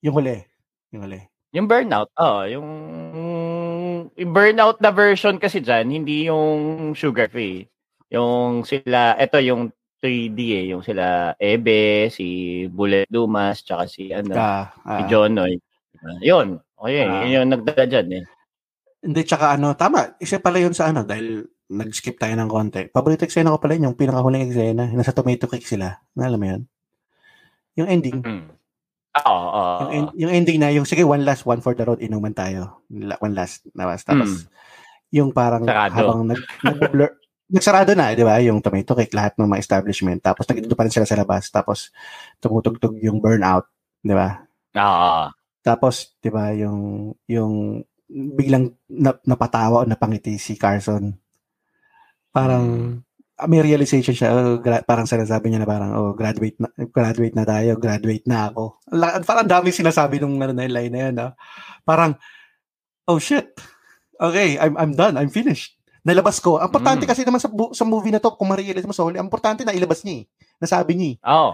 [0.03, 0.43] Yung huli.
[0.91, 1.23] Yung huli.
[1.49, 2.67] Yung burnout, oh, yung
[4.25, 7.67] burnout na version kasi dyan, hindi yung sugar free.
[8.09, 14.31] Yung sila, eto yung 3D eh, yung sila Ebe, si Bullet Dumas, tsaka si ano,
[14.33, 15.07] Ah, si ah.
[15.11, 15.53] Jonoy.
[16.23, 16.57] Yun.
[16.79, 17.27] Okay, Ah.
[17.27, 18.25] yun yung nagdala dyan eh.
[19.03, 20.15] Hindi, tsaka ano, tama.
[20.19, 22.89] Isa pala yun sa ano, dahil nag-skip tayo ng konti.
[22.89, 24.89] Paborito eksena ko pala yun, yung pinakahuling eksena.
[24.91, 26.01] Nasa tomato cake sila.
[26.17, 26.61] Alam mo yun?
[27.77, 28.19] Yung ending.
[28.25, 28.58] Mm.
[29.09, 29.77] Oo, oo.
[29.81, 32.85] Yung, en- yung ending na, yung sige, one last, one for the road, inuman tayo.
[33.19, 34.05] One last, nawas.
[34.05, 34.45] Tapos,
[35.09, 35.73] yung parang Hmm.
[35.73, 35.95] Sarado.
[35.97, 37.09] habang nag, nag-blur,
[37.53, 38.37] nagsarado na, di ba?
[38.39, 40.21] Yung tomato cake, lahat ng mga establishment.
[40.21, 41.49] Tapos, nagdito pa rin sila sa labas.
[41.49, 41.89] Tapos,
[42.37, 43.65] tumutugtog yung burnout,
[43.99, 44.45] di ba?
[44.77, 45.33] Oo.
[45.59, 51.13] Tapos, di ba, yung, yung biglang na, napatawa o napangiti si Carson.
[52.29, 53.08] Parang, ah,
[53.45, 57.43] may realization siya, oh, gra- parang sinasabi niya na parang, oh, graduate na, graduate na
[57.43, 58.81] tayo, graduate na ako.
[58.89, 61.31] La- parang dami sinasabi nung ano, na line na yun, ah.
[61.81, 62.17] Parang,
[63.05, 63.47] oh shit,
[64.15, 65.77] okay, I'm, I'm done, I'm finished.
[66.01, 66.57] Nalabas ko.
[66.57, 67.09] Ang importante Mm.
[67.09, 69.61] kasi naman sa, bu- sa movie na to, kung ma-realize mo sa huli, ang importante
[69.61, 70.25] na ilabas niya eh.
[70.57, 71.17] Nasabi niya eh.
[71.29, 71.51] Oo.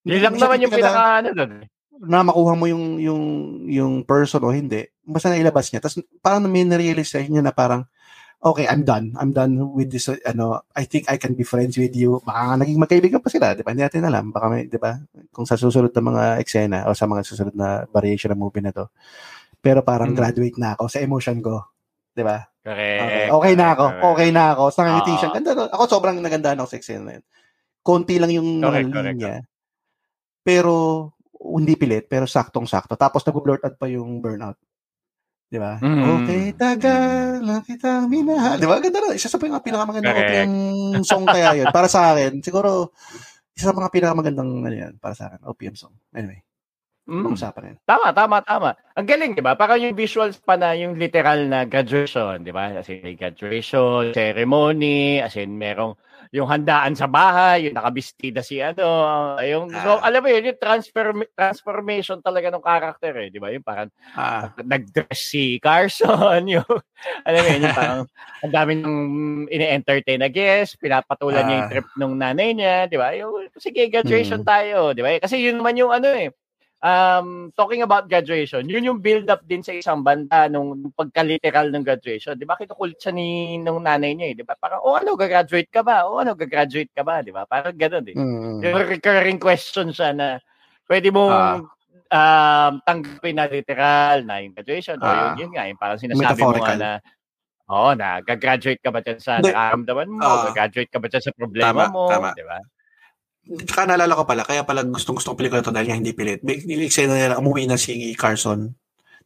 [0.00, 1.52] Hindi- Yun lang naman yung na- pinaka ano doon.
[2.00, 3.22] na makuha mo yung yung
[3.68, 7.84] yung person o hindi basta nailabas niya tapos parang may na-realize niya na parang
[8.40, 9.12] okay I'm done.
[9.20, 12.20] I'm done with this uh, ano I think I can be friends with you.
[12.24, 13.70] Baka naging magkaibigan pa sila di ba?
[13.72, 14.32] Hindi natin alam.
[14.32, 14.96] Baka may di ba?
[15.32, 18.72] Kung sa susunod na mga eksena o sa mga susunod na variation ng movie na
[18.72, 18.88] to.
[19.60, 20.16] Pero parang Mm.
[20.16, 21.64] graduate na ako sa emotion ko
[22.10, 22.40] di ba?
[22.60, 23.30] Okay, Correct.
[23.32, 24.64] okay na ako okay na ako.
[24.72, 25.64] Sa ngiti siya ganda no?
[25.68, 27.24] ako sobrang naganda ako sa eksena na yun.
[27.80, 29.40] Konti lang yung Correct, correct, linya
[30.40, 30.72] pero
[31.40, 32.96] hindi pilit, pero saktong-sakto.
[32.96, 34.56] Tapos nag-blurt out pa yung burnout.
[35.50, 35.82] Di ba?
[35.82, 36.02] Mm.
[36.22, 38.62] Okay, tagal na kitang minahal.
[38.62, 38.78] Di ba?
[38.78, 39.18] Ganda na.
[39.18, 40.14] Isa sa mga pinakamagandang.
[40.14, 40.52] OPM
[41.02, 41.66] song kaya yun.
[41.74, 42.94] Para sa akin, siguro,
[43.50, 45.90] isa sa mga pinakamagandang ano yan, para sa akin, OPM song.
[46.14, 46.38] Anyway.
[47.10, 47.34] Mm.
[47.34, 47.78] Usapan yun.
[47.82, 48.78] Tama, tama, tama.
[48.94, 49.58] Ang galing, di ba?
[49.58, 52.70] Parang yung visuals pa na yung literal na graduation, di ba?
[52.70, 55.98] As in, graduation, ceremony, as in, merong
[56.30, 58.86] yung handaan sa bahay, yung nakabistida si ano,
[59.42, 60.06] yung, so, Ah.
[60.06, 63.50] alam mo yun, yung transfer, transformation talaga ng character eh, di ba?
[63.50, 66.66] Yung parang Ah, nag-dress si Carson, yung,
[67.26, 68.00] alam mo yun, yung parang
[68.42, 68.96] ang dami ng
[69.50, 71.70] ine-entertain na guest, pinapatulan niya yung Ah.
[71.70, 73.10] trip ng nanay niya, di ba?
[73.14, 74.48] Yung, sige, graduation Mm.
[74.48, 75.18] tayo, di ba?
[75.22, 76.30] Kasi yun naman yung ano eh,
[76.80, 82.36] um, talking about graduation, yun yung build-up din sa isang banda nung pagka-literal ng graduation.
[82.36, 82.56] Di ba?
[82.56, 84.36] Kinukulit siya ni nung nanay niya eh.
[84.36, 84.56] Di ba?
[84.56, 86.08] Parang, oh ano, gagraduate ka ba?
[86.08, 87.20] Oh ano, gagraduate ka ba?
[87.20, 87.44] Di ba?
[87.44, 88.16] Parang ganun eh.
[88.16, 90.40] mm, Yung recurring question siya na
[90.88, 91.60] pwede mong Ah.
[92.10, 94.98] um, tanggapin na literal na yung graduation.
[94.98, 95.36] o Ah.
[95.36, 96.90] yun, yun nga, yung parang sinasabi mo nga na
[97.70, 99.54] Oo, na gagraduate ka ba dyan sa Hindi.
[99.54, 100.18] nararamdaman mo?
[100.18, 100.50] Ah.
[100.50, 102.10] gagraduate ka ba dyan sa problema Tama, mo?
[102.10, 102.34] tama.
[102.34, 102.58] Di ba?
[103.48, 106.44] Tsaka naalala ko pala, kaya pala gustong gusto ko pelikula to dahil nga hindi pilit.
[106.44, 108.76] May niliksena nila, umuwi na si Carson.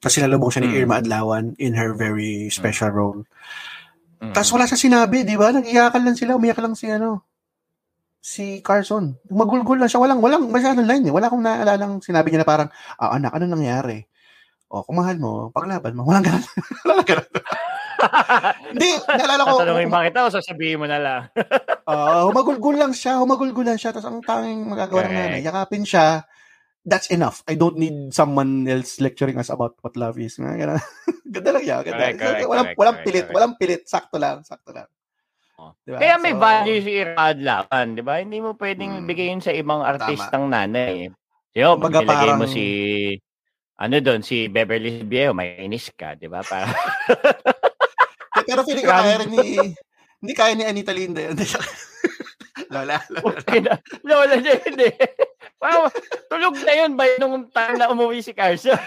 [0.01, 0.79] Tapos sinalubong siya ni Mm.
[0.81, 3.21] Irma Adlawan in her very special role.
[4.23, 4.33] Mm.
[4.33, 5.53] Tapos wala siya sinabi, di ba?
[5.53, 7.27] Nag-iyakan lang sila, umiyak lang si ano,
[8.25, 9.21] si Carson.
[9.29, 11.13] Magulgul lang siya, walang, walang masyadong line eh.
[11.13, 14.09] Wala akong naalalang sinabi niya na parang, ah anak, ano nangyari?
[14.73, 16.03] O, kung mahal mo, paglaban mo.
[16.09, 16.45] Walang ganun.
[16.83, 17.29] Walang ganun.
[18.71, 19.57] Hindi, naalala ko.
[19.59, 21.21] Tatanungin ba kita o sasabihin mo na lang?
[21.85, 23.93] Ah, humagulgul lang siya, humagulgul lang siya.
[23.93, 26.25] Tapos ang tanging magagawa ng nanay, yakapin siya.
[26.81, 27.45] That's enough.
[27.45, 30.37] I don't need someone else lecturing us about what love is.
[30.41, 30.81] Ganda
[31.53, 31.85] lang yan.
[31.85, 31.93] Ganda.
[31.93, 33.25] Correct, correct, walang, correct, walang pilit.
[33.25, 33.35] correct.
[33.37, 33.83] Walang pilit.
[33.85, 34.41] Sakto lang.
[34.45, 34.89] Sakto lang.
[35.61, 35.77] Oh.
[35.85, 36.01] Diba?
[36.01, 38.15] Kaya may So, value si Irad Laban, di ba?
[38.17, 39.07] Hindi mo pwedeng Mm.
[39.07, 39.93] bigyan sa ibang Tama.
[39.95, 41.13] artistang nanay.
[41.53, 42.65] Yo, pag nilagay mo si
[43.75, 46.41] ano doon, si Beverly Viejo, may inis ka, di ba?
[46.41, 46.71] Para,
[48.45, 49.47] Pero feeling ko kaya rin ni...
[50.19, 51.37] Hindi kaya ni Anita Linda yun.
[52.73, 52.97] Lola.
[53.11, 53.41] Lola.
[53.45, 54.95] Kina- Lola niya yun eh.
[55.57, 55.89] Parang,
[56.27, 58.77] tulog na yun ba yun nung time na umuwi si Carson?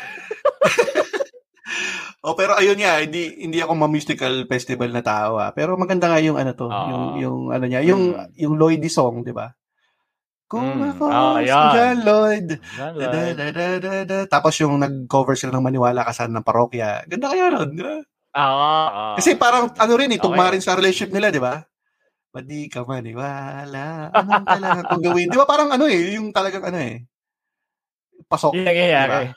[2.24, 5.52] Oh, pero ayun nga, hindi hindi ako ma-musical festival na tao ah.
[5.52, 6.88] Pero maganda nga yung ano to, Oo.
[6.90, 8.32] yung yung ano niya, yung Mm.
[8.36, 9.52] yung Lloydie song, 'di ba?
[10.48, 10.96] Kung Mm.
[10.96, 11.72] ako Ah, si ayan.
[11.72, 12.48] John Lloyd.
[12.74, 14.18] Da, da, da, da, da.
[14.26, 17.04] Tapos yung nag-cover sila ng Maniwala ka sana ng parokya.
[17.06, 17.96] Ganda kaya nun, di ba?
[18.36, 19.16] Oo, oo.
[19.16, 20.60] Kasi parang ano rin, eh, tugma Okay.
[20.60, 21.64] rin sa relationship nila, di ba?
[22.34, 24.12] Ba't di ka maniwala?
[24.12, 25.28] Anong kailangan kong gawin?
[25.32, 27.02] Di ba parang ano eh, yung talagang ano eh,
[28.28, 28.54] pasok.
[28.54, 29.32] Yung nangyayari.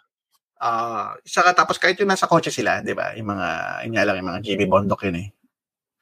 [0.61, 3.17] Ah, saka tapos kahit yung nasa kotse sila, 'di ba?
[3.17, 3.49] Yung mga
[3.89, 5.29] yun nga lang yung mga GB Bondok yun eh.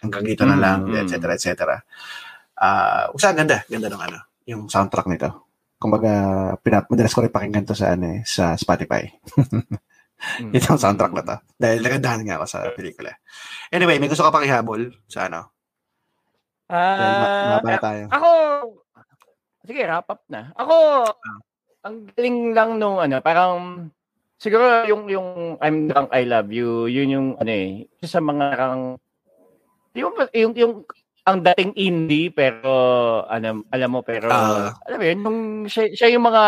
[0.02, 0.98] Hanggang dito na Mm, lang, mm.
[0.98, 1.74] et cetera, et cetera.
[2.58, 4.18] Ah, usa ganda, ganda ng ano,
[4.50, 5.30] yung soundtrack nito.
[5.78, 6.10] Kumbaga,
[6.58, 9.06] pinap madalas ko rin pakinggan to sa ano eh, sa Spotify.
[10.18, 10.50] Mm.
[10.50, 11.36] Ito ang soundtrack na to.
[11.54, 13.14] Dahil nagandahan nga ako sa pelikula.
[13.70, 15.54] Anyway, may gusto ka pang ihabol sa ano?
[16.68, 18.04] Dahil ma- Ah, na tayo.
[18.10, 18.30] Ako,
[19.64, 20.50] sige, wrap up na.
[20.58, 20.74] Ako,
[21.86, 23.86] ang galing lang nung ano, parang,
[24.36, 28.82] siguro yung, yung I'm drunk, I love you, yun yung, ano eh, sa mga parang,
[29.94, 30.72] yung, yung, yung,
[31.28, 32.72] ang dating indie, pero,
[33.28, 34.72] ano, alam mo, pero, Ah.
[34.88, 36.42] alam mo yun, yung, siya, siya yung mga,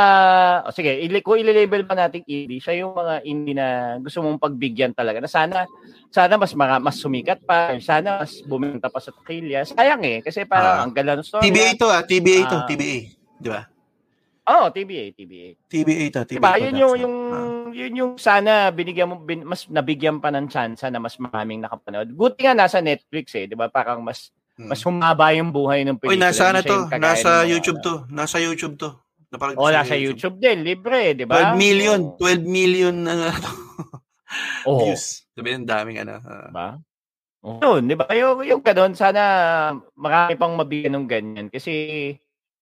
[0.65, 3.67] oh, sige, ili, kung ililabel pa nating indie, siya yung mga indie na
[4.01, 5.69] gusto mong pagbigyan talaga, na sana,
[6.09, 9.69] sana mas mara, mas sumikat pa, sana mas buminta pa sa takilya.
[9.69, 10.83] Sayang eh, kasi parang Ah.
[10.89, 11.45] ang gala ng story.
[11.45, 12.67] TBA to ah, TBA to, Ah.
[12.67, 12.99] TBA.
[13.37, 13.63] Di ba?
[14.51, 15.55] Oh, TBA, TBA.
[15.71, 16.41] TBA to, TBA.
[16.43, 17.69] Diba, yun yung, yung, Ah.
[17.71, 22.11] yun yung sana binigyan mo, bin, mas nabigyan pa ng chance na mas maraming nakapanood.
[22.11, 23.71] Buti nga nasa Netflix eh, di ba?
[23.71, 24.33] Parang mas.
[24.63, 26.29] Mas humaba yung buhay ng Uy, pelikula.
[26.29, 26.77] nasa ano Hindi siya to?
[26.77, 27.87] yung kagaya Nasa YouTube ano.
[27.87, 27.95] to.
[28.11, 28.91] Nasa YouTube to.
[29.31, 31.55] Napag- Oh, nasa YouTube din, libre, di ba?
[31.55, 32.01] 12 million.
[32.03, 32.19] Oh.
[32.19, 33.31] 12 million na
[34.63, 35.27] Oh, views.
[35.33, 36.21] Sabi ng daming ano.
[36.21, 36.47] ah.
[36.47, 36.69] Diba?
[37.41, 37.59] Oh.
[37.59, 38.05] Yun, di ba?
[38.13, 39.23] Yung, yung ganun, sana
[39.97, 41.47] marami pang mabigyan ng ganyan.
[41.49, 41.73] Kasi,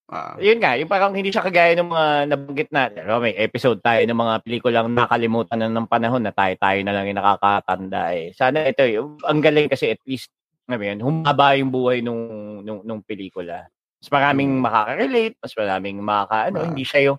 [0.07, 0.39] ah.
[0.39, 3.03] yun nga, yung parang hindi siya kagaya ng mga nabanggit natin.
[3.03, 7.05] Pero may episode tayo ng mga pelikulang nakalimutan na ng panahon na tayo-tayo na lang
[7.07, 8.31] yung nakakatanda eh.
[8.33, 10.31] Sana ito, yung, ang galing kasi at least,
[10.69, 12.23] ano yun, humaba yung buhay nung,
[12.61, 13.66] nung, nung pelikula.
[13.99, 14.62] Mas maraming Mm.
[14.62, 17.19] makaka-relate, mas maraming makaka, ano, hindi siya yung,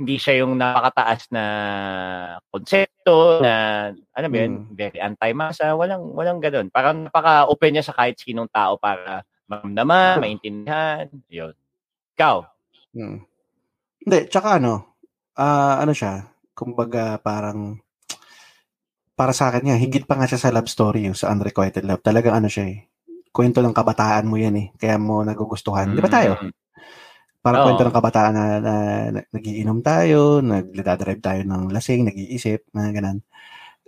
[0.00, 1.44] hindi siya yung napakataas na
[2.52, 3.54] konsepto na
[4.16, 4.74] ano ba yun, Mm.
[4.76, 6.68] very anti-masa, walang walang ganoon.
[6.72, 11.54] Parang napaka-open niya sa kahit sinong tao para maramdaman, maintindihan, yun.
[12.18, 12.46] Ikaw,
[12.94, 13.26] Hmm.
[14.02, 14.96] Hindi, tsaka ano,
[15.38, 17.78] ah ano siya, kumbaga parang,
[19.14, 22.02] para sa akin nga, higit pa nga siya sa love story, yung sa Unrequited Love.
[22.02, 22.90] Talagang ano siya eh,
[23.30, 25.94] kwento ng kabataan mo yan eh, kaya mo nagugustuhan.
[25.94, 26.34] Di ba tayo?
[26.38, 26.52] Mm.
[27.44, 27.66] Parang Oo.
[27.70, 28.74] kwento ng kabataan na, na,
[29.14, 33.18] na nagiinom tayo, nagdadrive tayo ng lasing, nag-iisip, mga ganun.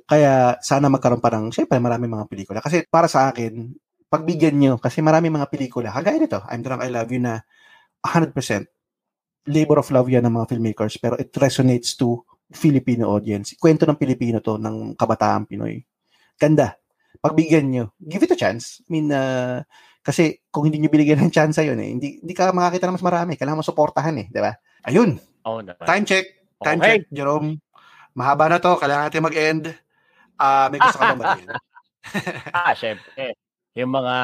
[0.06, 2.58] Kaya sana magkaroon pa ng, syempre marami mga pelikula.
[2.62, 3.74] Kasi para sa akin,
[4.06, 7.42] pagbigyan nyo, kasi marami mga pelikula, kagaya nito, I'm Drunk, I Love You na
[8.04, 8.30] 100%
[9.46, 13.58] labor of love yan ng mga filmmakers, pero it resonates to Filipino audience.
[13.58, 15.82] Kwento ng Pilipino to, ng kabataan Pinoy.
[16.38, 16.78] Ganda.
[17.18, 17.84] Pagbigyan nyo.
[17.98, 18.84] Give it a chance.
[18.86, 19.64] I mean, uh,
[20.04, 23.06] kasi kung hindi nyo binigyan ng chance yun eh, hindi, hindi ka makakita ng mas
[23.06, 23.34] marami.
[23.34, 24.54] Kailangan mo suportahan eh, di ba?
[24.86, 25.18] Ayun.
[25.42, 26.26] Oh, Time check.
[26.62, 27.02] Time Okay.
[27.02, 27.58] check, Jerome.
[28.14, 28.78] Mahaba na to.
[28.78, 29.64] Kailangan natin mag-end.
[30.38, 31.50] Ah, may gusto ka bang batiin?
[32.56, 33.34] ah, syempre.
[33.76, 34.16] Yung mga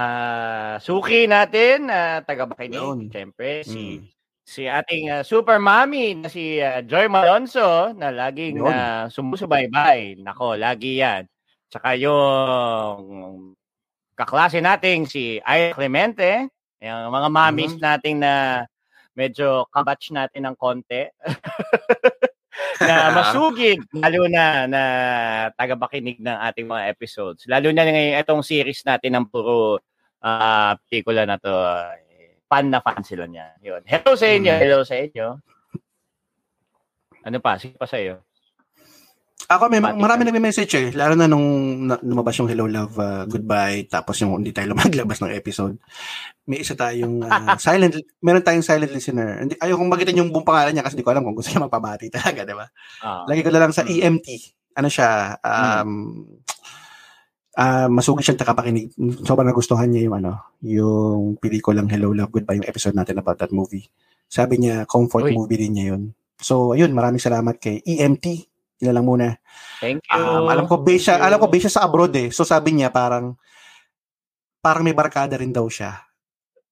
[0.80, 2.56] suki natin na taga Yun.
[2.56, 4.08] Bakinig, syempre si Mm.
[4.46, 8.66] Si ating ah, super mommy na si ah, Joy Malonzo na laging Yun.
[8.66, 10.18] na sumusubaybay.
[10.18, 11.24] Nako, lagi 'yan.
[11.70, 13.54] Tsaka yung
[14.18, 16.48] kaklase nating si Ay Clemente,
[16.82, 17.82] yung mga mommies Mhm.
[17.82, 18.64] nating na
[19.16, 21.08] medyo kabatch natin ng konti.
[22.82, 24.82] na masugid lalo na na
[25.56, 27.46] tagabakinig ng ating mga episodes.
[27.50, 29.80] Lalo na ngayon itong series natin ng puro
[30.24, 31.52] ah pelikula na to.
[32.52, 33.56] Fan na fan sila niya.
[33.64, 33.80] Yun.
[33.88, 34.52] Hello sa inyo.
[34.52, 34.60] Mm.
[34.60, 35.26] Hello sa inyo.
[37.24, 37.56] Ano pa?
[37.56, 38.20] Sige pa sa iyo.
[39.48, 40.88] Ako, may marami nagme-message eh.
[40.92, 41.44] Lalo na nung
[41.88, 45.80] na, lumabas yung Hello Love uh, Goodbye tapos yung hindi tayo lumaglabas ng episode.
[46.44, 49.40] May isa tayong uh, silent meron tayong silent listener.
[49.44, 51.64] Hindi ayaw kong magitin yung buong pangalan niya kasi di ko alam kung gusto niya
[51.64, 52.66] magpabati talaga, di ba?
[53.00, 53.24] Ah.
[53.28, 53.92] Lagi ko na lang sa Mm.
[53.96, 54.28] EMT.
[54.76, 55.36] Ano siya?
[55.40, 55.90] Um
[57.56, 58.92] ah masugid siyang takapakinig.
[59.24, 60.32] Sobrang nagustuhan niya yung ano,
[60.64, 63.88] yung pelikulang Hello Love Goodbye, yung episode natin about that movie.
[64.28, 65.36] Sabi niya, comfort Uy.
[65.36, 66.16] movie din niya yun.
[66.40, 68.48] So, ayun, maraming salamat kay EMT.
[68.82, 69.38] Na lang muna.
[69.78, 70.18] Thank you.
[70.18, 72.34] Um, alam ko base siya, alam ko base siya sa abroad eh.
[72.34, 73.38] So sabi niya parang
[74.58, 76.02] parang may barkada rin daw siya.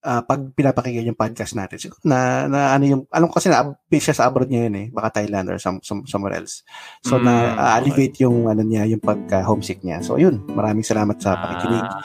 [0.02, 1.76] Ah, pag pinapakinggan yung podcast natin.
[1.76, 4.86] Siguro na, na ano yung, alam ko kasi na siya sa abroad niya yun eh.
[4.88, 6.64] Baka Thailand or some, some, somewhere else.
[7.04, 10.00] So Mm, na ah, alleviate yung ano niya, yung pagka homesick niya.
[10.00, 11.84] So yun, maraming salamat sa pakikinig.
[11.84, 12.00] Ah,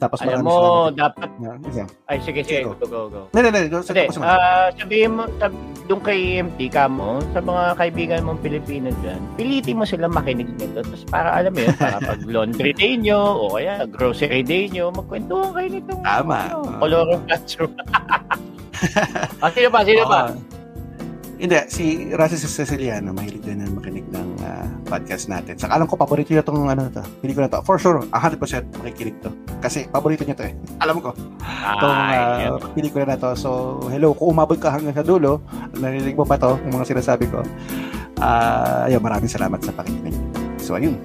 [0.00, 0.96] Tapos alam maraming mo, salamat.
[0.96, 1.88] dapat, Yeah, yeah.
[2.08, 2.72] ay sige, sige, Go.
[2.76, 3.20] go, go, go.
[3.32, 3.60] Hindi, hindi.
[3.80, 5.52] Sabi Hindi, ko sa ah, sabihin mo, sab,
[5.86, 10.48] doon kay EMT ka mo, sa mga kaibigan mong Pilipino dyan, pilitin mo sila makinig
[10.56, 10.80] nito.
[10.80, 14.88] Tapos para alam mo yun, para pag laundry day nyo, o kaya grocery day nyo,
[14.90, 16.38] magkwentuhan kayo nitong Tama.
[16.48, 17.40] ano, Ah.
[19.44, 19.84] Ah, sino pa?
[19.84, 20.32] Sino pa?
[20.32, 20.60] Oo.
[21.40, 25.56] Hindi, si Rasi Ceciliano, mahilig din na makinig ng ah, podcast natin.
[25.56, 27.64] Saka alam ko, paborito niya itong ano to, pelikula to.
[27.64, 28.36] For sure, 100%
[28.76, 29.32] makikinig to.
[29.56, 30.52] Kasi paborito niya to eh.
[30.84, 33.32] Alam ko, itong Ay, ah, pelikula na to.
[33.40, 35.40] So, hello, kung umabot ka hanggang sa dulo,
[35.80, 37.40] narinig mo pa to, yung mga sinasabi ko.
[38.20, 40.12] Ah, ayun, maraming salamat sa pakikinig.
[40.60, 41.00] So, ayun.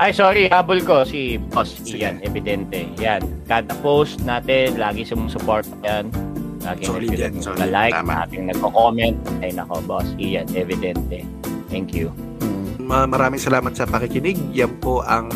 [0.00, 2.00] Ay, sorry, habol ko si Boss Sige.
[2.00, 2.88] Ian, evidente.
[2.96, 6.08] Yan, kada post natin, lagi sumumusupport yan.
[6.64, 7.68] Lagi Solid yan, solid.
[7.68, 8.24] like Tama.
[8.24, 9.16] laging nagko-comment.
[9.44, 11.20] Ay nako, Boss Ian, evidente.
[11.68, 12.08] Thank you.
[12.80, 14.40] Ma- maraming salamat sa pakikinig.
[14.56, 15.28] Yan po ang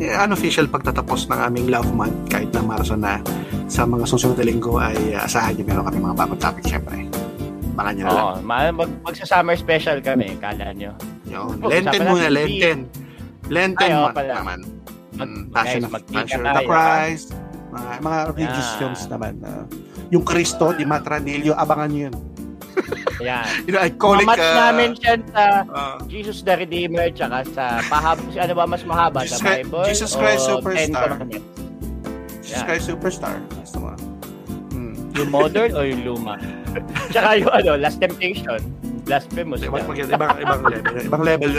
[0.00, 3.20] eh, unofficial pagtatapos ng aming Love Month kahit na Marso na
[3.68, 7.04] sa mga susunod na linggo ay uh, asahan niyo meron kami mga bagong topic syempre.
[7.76, 8.24] Baka nyo na lang.
[8.24, 10.96] Oo, ma- mag, magsa-summer special kami, kala nyo.
[11.28, 11.60] Yun.
[11.60, 12.88] Lenten muna, Lenten.
[13.48, 14.34] Lenten Ay, month pala.
[14.36, 14.60] naman.
[15.10, 17.28] Mag- Mm, Passion, guys, of, Passion of the tayo, Christ.
[17.68, 18.78] Mga, mga religious Yan.
[18.78, 19.34] films naman.
[19.42, 19.64] uh,
[20.08, 22.14] yung Cristo, di Matranillo, abangan nyo yun.
[23.18, 23.46] Yan.
[23.66, 24.24] You know, iconic.
[24.24, 28.86] Mamatch uh, namin siya sa uh, Jesus the Redeemer tsaka sa pahab ano ba mas
[28.86, 31.08] mahaba Jesus sa Christ- Bible Jesus Christ Superstar.
[32.38, 32.62] Jesus.
[32.62, 33.34] Christ Superstar.
[33.58, 33.90] Gusto mo.
[34.70, 34.94] Mm.
[35.14, 36.38] Yung modern o yung luma
[37.12, 38.62] tsaka yung ano Last Temptation
[39.02, 40.08] blasphemous Ibang, yan.
[40.10, 40.94] ibang, ibang level.
[41.02, 41.50] Ibang level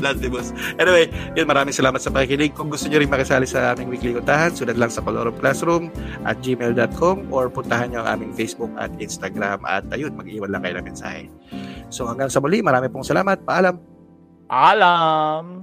[0.00, 0.56] Blasphemous.
[0.80, 2.56] Anyway, yun, maraming salamat sa pakikinig.
[2.56, 5.92] Kung gusto nyo rin makisali sa aming weekly kuntahan, sunod lang sa Colorum Classroom
[6.24, 10.80] at gmail.com or puntahan nyo ang aming Facebook at Instagram at ayun, mag-iwan lang kayo
[10.80, 11.28] ng mensahe.
[11.92, 13.44] So hanggang sa muli, marami pong salamat.
[13.44, 13.76] Paalam.
[14.50, 15.62] alam